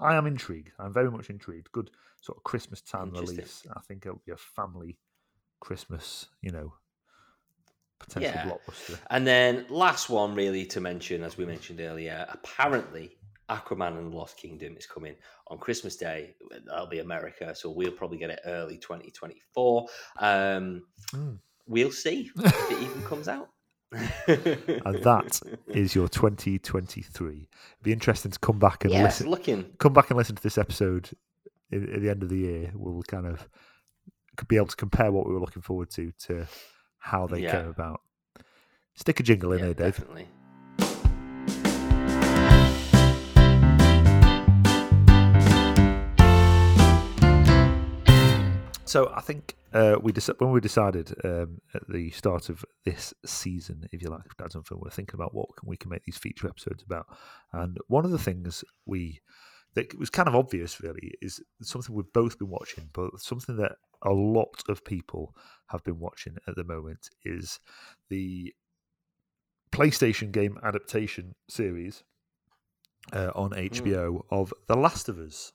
I, 0.00 0.12
I 0.14 0.16
am 0.16 0.26
intrigued. 0.26 0.72
I'm 0.80 0.92
very 0.92 1.10
much 1.12 1.30
intrigued. 1.30 1.70
Good 1.70 1.90
sort 2.22 2.38
of 2.38 2.42
Christmas 2.44 2.80
time 2.80 3.10
release. 3.12 3.64
I 3.76 3.80
think 3.86 4.04
it'll 4.04 4.22
be 4.26 4.32
a 4.32 4.36
family 4.36 4.98
Christmas, 5.60 6.26
you 6.42 6.50
know, 6.50 6.74
potential 8.00 8.32
Yeah. 8.34 8.50
blockbuster. 8.50 8.98
And 9.10 9.26
then 9.26 9.66
last 9.68 10.08
one, 10.10 10.34
really, 10.34 10.66
to 10.66 10.80
mention, 10.80 11.22
as 11.22 11.36
we 11.38 11.44
mentioned 11.46 11.80
earlier, 11.80 12.26
apparently 12.30 13.15
Aquaman 13.50 13.98
and 13.98 14.12
the 14.12 14.16
Lost 14.16 14.36
Kingdom 14.36 14.76
is 14.76 14.86
coming 14.86 15.14
on 15.48 15.58
Christmas 15.58 15.96
Day. 15.96 16.34
That'll 16.66 16.86
be 16.86 16.98
America, 16.98 17.54
so 17.54 17.70
we'll 17.70 17.92
probably 17.92 18.18
get 18.18 18.30
it 18.30 18.40
early 18.44 18.78
2024. 18.78 19.86
Um, 20.20 20.82
Mm. 21.12 21.38
We'll 21.68 21.90
see 21.92 22.30
if 22.36 22.70
it 22.70 22.82
even 22.82 23.02
comes 23.02 23.26
out. 23.28 23.48
And 23.92 25.02
that 25.02 25.40
is 25.68 25.94
your 25.94 26.08
2023. 26.08 27.32
It'd 27.32 27.48
be 27.82 27.92
interesting 27.92 28.30
to 28.30 28.38
come 28.38 28.58
back 28.58 28.84
and 28.84 28.92
yes, 28.92 29.02
listen. 29.20 29.30
looking. 29.30 29.64
Come 29.78 29.92
back 29.92 30.10
and 30.10 30.16
listen 30.16 30.36
to 30.36 30.42
this 30.42 30.58
episode 30.58 31.10
at, 31.72 31.82
at 31.82 32.00
the 32.02 32.10
end 32.10 32.22
of 32.22 32.28
the 32.28 32.38
year. 32.38 32.70
We'll 32.74 33.02
kind 33.02 33.26
of 33.26 33.48
could 34.36 34.48
be 34.48 34.56
able 34.56 34.66
to 34.66 34.76
compare 34.76 35.10
what 35.10 35.26
we 35.26 35.32
were 35.34 35.40
looking 35.40 35.62
forward 35.62 35.90
to 35.90 36.12
to 36.26 36.46
how 36.98 37.26
they 37.26 37.40
Yeah. 37.42 37.52
came 37.62 37.68
about. 37.68 38.00
Stick 38.94 39.18
a 39.20 39.22
jingle 39.22 39.52
in 39.52 39.58
Yeah, 39.58 39.64
there, 39.66 39.74
Dave. 39.74 39.96
definitely. 39.96 40.28
So 48.96 49.12
I 49.14 49.20
think 49.20 49.56
uh, 49.74 49.96
we 50.00 50.10
deci- 50.10 50.40
when 50.40 50.52
we 50.52 50.60
decided 50.62 51.14
um, 51.22 51.60
at 51.74 51.86
the 51.86 52.10
start 52.12 52.48
of 52.48 52.64
this 52.86 53.12
season, 53.26 53.86
if 53.92 54.00
you 54.00 54.08
like, 54.08 54.24
of 54.24 54.34
Dad's 54.38 54.56
on 54.56 54.62
Film, 54.62 54.80
we're 54.82 54.88
thinking 54.88 55.16
about 55.16 55.34
what 55.34 55.54
can 55.54 55.68
we 55.68 55.76
can 55.76 55.90
make 55.90 56.04
these 56.04 56.16
feature 56.16 56.48
episodes 56.48 56.82
about. 56.82 57.04
And 57.52 57.76
one 57.88 58.06
of 58.06 58.10
the 58.10 58.18
things 58.18 58.64
we 58.86 59.20
that 59.74 59.98
was 59.98 60.08
kind 60.08 60.28
of 60.28 60.34
obvious, 60.34 60.80
really, 60.80 61.12
is 61.20 61.42
something 61.60 61.94
we've 61.94 62.10
both 62.14 62.38
been 62.38 62.48
watching, 62.48 62.88
but 62.94 63.20
something 63.20 63.58
that 63.58 63.72
a 64.00 64.14
lot 64.14 64.62
of 64.66 64.82
people 64.82 65.36
have 65.66 65.84
been 65.84 66.00
watching 66.00 66.38
at 66.48 66.56
the 66.56 66.64
moment 66.64 67.10
is 67.22 67.60
the 68.08 68.54
PlayStation 69.72 70.32
game 70.32 70.56
adaptation 70.62 71.34
series 71.50 72.02
uh, 73.12 73.30
on 73.34 73.50
HBO 73.50 74.22
of 74.30 74.54
The 74.68 74.76
Last 74.78 75.10
of 75.10 75.18
Us, 75.18 75.52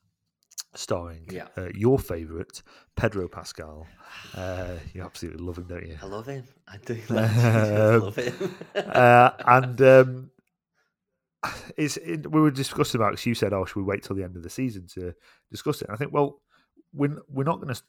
starring 0.74 1.26
Yeah. 1.30 1.48
uh, 1.58 1.70
your 1.74 2.00
favourite 2.00 2.62
Pedro 2.96 3.28
Pascal. 3.28 3.88
Uh, 4.36 4.76
you 4.94 5.02
absolutely 5.02 5.44
love 5.44 5.58
him, 5.58 5.66
don't 5.68 5.86
you? 5.86 5.98
I 6.02 6.06
love 6.06 6.28
him. 6.28 6.44
I 6.68 6.78
do. 6.78 7.00
I 7.10 7.16
Um, 7.96 8.02
love 8.02 8.16
him. 8.16 8.56
uh, 8.76 9.32
and 9.46 9.82
um, 9.82 10.32
it's 11.78 11.98
it, 11.98 12.30
we 12.32 12.40
were 12.42 12.52
discussing 12.52 13.00
about. 13.02 13.12
'cause 13.14 13.26
you 13.26 13.34
said, 13.36 13.54
"Oh, 13.54 13.66
should 13.66 13.78
we 13.78 13.84
wait 13.84 14.04
till 14.04 14.16
the 14.16 14.24
end 14.24 14.36
of 14.36 14.44
the 14.44 14.50
season 14.50 14.88
to 14.94 15.14
discuss 15.50 15.82
it?" 15.82 15.88
And 15.88 15.96
I 15.96 15.98
think, 15.98 16.14
well, 16.14 16.42
we're 16.94 17.18
we're 17.30 17.44
not 17.44 17.62
going 17.62 17.74
to. 17.74 17.82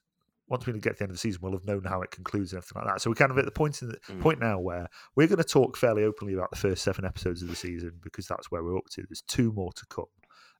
Once 0.48 0.66
we 0.66 0.72
get 0.74 0.82
to 0.82 0.88
the 0.98 1.02
end 1.04 1.10
of 1.10 1.14
the 1.16 1.18
season, 1.20 1.40
we'll 1.42 1.52
have 1.52 1.64
known 1.64 1.84
how 1.84 2.02
it 2.02 2.10
concludes 2.10 2.52
and 2.52 2.58
everything 2.58 2.82
like 2.82 2.92
that. 2.94 3.00
So 3.00 3.08
we're 3.10 3.14
kind 3.14 3.30
of 3.30 3.38
at 3.38 3.44
the 3.46 3.50
point 3.50 3.80
in 3.80 3.88
the 3.88 3.96
Mm. 4.10 4.20
point 4.20 4.40
now 4.40 4.58
where 4.58 4.86
we're 5.16 5.26
going 5.28 5.38
to 5.38 5.44
talk 5.44 5.76
fairly 5.78 6.04
openly 6.04 6.34
about 6.34 6.50
the 6.50 6.56
first 6.56 6.82
seven 6.82 7.04
episodes 7.06 7.40
of 7.42 7.48
the 7.48 7.56
season 7.56 7.92
because 8.02 8.26
that's 8.26 8.50
where 8.50 8.62
we're 8.62 8.76
up 8.76 8.86
to. 8.90 9.02
There's 9.08 9.22
two 9.22 9.52
more 9.52 9.72
to 9.72 9.86
come. 9.88 10.06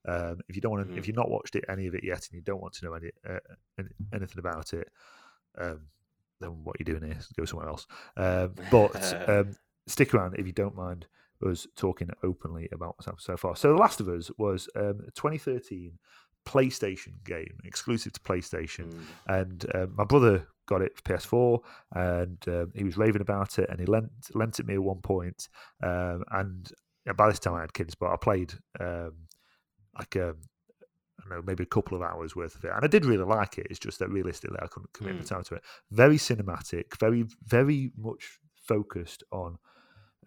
Um, 0.06 0.40
if 0.48 0.56
you 0.56 0.62
don't 0.62 0.72
want 0.72 0.88
to, 0.88 0.94
if 0.98 1.04
Mhm. 1.04 1.06
you've 1.06 1.16
not 1.16 1.30
watched 1.30 1.54
it 1.56 1.64
any 1.68 1.86
of 1.86 1.94
it 1.94 2.04
yet, 2.04 2.26
and 2.28 2.32
you 2.36 2.42
don't 2.42 2.60
want 2.60 2.74
to 2.74 2.84
know 2.84 2.94
any 2.94 3.10
uh, 3.28 3.38
any- 3.78 3.88
anything 4.12 4.38
about 4.38 4.72
it, 4.72 4.88
um, 5.58 5.88
then 6.40 6.64
what 6.64 6.76
you're 6.78 6.98
doing 6.98 7.08
here 7.10 7.18
is 7.18 7.28
go 7.28 7.44
somewhere 7.44 7.68
else. 7.68 7.86
Um, 8.16 8.54
but 8.70 8.92
um, 9.28 9.54
stick 9.86 10.12
around 10.14 10.34
if 10.38 10.46
you 10.46 10.52
don't 10.52 10.74
mind 10.76 11.06
us 11.44 11.66
talking 11.76 12.08
openly 12.22 12.68
about 12.72 12.94
what's 12.96 13.06
happened 13.06 13.20
so 13.22 13.36
far. 13.36 13.56
So, 13.56 13.72
The 13.72 13.78
Last 13.78 14.00
of 14.00 14.08
Us 14.08 14.30
was 14.38 14.68
um, 14.76 15.00
a 15.06 15.10
2013 15.12 15.98
PlayStation 16.44 17.22
game, 17.24 17.58
exclusive 17.64 18.12
to 18.14 18.20
PlayStation, 18.20 18.86
Mm. 18.86 19.04
and 19.28 19.66
um, 19.74 19.94
my 19.96 20.04
brother 20.04 20.46
got 20.66 20.82
it 20.82 20.94
for 20.96 21.02
PS4, 21.02 21.60
and 21.94 22.38
um, 22.48 22.72
he 22.74 22.84
was 22.84 22.96
raving 22.96 23.22
about 23.22 23.58
it, 23.58 23.68
and 23.70 23.78
he 23.78 23.86
lent 23.86 24.10
lent 24.34 24.58
it 24.60 24.66
me 24.66 24.74
at 24.74 24.82
one 24.82 25.00
point, 25.00 25.48
um, 25.82 26.24
and 26.32 26.72
by 27.16 27.28
this 27.28 27.38
time 27.38 27.54
I 27.54 27.60
had 27.60 27.72
kids, 27.72 27.94
but 27.94 28.10
I 28.10 28.16
played 28.16 28.54
um, 28.80 29.12
like 29.98 30.16
um, 30.16 30.36
I 31.20 31.28
don't 31.28 31.30
know, 31.38 31.42
maybe 31.44 31.62
a 31.62 31.66
couple 31.66 31.96
of 31.96 32.02
hours 32.02 32.34
worth 32.34 32.56
of 32.56 32.64
it, 32.64 32.72
and 32.74 32.84
I 32.84 32.88
did 32.88 33.04
really 33.04 33.24
like 33.24 33.58
it. 33.58 33.66
It's 33.70 33.78
just 33.78 33.98
that 34.00 34.08
realistically, 34.10 34.58
I 34.60 34.66
couldn't 34.66 34.92
commit 34.92 35.18
the 35.18 35.24
Mm. 35.24 35.28
time 35.28 35.44
to 35.44 35.54
it. 35.56 35.64
Very 35.90 36.16
cinematic, 36.16 36.98
very 36.98 37.24
very 37.44 37.92
much 37.96 38.38
focused 38.54 39.22
on 39.30 39.58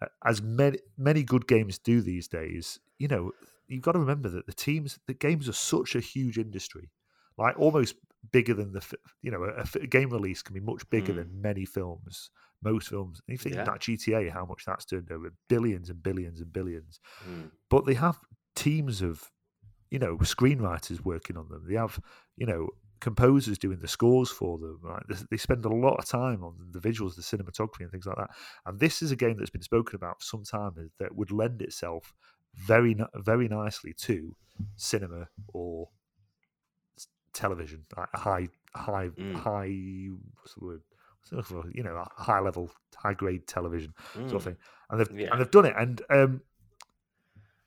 uh, 0.00 0.06
as 0.24 0.42
many 0.42 0.78
many 0.96 1.22
good 1.22 1.46
games 1.46 1.78
do 1.78 2.00
these 2.00 2.28
days. 2.28 2.78
You 2.98 3.08
know, 3.08 3.32
you've 3.68 3.82
got 3.82 3.92
to 3.92 3.98
remember 3.98 4.28
that 4.30 4.46
the 4.46 4.52
teams, 4.52 4.98
the 5.06 5.14
games 5.14 5.48
are 5.48 5.52
such 5.52 5.94
a 5.94 6.00
huge 6.00 6.38
industry, 6.38 6.90
like 7.36 7.58
almost 7.58 7.96
bigger 8.32 8.54
than 8.54 8.72
the 8.72 8.82
you 9.22 9.30
know 9.30 9.44
a, 9.44 9.66
a 9.80 9.86
game 9.86 10.10
release 10.10 10.42
can 10.42 10.54
be 10.54 10.60
much 10.60 10.88
bigger 10.90 11.12
Mm. 11.12 11.16
than 11.16 11.40
many 11.42 11.64
films. 11.64 12.30
Most 12.62 12.88
films, 12.88 13.20
and 13.26 13.34
you 13.34 13.38
think 13.38 13.54
Yeah. 13.56 13.64
that 13.64 13.80
GTA, 13.80 14.30
how 14.30 14.46
much 14.46 14.64
that's 14.64 14.86
turned 14.86 15.12
over, 15.12 15.30
billions 15.48 15.90
and 15.90 16.02
billions 16.02 16.40
and 16.40 16.52
billions 16.52 17.00
Mm. 17.28 17.50
but 17.68 17.84
they 17.84 17.94
have 17.94 18.18
teams 18.54 19.02
of 19.02 19.30
you 19.96 20.00
know 20.04 20.14
screenwriters 20.18 21.00
working 21.12 21.36
on 21.38 21.48
them 21.48 21.62
they 21.66 21.74
have 21.84 21.98
you 22.36 22.44
know 22.50 22.68
composers 23.00 23.56
doing 23.58 23.78
the 23.80 23.88
scores 23.88 24.30
for 24.30 24.58
them 24.58 24.78
right 24.82 25.02
they, 25.08 25.16
they 25.30 25.36
spend 25.38 25.64
a 25.64 25.68
lot 25.86 25.96
of 25.98 26.04
time 26.04 26.44
on 26.44 26.54
the 26.74 26.78
visuals 26.88 27.14
the 27.16 27.22
cinematography 27.22 27.80
and 27.80 27.90
things 27.90 28.04
like 28.10 28.16
that 28.22 28.30
and 28.66 28.78
this 28.78 29.00
is 29.00 29.10
a 29.10 29.16
game 29.24 29.36
that's 29.38 29.56
been 29.56 29.62
spoken 29.72 29.94
about 29.96 30.20
for 30.20 30.24
some 30.32 30.44
time 30.44 30.72
that 31.00 31.16
would 31.16 31.30
lend 31.30 31.62
itself 31.62 32.12
very 32.54 32.94
very 33.32 33.48
nicely 33.48 33.92
to 34.06 34.36
cinema 34.76 35.26
or 35.54 35.88
television, 37.32 37.84
like 37.96 38.08
high 38.14 38.48
high 38.74 39.08
Mm. 39.08 39.34
high 39.34 40.08
what's 40.40 40.54
the 40.54 40.64
word? 40.64 40.82
What's 41.20 41.30
the 41.30 41.36
word 41.36 41.46
for- 41.46 41.70
You 41.78 41.82
know, 41.82 42.04
high 42.16 42.40
level, 42.40 42.70
high 42.96 43.14
grade 43.14 43.46
television 43.46 43.92
sort 44.14 44.32
of 44.34 44.40
Mm. 44.40 44.44
thing. 44.44 44.56
And 44.90 45.00
they've 45.00 45.20
Yeah. 45.20 45.28
and 45.32 45.40
they've 45.40 45.50
done 45.50 45.66
it. 45.66 45.74
And 45.76 46.02
um, 46.10 46.40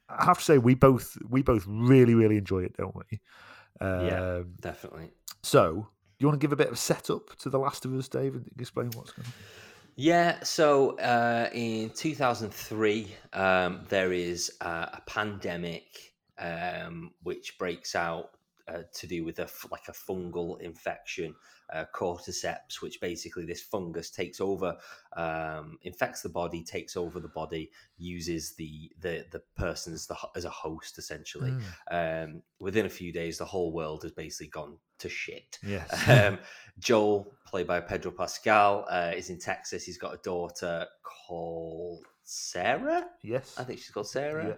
I 0.10 0.26
have 0.26 0.40
to 0.40 0.44
say, 0.44 0.58
we 0.58 0.76
both 0.76 1.18
we 1.30 1.42
both 1.42 1.66
really 1.68 2.16
really 2.16 2.38
enjoy 2.38 2.64
it, 2.64 2.76
don't 2.78 2.96
we? 2.96 3.20
Um, 3.80 4.06
Yeah. 4.06 4.42
Definitely. 4.60 5.12
So, 5.44 5.74
do 5.74 6.24
you 6.24 6.28
want 6.28 6.40
to 6.40 6.44
give 6.44 6.52
a 6.52 6.58
bit 6.58 6.70
of 6.70 6.78
setup 6.78 7.36
to 7.38 7.50
The 7.50 7.60
Last 7.60 7.86
of 7.86 7.94
Us, 7.94 8.10
Dave, 8.10 8.36
and 8.36 8.50
explain 8.60 8.92
what's 8.92 9.12
going 9.12 9.28
on? 9.28 9.34
Yeah, 9.96 10.42
so 10.44 10.98
uh, 11.00 11.50
in 11.54 11.90
2003, 11.90 13.16
um, 13.34 13.86
there 13.90 14.14
is 14.14 14.50
uh, 14.62 14.86
a 14.94 15.02
pandemic 15.06 16.14
um, 16.38 17.12
which 17.24 17.58
breaks 17.58 17.96
out 17.96 18.30
uh, 18.70 18.84
to 18.94 19.08
do 19.08 19.26
with 19.26 19.40
a, 19.40 19.50
like 19.72 19.90
a 19.90 19.92
fungal 19.92 20.60
infection, 20.62 21.36
uh, 21.74 21.86
cordyceps, 21.94 22.82
which 22.82 23.00
basically 23.02 23.46
this 23.46 23.62
fungus 23.62 24.10
takes 24.10 24.42
over, 24.42 24.76
um, 25.16 25.78
infects 25.84 26.22
the 26.22 26.30
body, 26.30 26.64
takes 26.64 26.98
over 26.98 27.20
the 27.20 27.30
body, 27.30 27.72
uses 27.98 28.56
the 28.56 28.92
the 29.00 29.26
the 29.32 29.42
person 29.56 29.94
as 29.94 30.08
the 30.08 30.16
as 30.36 30.46
a 30.46 30.50
host 30.50 30.98
essentially. 30.98 31.54
Mm. 31.92 32.24
Um, 32.26 32.42
within 32.60 32.86
a 32.86 32.90
few 32.90 33.12
days, 33.12 33.38
the 33.38 33.46
whole 33.46 33.72
world 33.72 34.04
has 34.04 34.12
basically 34.12 34.50
gone 34.50 34.78
to 35.00 35.10
shit. 35.10 35.60
Yes. 35.64 35.90
Um, 36.10 36.40
Joel, 36.80 37.34
played 37.46 37.68
by 37.68 37.80
Pedro 37.82 38.12
Pascal, 38.12 38.86
uh, 38.90 39.12
is 39.16 39.30
in 39.30 39.40
Texas. 39.40 39.86
He's 39.86 39.98
got 39.98 40.14
a 40.14 40.20
daughter 40.24 40.86
called 41.04 42.06
Sarah. 42.24 43.08
yes. 43.24 43.56
I 43.58 43.64
think 43.64 43.80
she's 43.80 43.92
called 43.92 44.08
Sarah. 44.08 44.48
Yeah. 44.48 44.54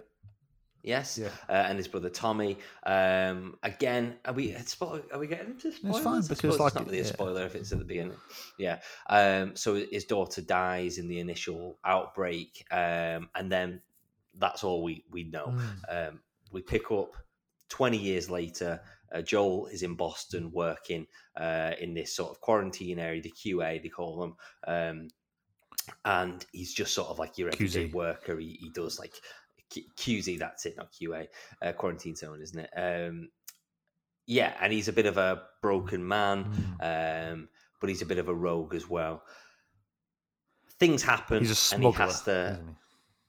Yes, 0.84 1.18
Yeah. 1.18 1.30
uh, 1.48 1.52
and 1.68 1.78
his 1.78 1.88
brother 1.88 2.10
Tommy. 2.10 2.58
Um, 2.86 3.58
again, 3.64 4.18
are 4.26 4.34
we 4.34 4.54
spoil- 4.66 5.04
are 5.12 5.20
we 5.20 5.28
getting 5.28 5.52
into 5.52 5.72
spoilers? 5.72 5.98
It's 5.98 6.04
fine, 6.06 6.22
because, 6.28 6.60
like, 6.60 6.68
it's 6.68 6.76
not 6.76 6.86
really 6.86 7.00
a 7.00 7.06
spoiler 7.06 7.46
if 7.46 7.56
it's 7.56 7.72
at 7.72 7.80
the 7.80 7.86
beginning. 7.86 8.18
Yeah. 8.58 8.80
Um, 9.08 9.56
so 9.56 9.76
his 9.76 10.06
daughter 10.06 10.42
dies 10.42 10.98
in 10.98 11.08
the 11.08 11.20
initial 11.20 11.78
outbreak, 11.86 12.66
um, 12.72 13.30
and 13.36 13.52
then 13.52 13.82
that's 14.36 14.64
all 14.64 14.82
we 14.84 15.06
we 15.12 15.24
know. 15.26 15.48
Mm. 15.90 16.10
Um, 16.10 16.20
we 16.52 16.62
pick 16.62 16.90
up 16.92 17.16
20 17.70 17.98
years 17.98 18.30
later. 18.30 18.82
Uh, 19.14 19.22
Joel 19.22 19.68
is 19.68 19.84
in 19.84 19.96
Boston 19.96 20.52
working 20.52 21.06
uh, 21.36 21.74
in 21.80 21.94
this 21.94 22.16
sort 22.16 22.32
of 22.32 22.40
quarantine 22.42 22.98
area, 22.98 23.22
the 23.22 23.32
QA, 23.32 23.82
they 23.84 23.90
call 23.90 24.18
them. 24.20 24.36
Um, 24.66 25.08
and 26.06 26.46
he's 26.54 26.74
just 26.74 26.94
sort 26.94 27.10
of 27.10 27.20
like 27.20 27.38
your 27.38 27.50
everyday 27.50 27.90
QZ. 27.90 27.94
worker. 27.94 28.38
He, 28.40 28.58
he 28.62 28.70
does 28.70 29.00
like 29.00 29.14
Q- 29.72 29.86
QZ, 29.98 30.38
that's 30.38 30.66
it, 30.68 30.78
not 30.78 30.92
QA, 30.92 31.28
uh, 31.64 31.72
quarantine 31.74 32.16
zone, 32.16 32.42
isn't 32.42 32.60
it? 32.60 32.70
Um, 32.76 33.30
yeah, 34.28 34.54
and 34.62 34.72
he's 34.72 34.88
a 34.88 34.94
bit 34.94 35.08
of 35.08 35.18
a 35.18 35.44
broken 35.64 36.08
man, 36.08 36.46
Mm. 36.80 37.32
um, 37.34 37.50
but 37.80 37.90
he's 37.90 38.04
a 38.04 38.06
bit 38.06 38.20
of 38.20 38.28
a 38.30 38.34
rogue 38.36 38.76
as 38.76 38.88
well. 38.88 39.24
Things 40.80 41.04
happen, 41.04 41.40
He's 41.40 41.72
a 41.72 41.76
and 41.76 41.84
he 41.84 41.90
smuggler, 41.92 42.06
has 42.06 42.22
to 42.24 42.60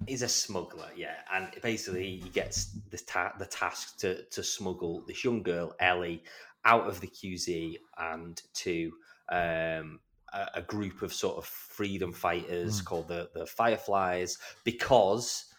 he? 0.07 0.13
he's 0.13 0.23
a 0.23 0.29
smuggler, 0.29 0.89
yeah, 0.97 1.17
and 1.33 1.49
basically 1.63 2.19
he 2.19 2.29
gets 2.31 2.67
the 2.91 2.99
ta- 2.99 3.35
the 3.39 3.47
task 3.47 3.99
to 4.01 4.25
to 4.25 4.43
smuggle 4.43 5.05
this 5.07 5.23
young 5.25 5.43
girl 5.43 5.75
Ellie 5.81 6.23
out 6.65 6.87
of 6.89 7.01
the 7.01 7.09
QZ 7.09 7.77
and 7.99 8.41
to 8.55 8.93
um, 9.29 10.01
a, 10.33 10.47
a 10.55 10.63
group 10.63 11.03
of 11.03 11.13
sort 11.13 11.37
of 11.37 11.45
freedom 11.45 12.13
fighters 12.13 12.81
Mm. 12.81 12.85
called 12.87 13.09
the 13.09 13.29
the 13.35 13.47
Fireflies 13.47 14.39
because 14.65 15.52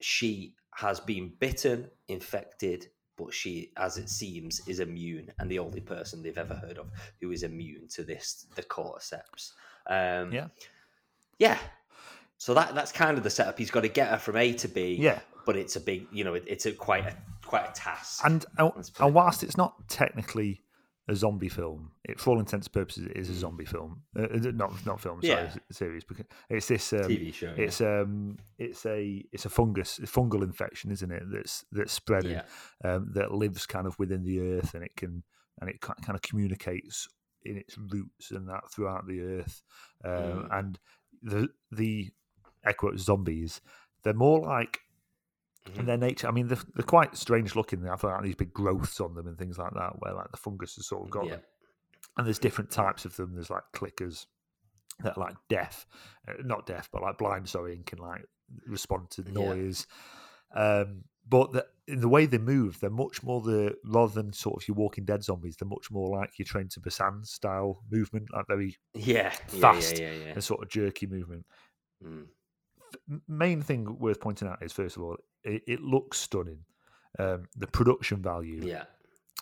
she 0.00 0.54
has 0.74 1.00
been 1.00 1.32
bitten, 1.38 1.88
infected. 2.08 2.88
But 3.16 3.34
she, 3.34 3.72
as 3.76 3.98
it 3.98 4.08
seems, 4.08 4.60
is 4.68 4.78
immune, 4.78 5.32
and 5.40 5.50
the 5.50 5.58
only 5.58 5.80
person 5.80 6.22
they've 6.22 6.38
ever 6.38 6.54
heard 6.54 6.78
of 6.78 6.86
who 7.20 7.32
is 7.32 7.42
immune 7.42 7.88
to 7.88 8.04
this, 8.04 8.46
the 8.54 8.62
cordyceps. 8.62 9.52
Um, 9.88 10.32
Yeah. 10.32 10.46
yeah. 11.40 11.58
So 12.36 12.54
that 12.54 12.76
that's 12.76 12.92
kind 12.92 13.18
of 13.18 13.24
the 13.24 13.30
setup. 13.30 13.58
He's 13.58 13.72
got 13.72 13.80
to 13.80 13.88
get 13.88 14.08
her 14.10 14.18
from 14.18 14.36
A 14.36 14.52
to 14.52 14.68
B. 14.68 14.96
Yeah. 15.00 15.18
But 15.44 15.56
it's 15.56 15.74
a 15.74 15.80
big, 15.80 16.06
you 16.12 16.22
know, 16.22 16.34
it, 16.34 16.44
it's 16.46 16.66
a 16.66 16.72
quite 16.72 17.06
a 17.06 17.16
quite 17.44 17.68
a 17.68 17.72
task. 17.72 18.24
And 18.24 18.44
and, 18.56 18.72
it 18.76 18.90
and 19.00 19.12
whilst 19.12 19.42
it's 19.42 19.56
not 19.56 19.88
technically 19.88 20.60
a 21.08 21.14
zombie 21.16 21.48
film, 21.48 21.90
it 22.04 22.20
for 22.20 22.30
all 22.30 22.38
intents 22.38 22.66
and 22.66 22.72
purposes 22.74 23.06
it 23.06 23.16
is 23.16 23.30
a 23.30 23.34
zombie 23.34 23.64
film. 23.64 24.02
Uh, 24.16 24.26
not 24.54 24.72
not 24.86 25.00
film, 25.00 25.22
sorry, 25.22 25.44
Yeah. 25.44 25.54
series. 25.70 26.04
Because 26.04 26.26
it's 26.50 26.68
this 26.68 26.92
um, 26.92 27.00
TV 27.10 27.32
show. 27.32 27.46
yeah. 27.56 27.64
It's 27.64 27.80
um, 27.80 28.36
it's 28.58 28.84
a 28.86 29.24
it's 29.32 29.46
a 29.46 29.48
fungus, 29.50 29.98
a 29.98 30.02
fungal 30.02 30.42
infection, 30.42 30.90
isn't 30.90 31.10
it? 31.10 31.22
That's 31.32 31.64
that's 31.72 31.92
spreading, 31.92 32.32
yeah, 32.32 32.44
um, 32.84 33.10
that 33.14 33.32
lives 33.32 33.64
kind 33.66 33.86
of 33.86 33.98
within 33.98 34.24
the 34.24 34.40
earth, 34.40 34.74
and 34.74 34.84
it 34.84 34.94
can 34.96 35.22
and 35.60 35.70
it 35.70 35.80
kind 35.80 36.14
of 36.14 36.22
communicates 36.22 37.08
in 37.44 37.56
its 37.56 37.76
roots 37.78 38.30
and 38.30 38.48
that 38.48 38.70
throughout 38.70 39.06
the 39.06 39.20
earth. 39.20 39.62
Um, 40.04 40.12
Mm. 40.12 40.58
And 40.58 40.78
the 41.22 41.48
the 41.72 42.10
air 42.66 42.74
quote 42.74 42.98
zombies, 42.98 43.60
they're 44.02 44.12
more 44.14 44.40
like 44.40 44.80
Mhm. 45.72 45.78
in 45.80 45.86
their 45.86 45.96
nature. 45.96 46.28
I 46.28 46.30
mean, 46.30 46.48
they're, 46.48 46.58
they're 46.74 46.84
quite 46.84 47.16
strange 47.16 47.54
looking. 47.56 47.82
They 47.82 47.88
have 47.88 48.02
like 48.04 48.22
these 48.22 48.36
big 48.36 48.52
growths 48.52 49.00
on 49.00 49.14
them 49.14 49.26
and 49.26 49.36
things 49.38 49.58
like 49.58 49.72
that, 49.74 49.92
where 50.00 50.14
like 50.14 50.30
the 50.30 50.36
fungus 50.36 50.76
has 50.76 50.86
sort 50.86 51.04
of 51.04 51.10
got 51.10 51.24
yeah, 51.26 51.30
them. 51.32 51.40
And 52.16 52.26
there's 52.26 52.38
different 52.38 52.70
types 52.70 53.04
of 53.04 53.14
them. 53.16 53.34
There's 53.34 53.50
like 53.50 53.62
clickers 53.74 54.26
that 55.00 55.16
are 55.16 55.20
like 55.20 55.36
deaf, 55.48 55.86
uh, 56.26 56.32
not 56.44 56.66
deaf, 56.66 56.88
but 56.92 57.02
like 57.02 57.18
blind, 57.18 57.48
sorry, 57.48 57.74
and 57.74 57.86
can 57.86 57.98
like 57.98 58.24
respond 58.66 59.10
to 59.10 59.22
Yeah. 59.22 59.32
noise. 59.32 59.86
Um, 60.54 61.04
but 61.28 61.52
the, 61.52 61.66
in 61.86 62.00
the 62.00 62.08
way 62.08 62.24
they 62.24 62.38
move, 62.38 62.80
they're 62.80 62.88
much 62.90 63.22
more 63.22 63.40
the 63.42 63.76
rather 63.84 64.14
than 64.14 64.32
sort 64.32 64.62
of 64.62 64.66
your 64.66 64.76
Walking 64.76 65.04
Dead 65.04 65.22
zombies. 65.22 65.56
They're 65.56 65.68
much 65.68 65.90
more 65.90 66.08
like 66.08 66.38
your 66.38 66.46
Train 66.46 66.68
to 66.70 66.80
Busan 66.80 67.26
style 67.26 67.82
movement, 67.90 68.28
like 68.32 68.46
very 68.48 68.76
yeah, 68.94 69.30
Fast 69.48 69.98
yeah, 69.98 70.10
yeah, 70.10 70.24
yeah. 70.24 70.32
and 70.32 70.42
sort 70.42 70.62
of 70.62 70.70
jerky 70.70 71.06
movement. 71.06 71.44
Mm. 72.02 72.26
Main 73.26 73.62
thing 73.62 73.98
worth 73.98 74.20
pointing 74.20 74.48
out 74.48 74.62
is 74.62 74.72
first 74.72 74.96
of 74.96 75.02
all, 75.02 75.16
it, 75.44 75.62
it 75.66 75.80
looks 75.80 76.18
stunning. 76.18 76.64
Um, 77.18 77.44
the 77.56 77.66
production 77.66 78.22
value 78.22 78.62
yeah. 78.64 78.84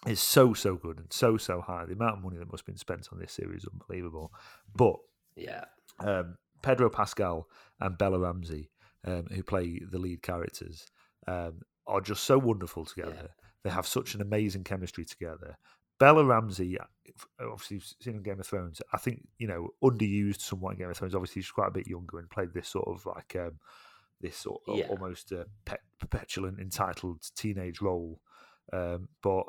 is 0.06 0.20
so 0.20 0.54
so 0.54 0.76
good 0.76 0.98
and 0.98 1.12
so 1.12 1.36
so 1.36 1.60
high. 1.60 1.84
The 1.84 1.94
amount 1.94 2.18
of 2.18 2.24
money 2.24 2.38
that 2.38 2.50
must 2.50 2.62
have 2.62 2.66
been 2.66 2.76
spent 2.76 3.08
on 3.12 3.18
this 3.18 3.32
series 3.32 3.62
is 3.62 3.68
unbelievable. 3.72 4.32
But 4.74 4.96
yeah. 5.34 5.64
um, 6.00 6.36
Pedro 6.62 6.88
Pascal 6.90 7.48
and 7.80 7.98
Bella 7.98 8.18
Ramsey, 8.18 8.70
um, 9.04 9.26
who 9.32 9.42
play 9.42 9.80
the 9.90 9.98
lead 9.98 10.22
characters, 10.22 10.86
um, 11.26 11.62
are 11.86 12.00
just 12.00 12.24
so 12.24 12.38
wonderful 12.38 12.84
together. 12.84 13.30
They 13.62 13.70
have 13.70 13.86
such 13.86 14.14
an 14.14 14.22
amazing 14.22 14.64
chemistry 14.64 15.04
together. 15.04 15.58
Bella 15.98 16.24
Ramsey, 16.24 16.76
obviously 17.40 17.80
seen 18.00 18.16
in 18.16 18.22
Game 18.22 18.40
of 18.40 18.46
Thrones, 18.46 18.80
I 18.92 18.98
think 18.98 19.26
you 19.38 19.46
know 19.46 19.68
underused 19.82 20.40
somewhat 20.40 20.72
in 20.72 20.78
Game 20.78 20.90
of 20.90 20.96
Thrones. 20.96 21.14
Obviously, 21.14 21.42
she's 21.42 21.50
quite 21.50 21.68
a 21.68 21.72
bit 21.72 21.86
younger 21.86 22.18
and 22.18 22.30
played 22.30 22.52
this 22.52 22.68
sort 22.68 22.88
of 22.88 23.04
like 23.06 23.34
um, 23.36 23.58
this 24.20 24.36
sort 24.36 24.62
of 24.68 24.76
Yeah. 24.76 24.86
almost 24.88 25.32
uh, 25.32 25.44
pe- 25.64 25.76
petulant, 26.10 26.60
entitled 26.60 27.22
teenage 27.36 27.80
role. 27.80 28.20
Um, 28.72 29.08
but 29.22 29.44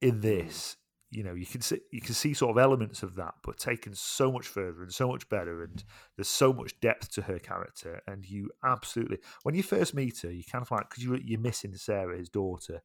in 0.00 0.20
this, 0.20 0.76
you 1.10 1.24
know, 1.24 1.34
you 1.34 1.46
can 1.46 1.60
see 1.60 1.80
you 1.90 2.00
can 2.00 2.14
see 2.14 2.32
sort 2.34 2.56
of 2.56 2.62
elements 2.62 3.02
of 3.02 3.16
that, 3.16 3.34
but 3.42 3.58
taken 3.58 3.94
so 3.94 4.30
much 4.30 4.46
further 4.46 4.82
and 4.82 4.92
so 4.92 5.08
much 5.08 5.28
better. 5.28 5.62
And 5.64 5.82
there's 6.16 6.28
so 6.28 6.52
much 6.52 6.78
depth 6.80 7.10
to 7.12 7.22
her 7.22 7.38
character, 7.38 8.00
and 8.06 8.24
you 8.24 8.50
absolutely 8.64 9.18
when 9.42 9.54
you 9.54 9.62
first 9.62 9.92
meet 9.94 10.20
her, 10.20 10.30
you 10.30 10.44
kind 10.50 10.62
of 10.62 10.70
like 10.70 10.88
because 10.88 11.02
you 11.04 11.18
you're 11.22 11.40
missing 11.40 11.74
Sarah, 11.74 12.16
his 12.16 12.28
daughter. 12.28 12.80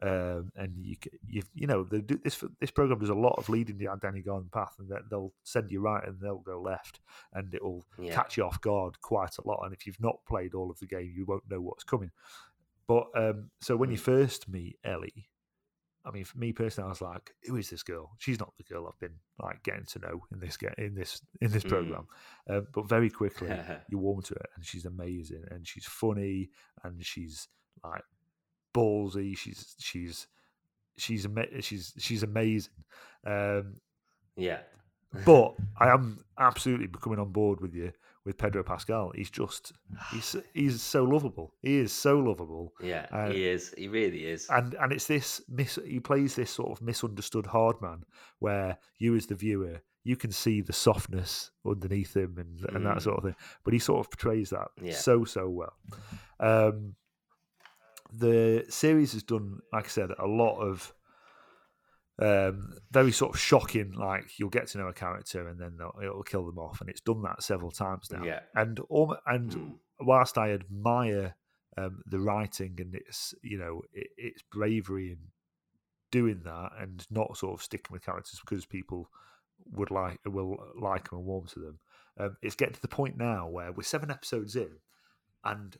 Um, 0.00 0.52
and 0.54 0.76
you, 0.76 0.94
you, 1.26 1.42
you 1.54 1.66
know, 1.66 1.82
they 1.82 2.00
do, 2.00 2.20
this 2.22 2.42
this 2.60 2.70
program 2.70 3.00
does 3.00 3.08
a 3.08 3.14
lot 3.14 3.34
of 3.36 3.48
leading 3.48 3.80
you 3.80 3.92
down 4.00 4.14
your 4.14 4.22
garden 4.22 4.48
path, 4.52 4.76
and 4.78 4.88
they'll 5.10 5.32
send 5.42 5.72
you 5.72 5.80
right 5.80 6.06
and 6.06 6.20
they'll 6.20 6.38
go 6.38 6.60
left, 6.60 7.00
and 7.32 7.52
it 7.52 7.62
will 7.62 7.84
Yeah. 7.98 8.14
catch 8.14 8.36
you 8.36 8.44
off 8.44 8.60
guard 8.60 9.00
quite 9.00 9.36
a 9.38 9.46
lot. 9.48 9.62
And 9.64 9.74
if 9.74 9.86
you've 9.86 10.00
not 10.00 10.24
played 10.26 10.54
all 10.54 10.70
of 10.70 10.78
the 10.78 10.86
game, 10.86 11.12
you 11.16 11.24
won't 11.26 11.50
know 11.50 11.60
what's 11.60 11.84
coming. 11.84 12.12
But 12.86 13.08
um, 13.16 13.50
so 13.60 13.76
when 13.76 13.90
you 13.90 13.98
Mm. 13.98 14.02
first 14.02 14.48
meet 14.48 14.78
Ellie, 14.84 15.28
I 16.04 16.10
mean, 16.12 16.24
for 16.24 16.38
me 16.38 16.52
personally, 16.52 16.86
I 16.86 16.90
was 16.90 17.02
like, 17.02 17.34
"Who 17.46 17.56
is 17.56 17.68
this 17.68 17.82
girl? 17.82 18.12
She's 18.18 18.38
not 18.38 18.56
the 18.56 18.62
girl 18.62 18.86
I've 18.86 18.98
been 19.00 19.18
like 19.42 19.62
getting 19.64 19.84
to 19.86 19.98
know 19.98 20.24
in 20.32 20.38
this 20.38 20.56
in 20.78 20.94
this 20.94 21.20
in 21.40 21.50
this 21.50 21.64
Mm. 21.64 21.68
program." 21.68 22.06
Uh, 22.48 22.60
but 22.72 22.88
very 22.88 23.10
quickly, 23.20 23.50
you 23.90 23.98
warm 23.98 24.22
to 24.22 24.34
her, 24.34 24.46
and 24.54 24.64
she's 24.64 24.84
amazing, 24.84 25.44
and 25.50 25.66
she's 25.66 25.86
funny, 25.86 26.50
and 26.84 27.04
she's 27.04 27.48
like 27.84 28.04
ballsy. 28.78 29.36
She's 29.36 29.74
she's 29.78 30.26
she's 30.96 31.26
she's 31.60 31.92
she's 31.98 32.22
amazing. 32.22 32.72
Um, 33.26 33.74
yeah. 34.36 34.60
but 35.24 35.54
I 35.78 35.88
am 35.88 36.24
absolutely 36.38 36.86
becoming 36.86 37.18
on 37.18 37.32
board 37.32 37.60
with 37.60 37.74
you 37.74 37.92
with 38.24 38.36
Pedro 38.38 38.62
Pascal. 38.62 39.12
He's 39.14 39.30
just 39.30 39.72
he's 40.12 40.36
he's 40.54 40.82
so 40.82 41.04
lovable. 41.04 41.54
He 41.62 41.78
is 41.78 41.92
so 41.92 42.18
lovable, 42.18 42.74
Yeah, 42.80 43.06
Uh, 43.10 43.30
he 43.30 43.46
is. 43.48 43.74
He 43.76 43.88
really 43.88 44.24
is. 44.26 44.46
and 44.50 44.74
and 44.74 44.92
it's 44.92 45.06
this 45.06 45.40
mis- 45.48 45.78
he 45.86 45.98
plays 46.00 46.34
this 46.34 46.50
sort 46.50 46.70
of 46.70 46.82
misunderstood 46.82 47.46
hard 47.46 47.80
man 47.80 48.04
where 48.38 48.78
you 48.98 49.16
as 49.16 49.26
the 49.26 49.34
viewer 49.34 49.80
you 50.04 50.16
can 50.16 50.30
see 50.32 50.60
the 50.62 50.72
softness 50.72 51.50
underneath 51.66 52.16
him 52.16 52.36
and 52.38 52.60
and 52.74 52.86
that 52.86 52.96
Mm. 52.98 53.02
sort 53.02 53.18
of 53.18 53.24
thing. 53.24 53.36
But 53.64 53.72
he 53.74 53.78
sort 53.78 54.00
of 54.00 54.10
portrays 54.10 54.50
that 54.50 54.68
Yeah. 54.80 54.94
so 54.94 55.24
so 55.24 55.48
well. 55.48 55.74
Um, 56.40 56.94
the 58.12 58.64
series 58.68 59.12
has 59.12 59.22
done, 59.22 59.60
like 59.72 59.84
I 59.86 59.88
said, 59.88 60.10
a 60.18 60.26
lot 60.26 60.58
of 60.58 60.92
um, 62.20 62.72
very 62.90 63.12
sort 63.12 63.34
of 63.34 63.40
shocking. 63.40 63.92
Like 63.92 64.38
you'll 64.38 64.48
get 64.50 64.66
to 64.68 64.78
know 64.78 64.88
a 64.88 64.92
character 64.92 65.46
and 65.48 65.60
then 65.60 65.78
it'll 66.02 66.22
kill 66.22 66.46
them 66.46 66.58
off, 66.58 66.80
and 66.80 66.90
it's 66.90 67.00
done 67.00 67.22
that 67.22 67.42
several 67.42 67.70
times 67.70 68.10
now. 68.10 68.24
Yeah. 68.24 68.40
And 68.54 68.80
and 69.26 69.52
Mm. 69.52 69.78
whilst 70.00 70.36
I 70.38 70.52
admire 70.52 71.36
um, 71.76 72.02
the 72.06 72.18
writing 72.18 72.76
and 72.78 72.94
its 72.94 73.34
you 73.42 73.58
know 73.58 73.82
it, 73.92 74.08
its 74.16 74.42
bravery 74.50 75.12
in 75.12 75.18
doing 76.10 76.40
that 76.44 76.70
and 76.80 77.06
not 77.10 77.36
sort 77.36 77.54
of 77.58 77.62
sticking 77.62 77.92
with 77.92 78.04
characters 78.04 78.40
because 78.40 78.64
people 78.66 79.10
would 79.72 79.90
like 79.90 80.18
will 80.24 80.56
like 80.80 81.10
them 81.10 81.18
and 81.18 81.26
warm 81.26 81.46
to 81.46 81.60
them. 81.60 81.78
Um, 82.18 82.36
it's 82.42 82.56
getting 82.56 82.74
to 82.74 82.82
the 82.82 82.88
point 82.88 83.16
now 83.16 83.48
where 83.48 83.70
we're 83.70 83.82
seven 83.84 84.10
episodes 84.10 84.56
in, 84.56 84.70
and 85.44 85.76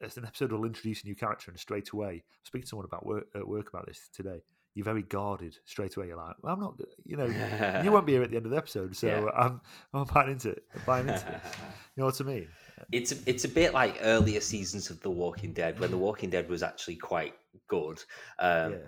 as 0.00 0.16
an 0.16 0.24
episode 0.24 0.52
will 0.52 0.64
introduce 0.64 1.02
a 1.02 1.06
new 1.06 1.14
character, 1.14 1.50
and 1.50 1.58
straight 1.58 1.90
away, 1.90 2.08
I 2.08 2.22
speaking 2.44 2.62
to 2.62 2.68
someone 2.68 2.86
about 2.86 3.04
work 3.06 3.26
at 3.34 3.46
work 3.46 3.68
about 3.68 3.86
this 3.86 4.08
today. 4.14 4.42
You're 4.74 4.84
very 4.84 5.02
guarded 5.02 5.56
straight 5.64 5.96
away. 5.96 6.06
You're 6.08 6.16
like, 6.18 6.36
well, 6.40 6.52
I'm 6.54 6.60
not, 6.60 6.74
you 7.04 7.16
know, 7.16 7.26
you 7.84 7.90
won't 7.90 8.06
be 8.06 8.12
here 8.12 8.22
at 8.22 8.30
the 8.30 8.36
end 8.36 8.46
of 8.46 8.52
the 8.52 8.58
episode, 8.58 8.94
so 8.94 9.06
Yeah. 9.08 9.26
I'm, 9.36 9.60
I'm 9.92 10.04
buying 10.04 10.30
into 10.32 10.50
it. 10.50 10.62
I'm 10.74 10.82
buying 10.86 11.08
into 11.08 11.26
it. 11.28 11.40
You 11.96 12.02
know 12.02 12.06
what 12.06 12.20
I 12.20 12.24
mean? 12.24 12.48
It's 12.92 13.10
a- 13.10 13.18
it's 13.26 13.44
a 13.44 13.48
bit 13.48 13.74
like 13.74 13.98
earlier 14.02 14.40
seasons 14.40 14.88
of 14.88 15.00
The 15.00 15.10
Walking 15.10 15.52
Dead 15.52 15.80
when 15.80 15.90
The 15.90 15.98
Walking 15.98 16.30
Dead 16.30 16.48
was 16.48 16.62
actually 16.62 16.94
quite 16.94 17.34
good. 17.66 18.00
Um, 18.38 18.72
yeah, 18.74 18.78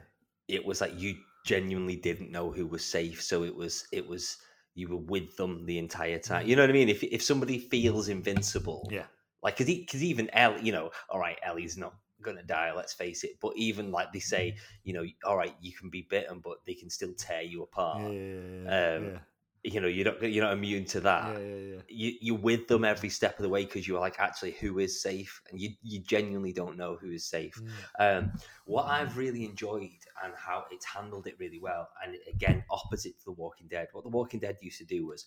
It 0.46 0.64
was 0.64 0.80
like 0.80 0.92
you 0.96 1.16
genuinely 1.44 1.96
didn't 1.96 2.30
know 2.30 2.52
who 2.52 2.66
was 2.68 2.84
safe, 2.84 3.20
so 3.20 3.42
it 3.42 3.56
was 3.56 3.88
it 3.90 4.06
was 4.06 4.36
you 4.76 4.86
were 4.88 4.96
with 4.98 5.36
them 5.36 5.66
the 5.66 5.78
entire 5.78 6.20
time. 6.20 6.46
You 6.46 6.54
know 6.54 6.62
what 6.62 6.70
I 6.70 6.74
mean? 6.74 6.88
If 6.88 7.02
if 7.02 7.20
somebody 7.20 7.58
feels 7.58 8.08
invincible, 8.08 8.88
yeah, 8.92 9.06
like 9.42 9.56
because 9.56 9.74
because 9.74 10.02
even 10.02 10.28
Ellie, 10.30 10.62
you 10.62 10.72
know, 10.72 10.90
all 11.08 11.20
right, 11.20 11.38
Ellie's 11.44 11.76
not 11.76 11.94
gonna 12.22 12.42
die. 12.42 12.72
Let's 12.74 12.92
face 12.92 13.24
it. 13.24 13.32
But 13.40 13.52
even 13.56 13.90
like 13.90 14.12
they 14.12 14.18
say, 14.20 14.56
you 14.84 14.92
know, 14.92 15.04
all 15.24 15.36
right, 15.36 15.54
you 15.60 15.72
can 15.72 15.88
be 15.90 16.06
bitten, 16.10 16.40
but 16.42 16.58
they 16.66 16.74
can 16.74 16.90
still 16.90 17.12
tear 17.14 17.42
you 17.42 17.62
apart. 17.62 18.02
yeah, 18.02 18.08
yeah, 18.10 18.96
Um, 18.96 19.04
yeah, 19.04 19.18
You 19.62 19.80
know, 19.80 19.88
you're 19.88 20.04
not 20.06 20.22
you're 20.22 20.44
not 20.44 20.52
immune 20.52 20.84
to 20.86 21.00
that 21.00 21.32
yeah, 21.32 21.38
yeah, 21.38 21.56
yeah. 21.74 21.80
you, 21.88 22.12
you're 22.20 22.38
with 22.38 22.66
them 22.68 22.84
every 22.84 23.08
step 23.10 23.38
of 23.38 23.42
the 23.42 23.48
way 23.48 23.64
because 23.64 23.86
you're 23.86 24.00
like 24.00 24.18
actually 24.18 24.52
who 24.52 24.78
is 24.78 25.00
safe 25.02 25.42
and 25.50 25.60
you, 25.60 25.70
you 25.82 26.00
genuinely 26.00 26.52
don't 26.52 26.76
know 26.78 26.96
who 26.96 27.10
is 27.10 27.24
safe 27.26 27.60
Mm. 27.60 28.18
um, 28.18 28.32
what 28.64 28.86
i've 28.86 29.16
really 29.18 29.44
enjoyed 29.44 29.90
and 30.24 30.32
how 30.36 30.64
it's 30.70 30.86
handled 30.86 31.26
it 31.26 31.36
really 31.38 31.58
well 31.60 31.88
and 32.04 32.16
again 32.28 32.64
opposite 32.70 33.18
to 33.18 33.24
the 33.26 33.32
walking 33.32 33.68
dead 33.68 33.88
what 33.92 34.02
the 34.04 34.10
walking 34.10 34.40
dead 34.40 34.56
used 34.62 34.78
to 34.78 34.84
do 34.86 35.06
was 35.06 35.26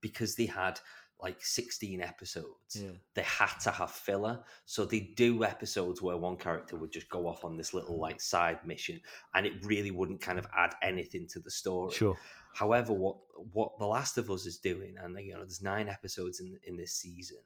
because 0.00 0.34
they 0.36 0.46
had 0.46 0.78
like 1.22 1.42
16 1.44 2.00
episodes 2.02 2.74
Yeah. 2.74 2.90
they 3.14 3.22
had 3.22 3.54
to 3.64 3.70
have 3.70 3.90
filler 3.90 4.44
so 4.66 4.84
they 4.84 5.00
do 5.16 5.44
episodes 5.44 6.02
where 6.02 6.16
one 6.16 6.36
character 6.36 6.76
would 6.76 6.92
just 6.92 7.08
go 7.08 7.26
off 7.26 7.44
on 7.44 7.56
this 7.56 7.72
little 7.72 7.98
like 7.98 8.20
side 8.20 8.58
mission 8.66 9.00
and 9.34 9.46
it 9.46 9.64
really 9.64 9.90
wouldn't 9.90 10.20
kind 10.20 10.38
of 10.38 10.46
add 10.56 10.74
anything 10.82 11.26
to 11.28 11.40
the 11.40 11.50
story 11.50 11.92
Sure. 11.94 12.16
However, 12.54 12.94
what 12.94 13.16
what 13.52 13.78
The 13.78 13.86
Last 13.86 14.16
of 14.16 14.30
Us 14.30 14.46
is 14.46 14.56
doing, 14.56 14.94
and 15.02 15.14
you 15.20 15.34
know, 15.34 15.40
there's 15.40 15.60
nine 15.60 15.90
episodes 15.90 16.40
in 16.40 16.58
in 16.64 16.78
this 16.78 16.94
season, 16.94 17.36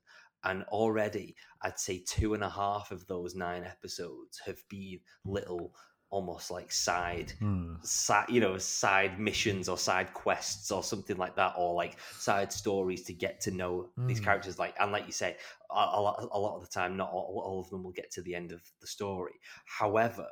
and 0.45 0.63
already 0.65 1.35
I'd 1.63 1.81
say 1.81 1.99
two 2.07 2.33
and 2.35 2.45
a 2.45 2.49
half 2.49 2.93
of 2.93 3.09
those 3.09 3.35
nine 3.35 3.65
episodes 3.65 4.41
have 4.47 4.63
been 4.69 5.01
little, 5.25 5.75
almost 6.11 6.51
like 6.51 6.71
side, 6.73 7.33
Mm. 7.41 7.85
side, 7.87 8.27
you 8.29 8.41
know, 8.41 8.59
side 8.59 9.19
missions 9.19 9.69
or 9.69 9.79
side 9.79 10.13
quests 10.13 10.71
or 10.71 10.83
something 10.83 11.17
like 11.17 11.37
that, 11.37 11.55
or 11.57 11.75
like 11.75 11.99
side 12.19 12.53
stories 12.53 13.05
to 13.05 13.13
get 13.15 13.41
to 13.43 13.51
know 13.51 13.91
these 14.07 14.21
Mm. 14.21 14.25
characters. 14.25 14.59
Like, 14.59 14.75
and 14.81 14.93
like 14.93 15.07
you 15.07 15.13
say, 15.13 15.37
a, 15.71 15.75
a 15.75 16.01
lot 16.01 16.29
a 16.33 16.39
lot 16.39 16.57
of 16.57 16.63
the 16.63 16.69
time, 16.69 16.97
not 16.97 17.11
all, 17.11 17.43
all 17.45 17.61
of 17.61 17.71
them 17.71 17.83
will 17.85 17.93
get 17.93 18.11
to 18.13 18.23
the 18.23 18.35
end 18.35 18.53
of 18.53 18.63
the 18.81 18.87
story. 18.87 19.35
However. 19.65 20.27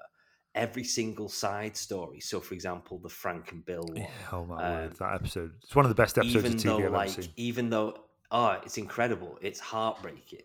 Every 0.55 0.83
single 0.83 1.29
side 1.29 1.77
story. 1.77 2.19
So, 2.21 2.41
for 2.41 2.55
example, 2.55 2.99
the 2.99 3.09
Frank 3.11 3.53
and 3.53 3.65
Bill 3.65 3.83
one 3.87 3.97
Yeah, 3.99 4.09
oh 4.33 4.45
my 4.47 4.57
Um, 4.57 4.71
word, 4.87 4.97
that 4.99 5.15
episode. 5.15 5.53
It's 5.63 5.77
one 5.77 5.85
of 5.85 5.89
the 5.91 5.95
best 5.95 6.19
episodes 6.19 6.37
even 6.37 6.53
of 6.53 6.59
TV 6.59 6.65
though 6.65 6.79
I've 6.79 6.85
ever 6.87 6.97
like 6.97 7.11
seen. 7.11 7.29
even 7.37 7.71
though 7.71 7.95
oh 8.33 8.59
it's 8.65 8.77
incredible 8.79 9.39
it's 9.41 9.61
heartbreaking 9.61 10.43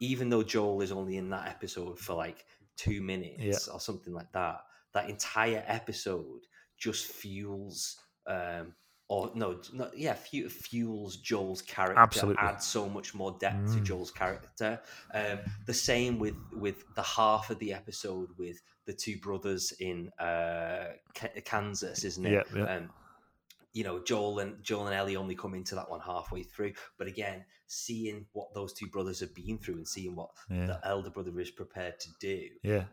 even 0.00 0.28
though 0.28 0.42
joel 0.42 0.82
is 0.82 0.92
only 0.92 1.16
in 1.16 1.30
that 1.30 1.48
episode 1.48 1.98
for 1.98 2.14
like 2.14 2.44
two 2.76 3.00
minutes 3.00 3.68
or 3.68 3.80
something 3.80 4.12
like 4.12 4.30
that 4.32 4.58
that 4.94 5.10
entire 5.10 5.62
episode 5.66 6.40
just 6.78 7.06
fuels 7.06 7.98
um 8.26 8.74
or 9.08 9.30
no, 9.34 9.60
no 9.74 9.90
yeah 9.94 10.14
fu- 10.14 10.48
fuels 10.48 11.16
joel's 11.18 11.60
character 11.62 12.00
Absolutely. 12.00 12.42
adds 12.42 12.64
so 12.66 12.88
much 12.88 13.14
more 13.14 13.36
depth 13.38 13.72
to 13.74 13.80
Mm. 13.80 13.84
joel's 13.84 14.10
character 14.10 14.80
um 15.12 15.38
the 15.66 15.74
same 15.74 16.18
with 16.18 16.34
with 16.52 16.84
the 16.94 17.02
half 17.02 17.50
of 17.50 17.58
the 17.58 17.72
episode 17.74 18.30
with 18.38 18.60
the 18.86 18.92
two 18.94 19.18
brothers 19.18 19.72
in 19.78 20.08
uh 20.18 20.86
Ka- 21.14 21.28
kansas 21.44 22.02
isn't 22.04 22.24
it 22.26 22.46
Yeah, 22.54 22.58
yeah. 22.64 22.76
um, 22.76 22.90
you 23.72 23.82
know, 23.82 23.98
Joel 24.04 24.38
and 24.38 24.62
Joel 24.62 24.86
and 24.86 24.94
Ellie 24.94 25.16
only 25.16 25.34
come 25.34 25.52
into 25.52 25.74
that 25.74 25.90
one 25.90 25.98
halfway 25.98 26.44
through. 26.44 26.74
But 26.96 27.08
again, 27.08 27.44
seeing 27.66 28.24
what 28.32 28.54
those 28.54 28.72
two 28.72 28.86
brothers 28.86 29.18
have 29.18 29.34
been 29.34 29.58
through 29.58 29.74
and 29.78 29.88
seeing 29.88 30.14
what 30.14 30.30
Yeah, 30.48 30.66
the 30.66 30.80
elder 30.86 31.10
brother 31.10 31.36
is 31.40 31.50
prepared 31.50 31.98
to 31.98 32.08
do, 32.20 32.50
yeah, 32.62 32.84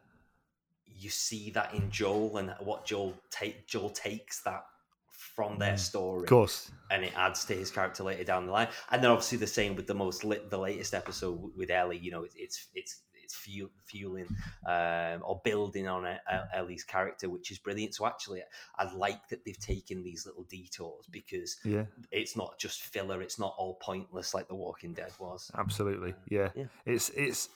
you 0.98 1.10
see 1.10 1.50
that 1.52 1.74
in 1.74 1.90
Joel 1.92 2.38
and 2.38 2.54
what 2.60 2.86
Joel 2.86 3.14
take 3.30 3.68
Joel 3.68 3.90
takes 3.90 4.42
that 4.44 4.64
from 5.10 5.58
their 5.60 5.74
Mm. 5.76 5.80
story 5.80 6.24
of 6.24 6.30
course. 6.30 6.72
and 6.90 7.04
it 7.04 7.14
adds 7.16 7.46
to 7.46 7.54
his 7.54 7.70
character 7.72 8.04
later 8.04 8.24
down 8.24 8.46
the 8.48 8.52
line. 8.52 8.68
And 8.90 9.04
then 9.04 9.12
obviously 9.12 9.38
the 9.38 9.48
same 9.48 9.76
with 9.76 9.88
the 9.88 9.94
most 9.94 10.24
lit, 10.24 10.50
the 10.50 10.58
latest 10.58 10.94
episode 10.94 11.56
with 11.56 11.70
Ellie. 11.70 11.98
You 11.98 12.12
know, 12.12 12.24
it's 12.24 12.36
it's 12.36 12.68
it's 12.74 13.02
it's 13.24 13.36
fuel, 13.36 13.70
fueling 13.86 14.28
um, 14.68 15.22
or 15.24 15.40
building 15.46 15.88
on 15.88 16.06
E- 16.06 16.18
E- 16.34 16.40
Ellie's 16.54 16.84
character, 16.84 17.30
which 17.30 17.50
is 17.52 17.60
brilliant. 17.60 17.96
So 17.96 18.06
actually, 18.06 18.42
I 18.78 18.92
like 18.94 19.28
that 19.30 19.46
they've 19.46 19.58
taken 19.60 20.04
these 20.04 20.26
little 20.26 20.44
detours 20.44 21.06
because 21.10 21.56
Yeah, 21.64 21.86
it's 22.12 22.36
not 22.36 22.58
just 22.60 22.82
filler. 22.82 23.22
It's 23.22 23.40
not 23.40 23.54
all 23.58 23.76
pointless 23.76 24.34
like 24.34 24.48
The 24.50 24.56
Walking 24.56 24.94
Dead 24.94 25.14
was. 25.20 25.50
absolutely. 25.58 26.14
Yeah, 26.30 26.50
Yeah. 26.56 26.66
it's 26.86 27.10
it's 27.12 27.48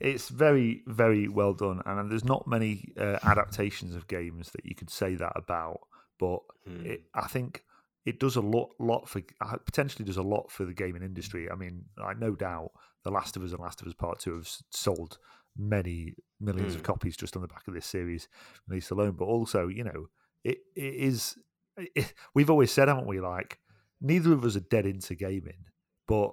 it's 0.00 0.28
very 0.28 0.82
very 0.86 1.28
well 1.28 1.52
done, 1.52 1.82
and 1.84 2.10
there's 2.10 2.24
not 2.24 2.46
many 2.46 2.92
uh, 2.98 3.18
adaptations 3.22 3.94
of 3.94 4.08
games 4.08 4.50
that 4.50 4.64
you 4.64 4.74
could 4.74 4.90
say 4.90 5.14
that 5.14 5.32
about. 5.36 5.80
But 6.18 6.40
Hmm. 6.66 6.86
it, 6.86 7.02
I 7.14 7.26
think 7.28 7.64
it 8.06 8.18
does 8.20 8.36
a 8.36 8.40
lot 8.40 8.70
lot 8.78 9.08
for 9.08 9.22
uh, 9.40 9.56
potentially 9.64 10.04
does 10.04 10.16
a 10.16 10.22
lot 10.22 10.50
for 10.50 10.64
the 10.64 10.74
gaming 10.74 11.02
industry. 11.02 11.50
I 11.50 11.54
mean, 11.54 11.84
I 12.02 12.14
no 12.14 12.34
doubt 12.34 12.70
The 13.04 13.10
Last 13.10 13.36
of 13.36 13.42
Us 13.42 13.52
and 13.52 13.60
Last 13.60 13.80
of 13.82 13.88
Us 13.88 13.94
Part 13.94 14.20
Two 14.20 14.36
have 14.36 14.48
sold 14.70 15.18
many 15.56 16.14
millions 16.40 16.74
of 16.74 16.80
Mm. 16.80 16.84
copies 16.84 17.16
just 17.16 17.36
on 17.36 17.42
the 17.42 17.48
back 17.48 17.66
of 17.68 17.74
this 17.74 17.86
series 17.86 18.28
release 18.68 18.90
alone. 18.90 19.12
But 19.12 19.26
also, 19.26 19.68
you 19.68 19.84
know, 19.84 20.06
it, 20.44 20.58
it 20.74 20.94
is. 20.94 21.36
It, 21.76 22.12
we've 22.34 22.50
always 22.50 22.70
said, 22.70 22.88
haven't 22.88 23.06
we? 23.06 23.20
Like, 23.20 23.58
neither 24.00 24.32
of 24.32 24.44
us 24.44 24.56
are 24.56 24.60
dead 24.60 24.86
into 24.86 25.14
gaming, 25.14 25.64
but 26.06 26.32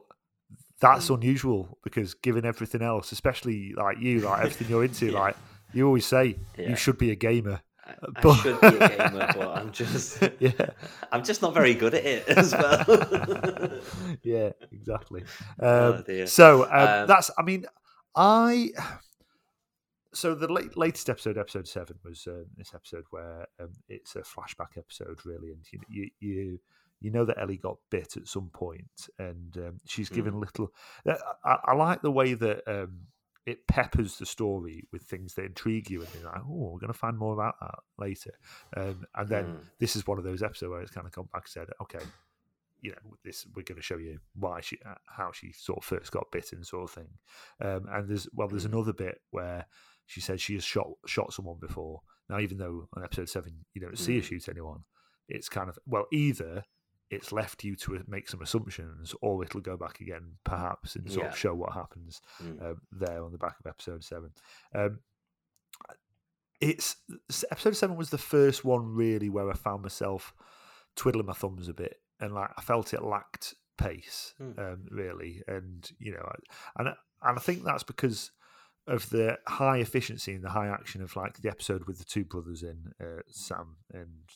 that's 0.79 1.09
unusual 1.09 1.77
because 1.83 2.13
given 2.13 2.45
everything 2.45 2.81
else, 2.81 3.11
especially 3.11 3.73
like 3.75 3.99
you, 3.99 4.19
like 4.21 4.39
everything 4.45 4.69
you're 4.69 4.83
into, 4.83 5.07
Yeah. 5.11 5.19
like 5.19 5.35
you 5.73 5.85
always 5.85 6.05
say, 6.05 6.37
Yeah. 6.57 6.69
you 6.69 6.75
should 6.75 6.97
be 6.97 7.11
a 7.11 7.15
gamer. 7.15 7.61
I, 7.85 7.91
I 7.91 8.21
but- 8.21 8.35
should 8.35 8.59
be 8.61 8.67
a 8.67 8.71
gamer, 8.97 9.27
but 9.35 9.47
I'm 9.57 9.71
just 9.71 10.21
yeah. 10.39 10.51
I'm 11.11 11.23
just 11.23 11.41
not 11.41 11.53
very 11.53 11.73
good 11.73 11.93
at 11.93 12.05
it 12.05 12.27
as 12.27 12.51
well. 12.53 13.79
yeah, 14.23 14.51
exactly. 14.71 15.23
Oh, 15.59 15.93
Um, 15.93 16.03
dear. 16.05 16.27
so 16.27 16.63
um, 16.65 16.71
Um, 17.01 17.07
that's. 17.07 17.31
I 17.37 17.41
mean, 17.43 17.65
I. 18.15 18.69
So 20.13 20.33
the 20.33 20.51
late, 20.51 20.75
latest 20.75 21.09
episode, 21.11 21.37
episode 21.37 21.67
seven, 21.67 21.97
was 22.03 22.25
um, 22.27 22.45
this 22.57 22.73
episode 22.73 23.03
where 23.11 23.45
um, 23.59 23.69
it's 23.87 24.15
a 24.15 24.21
flashback 24.21 24.75
episode, 24.75 25.19
really, 25.25 25.51
and 25.51 25.63
you 25.71 25.79
you 25.89 26.09
you, 26.19 26.59
you 26.99 27.11
know 27.11 27.25
that 27.25 27.39
Ellie 27.39 27.57
got 27.57 27.77
bit 27.91 28.17
at 28.17 28.27
some 28.27 28.49
point, 28.53 29.09
and 29.19 29.55
um, 29.57 29.77
she's 29.85 30.09
given 30.09 30.39
little. 30.39 30.71
uh, 31.07 31.15
I, 31.45 31.57
I 31.65 31.73
like 31.75 32.01
the 32.01 32.11
way 32.11 32.33
that 32.33 32.61
um, 32.67 33.01
it 33.45 33.67
peppers 33.67 34.17
the 34.17 34.25
story 34.25 34.83
with 34.91 35.03
things 35.03 35.35
that 35.35 35.45
intrigue 35.45 35.89
you, 35.89 36.01
and 36.03 36.11
you're 36.13 36.23
like, 36.23 36.41
oh, 36.41 36.71
we're 36.73 36.79
going 36.79 36.91
to 36.93 36.97
find 36.97 37.17
more 37.17 37.33
about 37.33 37.55
that 37.61 37.75
later, 37.97 38.31
um, 38.75 39.05
and 39.15 39.29
then 39.29 39.45
Mm. 39.45 39.59
this 39.79 39.95
is 39.95 40.07
one 40.07 40.17
of 40.17 40.23
those 40.23 40.41
episodes 40.43 40.69
where 40.71 40.81
it's 40.81 40.91
kind 40.91 41.05
of 41.07 41.13
come 41.13 41.29
back 41.31 41.43
and 41.45 41.49
said, 41.49 41.67
okay, 41.81 42.03
you 42.81 42.91
know, 42.91 43.15
this 43.23 43.45
we're 43.55 43.63
going 43.63 43.77
to 43.77 43.81
show 43.81 43.97
you 43.97 44.19
why 44.35 44.61
she, 44.61 44.77
uh, 44.85 44.93
how 45.07 45.31
she 45.31 45.51
sort 45.51 45.79
of 45.79 45.83
first 45.83 46.11
got 46.11 46.31
bitten, 46.31 46.63
sort 46.63 46.83
of 46.83 46.91
thing. 46.91 47.09
Um, 47.61 47.85
and 47.91 48.07
there's 48.09 48.27
well, 48.33 48.47
there's 48.47 48.65
Mm. 48.67 48.73
another 48.73 48.93
bit 48.93 49.19
where 49.31 49.65
she 50.05 50.21
says 50.21 50.41
she 50.41 50.53
has 50.55 50.63
shot 50.63 50.87
shot 51.05 51.33
someone 51.33 51.57
before. 51.59 52.01
Now, 52.29 52.39
even 52.39 52.57
though 52.57 52.87
on 52.95 53.03
episode 53.03 53.29
seven 53.29 53.65
you 53.73 53.81
don't 53.81 53.97
see 53.97 54.15
her 54.17 54.21
Mm. 54.21 54.25
shoot 54.25 54.49
anyone, 54.49 54.83
it's 55.27 55.49
kind 55.49 55.69
of 55.69 55.79
well, 55.85 56.05
either 56.11 56.63
it's 57.09 57.31
left 57.31 57.63
you 57.63 57.75
to 57.77 58.03
make 58.07 58.27
some 58.29 58.41
assumptions, 58.41 59.15
or 59.21 59.43
it'll 59.43 59.61
go 59.61 59.77
back 59.77 60.01
again, 60.01 60.37
perhaps, 60.43 60.95
and 60.95 61.09
sort 61.11 61.25
Yeah. 61.25 61.31
of 61.31 61.37
show 61.37 61.53
what 61.55 61.73
happens 61.73 62.21
Mm. 62.39 62.61
um, 62.61 62.81
there 62.91 63.23
on 63.23 63.31
the 63.31 63.37
back 63.37 63.59
of 63.59 63.65
episode 63.67 64.03
seven. 64.03 64.33
Um, 64.73 64.99
it's 66.59 66.95
episode 67.51 67.75
seven 67.75 67.95
was 67.97 68.09
the 68.09 68.17
first 68.17 68.65
one 68.65 68.87
really 68.95 69.29
where 69.29 69.49
I 69.49 69.53
found 69.53 69.83
myself 69.83 70.33
twiddling 70.95 71.27
my 71.27 71.33
thumbs 71.33 71.67
a 71.67 71.73
bit, 71.73 72.01
and 72.19 72.33
like 72.33 72.49
I 72.57 72.61
felt 72.61 72.93
it 72.93 73.03
lacked 73.03 73.53
pace, 73.77 74.33
Hmm. 74.37 74.59
um, 74.59 74.87
really, 74.89 75.43
and 75.47 75.89
you 75.99 76.11
know, 76.13 76.23
I- 76.25 76.79
and 76.81 76.87
and 77.21 77.37
I 77.37 77.41
think 77.41 77.63
that's 77.63 77.83
because 77.83 78.31
of 78.87 79.09
the 79.09 79.37
high 79.47 79.77
efficiency 79.79 80.33
and 80.33 80.43
the 80.43 80.49
high 80.49 80.67
action 80.67 81.01
of 81.01 81.15
like 81.15 81.37
the 81.41 81.49
episode 81.49 81.85
with 81.85 81.97
the 81.99 82.05
two 82.05 82.23
brothers 82.25 82.63
in 82.63 82.93
uh, 82.99 83.21
Sam 83.27 83.77
and 83.91 84.29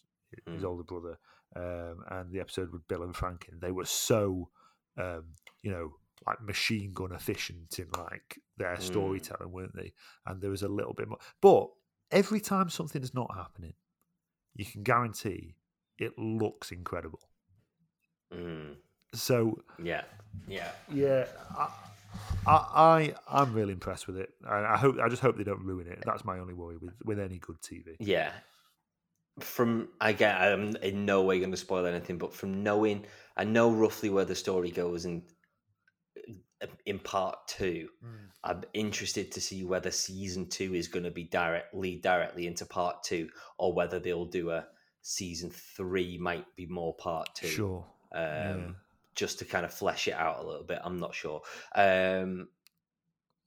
his 0.45 0.61
Mm. 0.63 0.65
older 0.65 0.83
brother, 0.83 1.17
um, 1.55 2.03
and 2.09 2.31
the 2.31 2.39
episode 2.39 2.71
with 2.71 2.87
Bill 2.87 3.03
and 3.03 3.13
Franken. 3.13 3.59
They 3.59 3.71
were 3.71 3.85
so, 3.85 4.49
um, 4.97 5.23
you 5.61 5.71
know, 5.71 5.95
like 6.27 6.41
machine 6.41 6.93
gun 6.93 7.11
efficient 7.13 7.79
in 7.79 7.87
like 7.97 8.39
their 8.57 8.75
Mm. 8.75 8.81
storytelling, 8.81 9.51
weren't 9.51 9.75
they? 9.75 9.93
And 10.25 10.41
there 10.41 10.51
was 10.51 10.61
a 10.63 10.67
little 10.67 10.93
bit 10.93 11.07
more, 11.09 11.19
but 11.41 11.69
every 12.11 12.39
time 12.39 12.69
something 12.69 13.01
is 13.01 13.13
not 13.13 13.35
happening, 13.35 13.73
you 14.53 14.65
can 14.65 14.83
guarantee 14.83 15.55
it 15.97 16.17
looks 16.17 16.71
incredible. 16.71 17.21
Mm. 18.33 18.75
So 19.13 19.61
Yeah. 19.81 20.03
Yeah. 20.47 20.71
yeah, 20.89 21.25
I, 21.57 21.69
I, 22.47 22.53
I 22.53 23.15
I'm 23.27 23.53
really 23.53 23.73
impressed 23.73 24.07
with 24.07 24.17
it. 24.17 24.33
I, 24.47 24.59
I 24.73 24.77
hope 24.77 24.97
I 24.99 25.09
just 25.09 25.21
hope 25.21 25.37
they 25.37 25.43
don't 25.43 25.63
ruin 25.63 25.87
it. 25.87 26.03
That's 26.05 26.23
my 26.23 26.39
only 26.39 26.53
worry 26.53 26.77
with 26.77 26.93
with 27.03 27.19
any 27.19 27.39
good 27.39 27.59
TV. 27.61 27.95
Yeah. 27.99 28.31
From 29.39 29.89
again, 30.01 30.35
I'm 30.35 30.75
in 30.77 31.05
no 31.05 31.23
way 31.23 31.39
going 31.39 31.51
to 31.51 31.57
spoil 31.57 31.85
anything, 31.85 32.17
but 32.17 32.33
from 32.33 32.63
knowing, 32.63 33.05
I 33.37 33.43
know 33.45 33.71
roughly 33.71 34.09
where 34.09 34.25
the 34.25 34.35
story 34.35 34.71
goes, 34.71 35.05
and 35.05 35.23
in 36.85 36.99
part 36.99 37.47
two, 37.47 37.89
I'm 38.43 38.63
interested 38.73 39.31
to 39.31 39.41
see 39.41 39.63
whether 39.63 39.89
season 39.89 40.47
two 40.49 40.75
is 40.75 40.87
going 40.87 41.05
to 41.05 41.11
be 41.11 41.23
direct 41.23 41.73
lead 41.73 42.01
directly 42.01 42.45
into 42.47 42.65
part 42.65 43.03
two, 43.03 43.29
or 43.57 43.73
whether 43.73 43.99
they'll 43.99 44.25
do 44.25 44.51
a 44.51 44.67
season 45.01 45.49
three 45.49 46.17
might 46.17 46.45
be 46.55 46.65
more 46.67 46.93
part 46.95 47.29
two. 47.33 47.47
Sure. 47.47 47.85
Um, 48.13 48.21
Yeah. 48.21 48.71
just 49.15 49.39
to 49.39 49.45
kind 49.45 49.65
of 49.65 49.73
flesh 49.73 50.07
it 50.07 50.13
out 50.13 50.39
a 50.43 50.47
little 50.47 50.63
bit. 50.63 50.79
I'm 50.83 50.97
not 50.97 51.13
sure. 51.15 51.41
Um, 51.75 52.49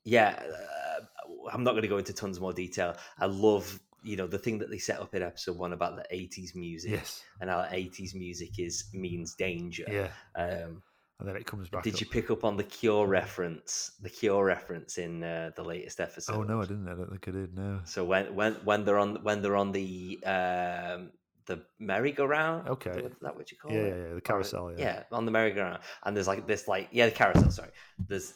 yeah, 0.04 0.42
uh, 0.42 1.04
I'm 1.52 1.64
not 1.64 1.72
going 1.72 1.82
to 1.82 1.88
go 1.88 1.98
into 1.98 2.12
tons 2.12 2.38
more 2.40 2.52
detail. 2.52 2.96
I 3.18 3.26
love, 3.26 3.80
you 4.04 4.16
know, 4.16 4.26
the 4.26 4.38
thing 4.38 4.58
that 4.58 4.70
they 4.70 4.78
set 4.78 5.00
up 5.00 5.14
in 5.14 5.22
episode 5.22 5.56
one 5.58 5.72
about 5.72 5.96
the 5.96 6.04
80s 6.16 6.54
music 6.54 6.92
Yes. 6.92 7.22
and 7.40 7.48
how 7.50 7.58
80s 7.62 8.14
music 8.14 8.58
is 8.58 8.84
means 8.92 9.34
danger. 9.34 9.84
Yeah. 9.90 10.10
Um, 10.40 10.82
And 11.20 11.28
then 11.28 11.36
it 11.36 11.46
comes 11.46 11.68
back. 11.68 11.82
did 11.84 11.94
up. 11.94 12.00
you 12.00 12.06
pick 12.06 12.30
up 12.30 12.44
on 12.44 12.56
the 12.56 12.64
Cure 12.64 13.06
reference? 13.06 13.92
The 14.02 14.10
Cure 14.10 14.44
reference 14.44 14.98
in 14.98 15.22
uh, 15.22 15.50
the 15.56 15.62
latest 15.64 16.00
episode. 16.00 16.34
Oh 16.36 16.42
no, 16.42 16.60
I 16.60 16.66
didn't. 16.66 16.88
I 16.88 16.94
don't 16.94 17.08
think 17.10 17.26
I 17.28 17.30
did. 17.30 17.56
No. 17.56 17.80
So 17.84 18.04
when 18.04 18.34
when 18.34 18.52
when 18.68 18.84
they're 18.84 18.98
on 18.98 19.22
when 19.22 19.40
they're 19.42 19.56
on 19.56 19.72
the 19.72 20.18
um, 20.26 21.10
the 21.46 21.62
merry-go-round, 21.78 22.68
Okay. 22.68 22.90
is 22.90 23.12
that 23.20 23.36
what 23.36 23.50
you 23.52 23.58
call 23.58 23.70
Yeah, 23.70 23.78
it? 23.80 23.88
yeah, 23.96 24.08
yeah, 24.08 24.14
the 24.14 24.20
carousel. 24.20 24.72
Yeah. 24.72 24.78
yeah, 24.84 25.02
on 25.12 25.24
the 25.24 25.30
merry-go-round, 25.30 25.80
and 26.04 26.16
there's 26.16 26.26
like 26.26 26.46
this, 26.46 26.66
like 26.68 26.88
yeah, 26.90 27.06
the 27.06 27.12
carousel. 27.12 27.50
Sorry, 27.50 27.70
there's 28.08 28.34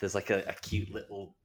there's 0.00 0.14
like 0.14 0.30
a, 0.30 0.42
a 0.48 0.54
cute 0.68 0.90
little, 0.90 1.36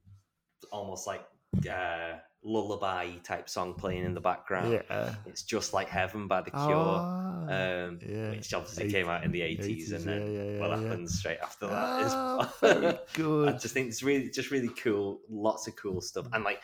almost 0.71 1.05
like 1.05 1.23
uh, 1.69 2.13
lullaby 2.45 3.09
type 3.23 3.49
song 3.49 3.73
playing 3.73 4.05
in 4.05 4.13
the 4.13 4.21
background. 4.21 4.71
Yeah. 4.89 5.15
It's 5.25 5.41
just 5.43 5.73
like 5.73 5.89
Heaven 5.89 6.27
by 6.27 6.41
the 6.41 6.51
Cure, 6.51 6.61
Ah, 6.69 7.41
um, 7.43 7.99
yeah. 8.07 8.29
which 8.29 8.53
obviously 8.53 8.85
Eight- 8.85 8.91
came 8.91 9.09
out 9.09 9.23
in 9.23 9.31
the 9.31 9.41
eighties, 9.41 9.91
80s, 9.91 9.95
and 9.95 10.05
then 10.05 10.33
yeah, 10.33 10.43
yeah, 10.43 10.59
what 10.59 10.79
happens 10.79 11.17
straight 11.19 11.39
after 11.39 11.67
that 11.67 11.73
Ah, 11.73 12.53
is. 12.61 12.95
good. 13.13 13.49
I 13.49 13.57
just 13.57 13.73
think 13.73 13.87
it's 13.89 14.03
really, 14.03 14.29
just 14.29 14.51
really 14.51 14.69
cool. 14.69 15.19
Lots 15.29 15.67
of 15.67 15.75
cool 15.75 15.99
stuff, 16.01 16.27
and 16.33 16.43
like 16.43 16.61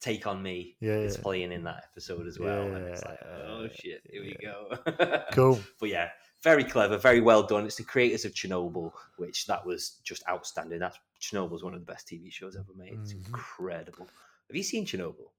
Take 0.00 0.26
on 0.26 0.42
Me 0.42 0.76
Yeah, 0.80 0.98
is 0.98 1.16
playing 1.16 1.52
in 1.52 1.64
that 1.64 1.84
episode 1.92 2.26
as 2.26 2.38
well, 2.38 2.62
and 2.62 2.86
it's 2.88 3.04
like, 3.04 3.20
oh 3.24 3.68
shit, 3.74 4.02
here 4.10 4.22
we 4.22 4.36
go. 4.40 5.22
Cool. 5.32 5.60
but 5.80 5.88
yeah, 5.88 6.10
very 6.42 6.64
clever, 6.64 6.98
very 6.98 7.20
well 7.20 7.42
done. 7.44 7.64
It's 7.64 7.76
the 7.76 7.84
creators 7.84 8.24
of 8.24 8.34
Chernobyl, 8.34 8.92
which 9.16 9.46
that 9.46 9.64
was 9.64 10.00
just 10.04 10.22
outstanding. 10.28 10.80
That's 10.80 10.98
Chernobyl's 11.20 11.62
one 11.62 11.72
of 11.72 11.80
the 11.80 11.86
best 11.90 12.08
TV 12.08 12.32
shows 12.32 12.56
ever 12.56 12.72
made. 12.76 12.98
It's 13.00 13.12
Mhm. 13.14 13.28
incredible. 13.28 14.08
Have 14.52 14.56
you 14.58 14.62
seen 14.64 14.84
Chernobyl? 14.84 15.30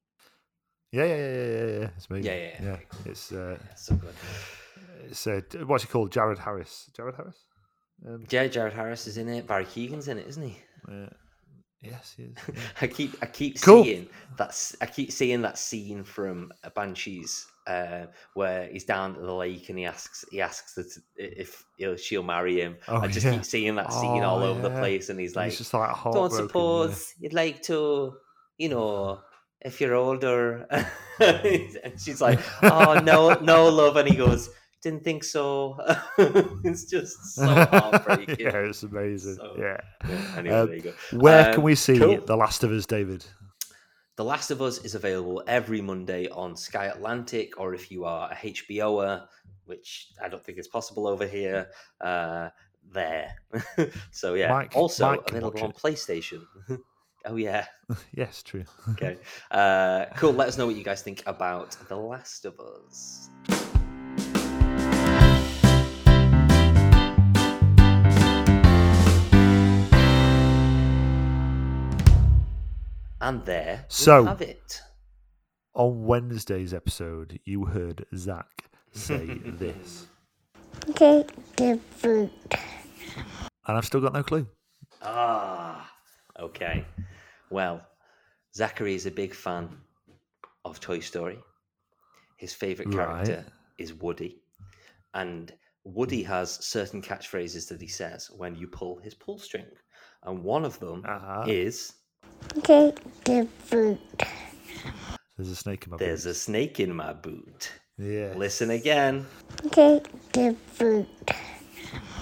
Yeah, 0.92 1.06
yeah, 1.06 1.16
yeah, 1.18 1.26
yeah, 1.28 1.80
yeah. 1.82 1.90
It's 1.96 2.08
amazing. 2.10 2.26
Yeah, 2.32 2.36
yeah, 2.38 2.50
yeah. 2.60 2.66
yeah. 2.66 2.78
Cool. 2.90 3.12
It's 3.12 3.32
uh, 3.32 3.58
Yeah, 3.62 3.76
so 3.76 3.96
good. 3.96 4.14
it's 5.06 5.28
uh, 5.28 5.42
what's 5.68 5.84
he 5.84 5.90
called? 5.90 6.12
Jared 6.12 6.40
Harris. 6.40 6.90
Jared 6.96 7.14
Harris. 7.16 7.38
Um, 8.08 8.24
Yeah, 8.32 8.48
Jared 8.48 8.74
Harris 8.74 9.06
is 9.06 9.18
in 9.18 9.30
it. 9.30 9.46
Barry 9.46 9.66
Keoghan's 9.66 10.08
in 10.08 10.18
it, 10.18 10.28
isn't 10.28 10.42
he? 10.50 10.58
uh, 10.92 11.10
yes, 11.84 12.16
he 12.18 12.24
is. 12.24 12.36
yeah. 12.52 12.60
I 12.82 12.88
keep 12.88 13.16
I 13.22 13.28
keep 13.28 13.62
Cool. 13.62 13.84
seeing 13.84 14.08
that 14.38 14.50
s- 14.50 14.76
I 14.82 14.88
keep 14.88 15.12
seeing 15.12 15.44
that 15.44 15.60
scene 15.60 16.04
from 16.04 16.52
Banshees 16.76 17.46
uh, 17.68 18.08
where 18.34 18.68
he's 18.68 18.84
down 18.84 19.16
at 19.16 19.22
the 19.22 19.32
lake 19.34 19.70
and 19.70 19.78
he 19.78 19.86
asks 19.86 20.26
he 20.32 20.42
asks 20.42 20.74
that 20.74 20.88
if 21.18 21.64
he'll, 21.78 21.96
she'll 21.98 22.24
marry 22.24 22.60
him. 22.62 22.78
Oh, 22.88 22.98
I 22.98 23.08
just 23.08 23.26
yeah. 23.28 23.34
keep 23.36 23.46
seeing 23.46 23.76
that 23.76 23.94
scene 23.94 24.24
all 24.24 24.42
Oh, 24.42 24.48
over 24.50 24.62
the 24.64 24.72
place, 24.80 25.10
and 25.10 25.20
he's 25.20 25.36
like, 25.36 25.52
he's 25.52 25.60
just 25.60 25.74
like 25.76 25.96
"Don't 26.04 26.32
yeah. 26.32 26.38
suppose 26.38 27.14
you'd 27.20 27.34
like 27.34 27.62
to, 27.64 28.16
you 28.58 28.70
know." 28.70 29.20
If 29.66 29.80
you're 29.80 29.96
older, 29.96 30.68
and 31.22 31.98
she's 31.98 32.20
like, 32.20 32.38
"Oh 32.64 33.00
no, 33.02 33.34
no, 33.36 33.70
love," 33.70 33.96
and 33.96 34.10
he 34.10 34.14
goes, 34.18 34.50
"Didn't 34.82 35.06
think 35.06 35.24
so." 35.24 35.78
it's 36.18 36.84
just 36.84 37.36
so 37.36 37.46
heartbreaking. 37.48 38.36
yeah, 38.42 38.58
it's 38.58 38.84
amazing. 38.84 39.36
So- 39.36 39.56
yeah. 39.58 39.78
Yeah, 40.06 40.34
anyway, 40.38 40.56
Um, 40.58 40.80
go. 40.82 40.94
Where 41.18 41.48
Um, 41.48 41.54
can 41.54 41.64
we 41.64 41.76
see 41.76 41.98
cool. 41.98 42.20
The 42.26 42.36
Last 42.36 42.66
of 42.66 42.72
Us, 42.72 42.86
David? 42.86 43.24
The 44.18 44.26
Last 44.26 44.52
of 44.52 44.62
Us 44.62 44.80
is 44.80 44.96
available 44.96 45.42
every 45.48 45.80
Monday 45.80 46.28
on 46.28 46.58
Sky 46.58 46.88
Atlantic, 46.88 47.58
or 47.58 47.74
if 47.74 47.90
you 47.90 48.04
are 48.04 48.30
a 48.34 48.36
HBOer, 48.36 49.26
which 49.64 50.10
I 50.22 50.28
don't 50.28 50.44
think 50.44 50.58
is 50.58 50.68
possible 50.68 51.08
over 51.08 51.26
here, 51.26 51.70
uh, 52.02 52.50
there. 52.92 53.34
so 54.12 54.34
yeah, 54.34 54.50
Mike- 54.52 54.76
also 54.76 55.12
Mike 55.12 55.30
available 55.30 55.64
on. 55.64 55.72
PlayStation. 55.72 56.42
Oh 57.26 57.36
yeah, 57.36 57.66
yes, 58.14 58.44
true. 58.44 58.64
okay, 58.92 59.18
uh, 59.52 60.06
cool. 60.18 60.34
Let 60.34 60.48
us 60.48 60.58
know 60.58 60.66
what 60.66 60.76
you 60.76 60.84
guys 60.84 61.02
think 61.02 61.24
about 61.26 61.72
The 61.88 61.96
Last 61.98 62.46
of 62.46 62.60
Us. 62.60 63.30
And 73.22 73.46
there 73.46 73.86
So- 73.88 74.22
we 74.24 74.28
have 74.28 74.42
it. 74.42 74.82
On 75.76 76.06
Wednesday's 76.06 76.72
episode, 76.74 77.40
you 77.46 77.66
heard 77.66 78.06
Zach 78.16 78.70
say 78.92 79.26
this, 79.46 80.06
Okay, 80.90 81.26
the 81.58 81.80
food. 81.98 82.30
and 83.66 83.78
I've 83.78 83.86
still 83.86 84.02
got 84.02 84.14
no 84.14 84.22
clue. 84.22 84.46
Ah, 85.02 85.92
okay. 86.40 86.86
Well, 87.50 87.82
Zachary 88.56 88.96
is 88.96 89.06
a 89.06 89.12
big 89.12 89.34
fan 89.34 89.70
of 90.66 90.80
Toy 90.80 91.00
Story. 91.00 91.40
His 92.38 92.54
favorite 92.54 92.92
character 92.92 93.44
Right. 93.46 93.54
is 93.78 93.94
Woody. 93.94 94.42
And 95.14 95.54
Woody 95.84 96.24
has 96.24 96.52
certain 96.66 97.02
catchphrases 97.02 97.68
that 97.70 97.82
he 97.82 97.88
says 97.88 98.30
when 98.36 98.56
you 98.56 98.68
pull 98.68 98.98
his 98.98 99.14
pull 99.14 99.38
string. 99.38 99.66
And 100.24 100.44
one 100.44 100.66
of 100.66 100.80
them 100.80 101.04
Uh-huh. 101.08 101.46
is 101.48 101.94
Take 102.64 103.00
the 103.24 103.48
food. 103.60 104.00
There's 105.38 105.50
a 105.50 105.56
snake 105.56 105.86
in 105.86 105.92
my 105.92 105.98
boot. 105.98 106.06
There's 106.06 106.24
boot. 106.26 106.30
a 106.32 106.34
snake 106.34 106.80
in 106.80 106.96
my 106.96 107.14
boot. 107.14 107.72
Yeah. 107.98 108.34
Listen 108.36 108.72
again. 108.72 109.26
Take 109.72 110.08
the 110.32 110.56
food. 110.74 111.08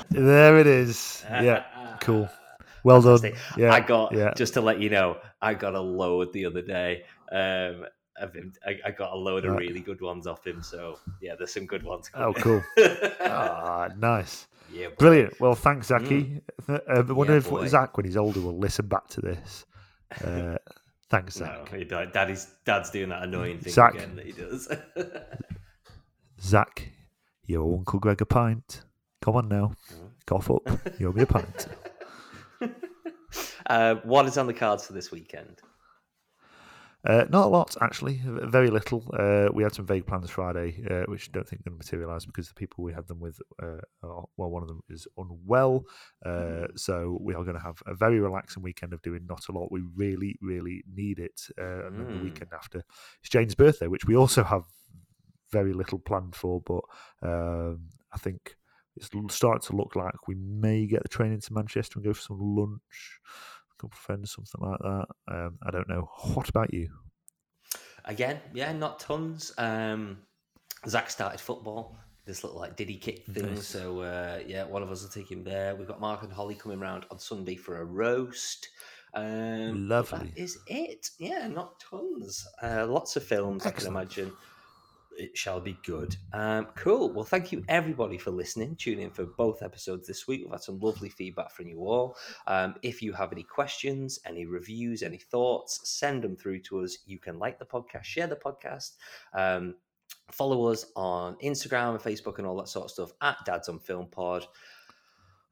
There 0.10 0.60
it 0.60 0.68
is. 0.68 1.24
Yeah. 1.30 1.64
Cool. 2.02 2.28
Well 2.84 3.02
done. 3.02 3.34
Yeah. 3.58 3.74
I 3.74 3.80
got 3.80 4.14
Yeah. 4.14 4.34
just 4.36 4.54
to 4.56 4.62
let 4.62 4.80
you 4.80 4.90
know, 4.90 5.18
I 5.42 5.54
got 5.54 5.76
a 5.76 5.82
load 5.82 6.34
the 6.34 6.46
other 6.46 6.62
day. 6.62 7.04
Um, 7.32 7.86
of 8.18 8.34
him. 8.36 8.54
I, 8.68 8.78
I 8.86 8.92
got 8.92 9.14
a 9.14 9.16
load 9.16 9.46
of 9.46 9.56
really 9.56 9.80
good 9.80 10.00
ones 10.02 10.28
off 10.28 10.46
him. 10.46 10.62
So 10.62 11.00
yeah, 11.22 11.34
there's 11.36 11.54
some 11.54 11.66
good 11.66 11.82
ones. 11.84 12.10
Oh, 12.14 12.34
cool. 12.34 12.62
Ah, 13.22 13.90
nice. 13.98 14.48
yeah, 14.72 14.90
boy. 14.90 14.96
Brilliant. 14.98 15.40
Well, 15.40 15.56
thanks, 15.56 15.88
Zachy. 15.88 16.42
Uh, 16.68 16.80
I 16.88 17.00
wonder 17.02 17.34
Yeah, 17.34 17.40
if 17.40 17.50
boy. 17.50 17.66
Zach, 17.68 17.96
when 17.98 18.06
he's 18.06 18.18
older, 18.18 18.42
will 18.42 18.58
listen 18.60 18.88
back 18.88 19.08
to 19.10 19.22
this. 19.22 19.66
Uh, 20.26 20.58
thanks, 21.10 21.40
No, 21.40 21.46
Zach. 21.72 21.88
don't. 21.88 22.12
Daddy's 22.14 22.48
dad's 22.66 22.90
doing 22.92 23.10
that 23.10 23.24
annoying 23.24 23.60
thing 23.60 23.72
Zach. 23.72 23.94
again 23.96 24.16
that 24.18 24.26
he 24.26 24.34
does. 24.34 24.68
Zach, 26.42 26.90
you 27.46 27.64
owe 27.64 27.78
Uncle 27.78 28.00
Greg 28.00 28.22
a 28.22 28.26
pint. 28.26 28.84
Come 29.22 29.36
on 29.38 29.48
now. 29.48 29.72
Cough 30.26 30.52
up. 30.52 30.68
You 31.00 31.10
owe 31.10 31.14
me 31.14 31.24
a 31.24 31.26
pint. 31.26 31.68
Uh, 33.72 33.96
what 34.04 34.26
is 34.26 34.38
on 34.38 34.48
the 34.48 34.54
cards 34.54 34.86
for 34.86 34.94
this 34.94 35.12
weekend? 35.12 35.62
Uh, 37.04 37.26
not 37.30 37.46
a 37.46 37.50
lot, 37.50 37.76
actually. 37.82 38.22
Very 38.24 38.70
little. 38.70 39.04
Uh, 39.18 39.50
we 39.52 39.64
had 39.64 39.74
some 39.74 39.88
vague 39.88 40.06
plans 40.06 40.30
Friday, 40.30 40.84
uh, 40.88 41.04
which 41.12 41.30
I 41.30 41.32
don't 41.34 41.48
think 41.48 41.64
going 41.64 41.74
to 41.76 41.84
materialise 41.84 42.28
because 42.28 42.48
the 42.48 42.54
people 42.54 42.84
we 42.84 42.94
had 42.94 43.08
them 43.08 43.20
with, 43.20 43.40
uh, 43.62 43.82
are, 44.04 44.26
well, 44.38 44.52
one 44.52 44.62
of 44.62 44.68
them 44.68 44.82
is 44.88 45.08
unwell. 45.18 45.86
Uh, 46.24 46.68
so 46.76 47.18
we 47.20 47.34
are 47.34 47.44
going 47.44 47.56
to 47.56 47.64
have 47.64 47.82
a 47.88 47.96
very 47.96 48.20
relaxing 48.20 48.62
weekend 48.62 48.94
of 48.94 49.02
doing 49.02 49.26
not 49.28 49.48
a 49.50 49.52
lot. 49.52 49.72
We 49.72 49.82
really, 49.96 50.38
really 50.42 50.84
need 50.94 51.18
it. 51.18 51.42
Uh, 51.60 51.88
and 51.88 51.98
then 51.98 52.06
the 52.12 52.18
Mm. 52.18 52.22
weekend 52.22 52.52
after 52.54 52.84
it's 53.22 53.30
Jane's 53.30 53.56
birthday, 53.56 53.88
which 53.88 54.06
we 54.06 54.16
also 54.16 54.44
have 54.44 54.66
very 55.52 55.74
little 55.74 55.98
planned 56.00 56.36
for, 56.36 56.62
but 56.62 56.84
um, 57.28 57.90
I 58.14 58.20
think 58.20 58.58
it's 58.96 59.10
starting 59.34 59.68
to 59.70 59.76
look 59.76 59.96
like 59.96 60.28
we 60.28 60.36
may 60.36 60.86
get 60.86 61.02
the 61.02 61.10
train 61.10 61.32
into 61.32 61.54
Manchester 61.54 61.98
and 61.98 62.06
go 62.06 62.14
for 62.14 62.22
some 62.22 62.38
lunch. 62.40 63.20
Couple 63.82 63.96
of 63.96 64.00
friends, 64.00 64.36
something 64.36 64.70
like 64.70 64.80
that. 64.80 65.06
Um, 65.34 65.58
I 65.66 65.72
don't 65.72 65.90
know. 65.90 66.10
What 66.34 66.50
about 66.50 66.74
you? 66.74 66.90
Again, 68.06 68.40
yeah, 68.54 68.72
not 68.72 69.00
tons. 69.00 69.52
Um, 69.58 70.20
Zach 70.88 71.10
started 71.10 71.40
football. 71.40 71.98
This 72.26 72.44
little 72.44 72.60
like 72.60 72.76
diddy 72.76 72.98
kick 72.98 73.26
thing. 73.26 73.56
Nice. 73.56 73.68
So 73.68 74.02
uh, 74.02 74.40
yeah, 74.46 74.64
one 74.64 74.84
of 74.84 74.92
us 74.92 75.02
will 75.02 75.10
take 75.10 75.32
him 75.32 75.44
there. 75.44 75.76
We've 75.76 75.88
got 75.88 76.00
Mark 76.00 76.24
and 76.24 76.32
Holly 76.32 76.56
coming 76.56 76.80
round 76.80 77.06
on 77.10 77.20
Sunday 77.20 77.56
for 77.56 77.82
a 77.82 77.86
roast. 77.86 78.70
Um, 79.14 79.90
Lovely. 79.90 80.20
That 80.20 80.38
is 80.38 80.60
it. 80.68 81.10
Yeah, 81.20 81.48
not 81.48 81.80
tons. 81.80 82.48
Uh, 82.62 82.86
lots 82.88 83.16
of 83.16 83.24
films. 83.24 83.66
I 83.66 83.72
can 83.72 83.88
imagine. 83.88 84.32
It 85.18 85.38
shall 85.38 85.60
be 85.60 85.78
good. 85.86 86.16
Um, 86.34 86.68
cool. 86.76 87.12
Well, 87.12 87.26
thank 87.26 87.52
you 87.52 87.64
everybody 87.68 88.18
for 88.18 88.32
listening. 88.32 88.76
Tune 88.78 89.00
in 89.00 89.12
for 89.12 89.26
both 89.26 89.62
episodes 89.62 90.08
this 90.08 90.28
week. 90.28 90.42
We've 90.44 90.52
had 90.52 90.62
some 90.62 90.80
lovely 90.80 91.10
feedback 91.10 91.52
from 91.52 91.68
you 91.68 91.80
all. 91.80 92.18
Um, 92.48 92.76
if 92.82 93.02
you 93.02 93.14
have 93.14 93.32
any 93.32 93.44
questions, 93.44 94.20
any 94.26 94.46
reviews, 94.46 95.04
any 95.04 95.18
thoughts, 95.18 95.82
send 95.84 96.24
them 96.24 96.36
through 96.36 96.60
to 96.62 96.80
us. 96.80 96.98
You 97.06 97.20
can 97.20 97.38
like 97.40 97.60
the 97.60 97.66
podcast, 97.66 98.04
share 98.06 98.28
the 98.28 98.36
podcast. 98.38 98.94
Um, 99.34 99.76
follow 100.32 100.68
us 100.68 100.86
on 100.96 101.36
Instagram 101.44 101.92
and 101.92 102.00
Facebook 102.00 102.38
and 102.38 102.48
all 102.48 102.56
that 102.58 102.70
sort 102.70 102.86
of 102.86 102.92
stuff 102.92 103.12
at 103.22 103.38
Dads 103.46 103.68
on 103.70 103.80
Film 103.80 104.08
Pod. 104.08 104.48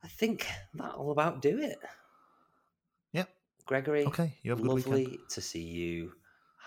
I 0.03 0.07
think 0.07 0.47
that'll 0.73 1.11
about 1.11 1.41
do 1.41 1.59
it. 1.59 1.77
Yep. 3.11 3.29
Gregory, 3.65 4.05
Okay. 4.05 4.37
You 4.41 4.51
have 4.51 4.59
a 4.59 4.63
good 4.63 4.71
lovely 4.71 5.05
weekend. 5.05 5.29
to 5.29 5.41
see 5.41 5.61
you. 5.63 6.13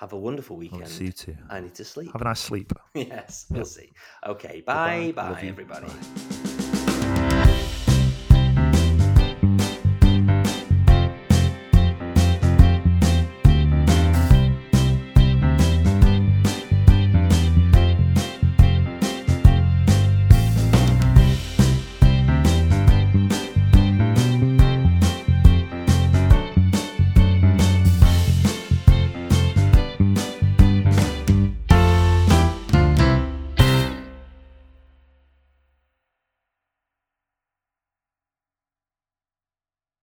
Have 0.03 0.14
a 0.14 0.18
wonderful 0.18 0.57
I'll 0.57 0.59
weekend. 0.59 0.88
see 0.88 1.05
you 1.05 1.12
too. 1.12 1.36
I 1.48 1.61
need 1.61 1.76
to 1.76 1.84
sleep. 1.84 2.12
Have 2.12 2.22
a 2.22 2.24
nice 2.24 2.40
sleep. 2.40 2.72
yes, 2.94 3.46
we'll 3.48 3.64
see. 3.64 3.92
Okay, 4.26 4.57
Goodbye. 4.57 5.12
bye, 5.14 5.22
Love 5.28 5.36
bye, 5.36 5.42
everybody. 5.46 6.41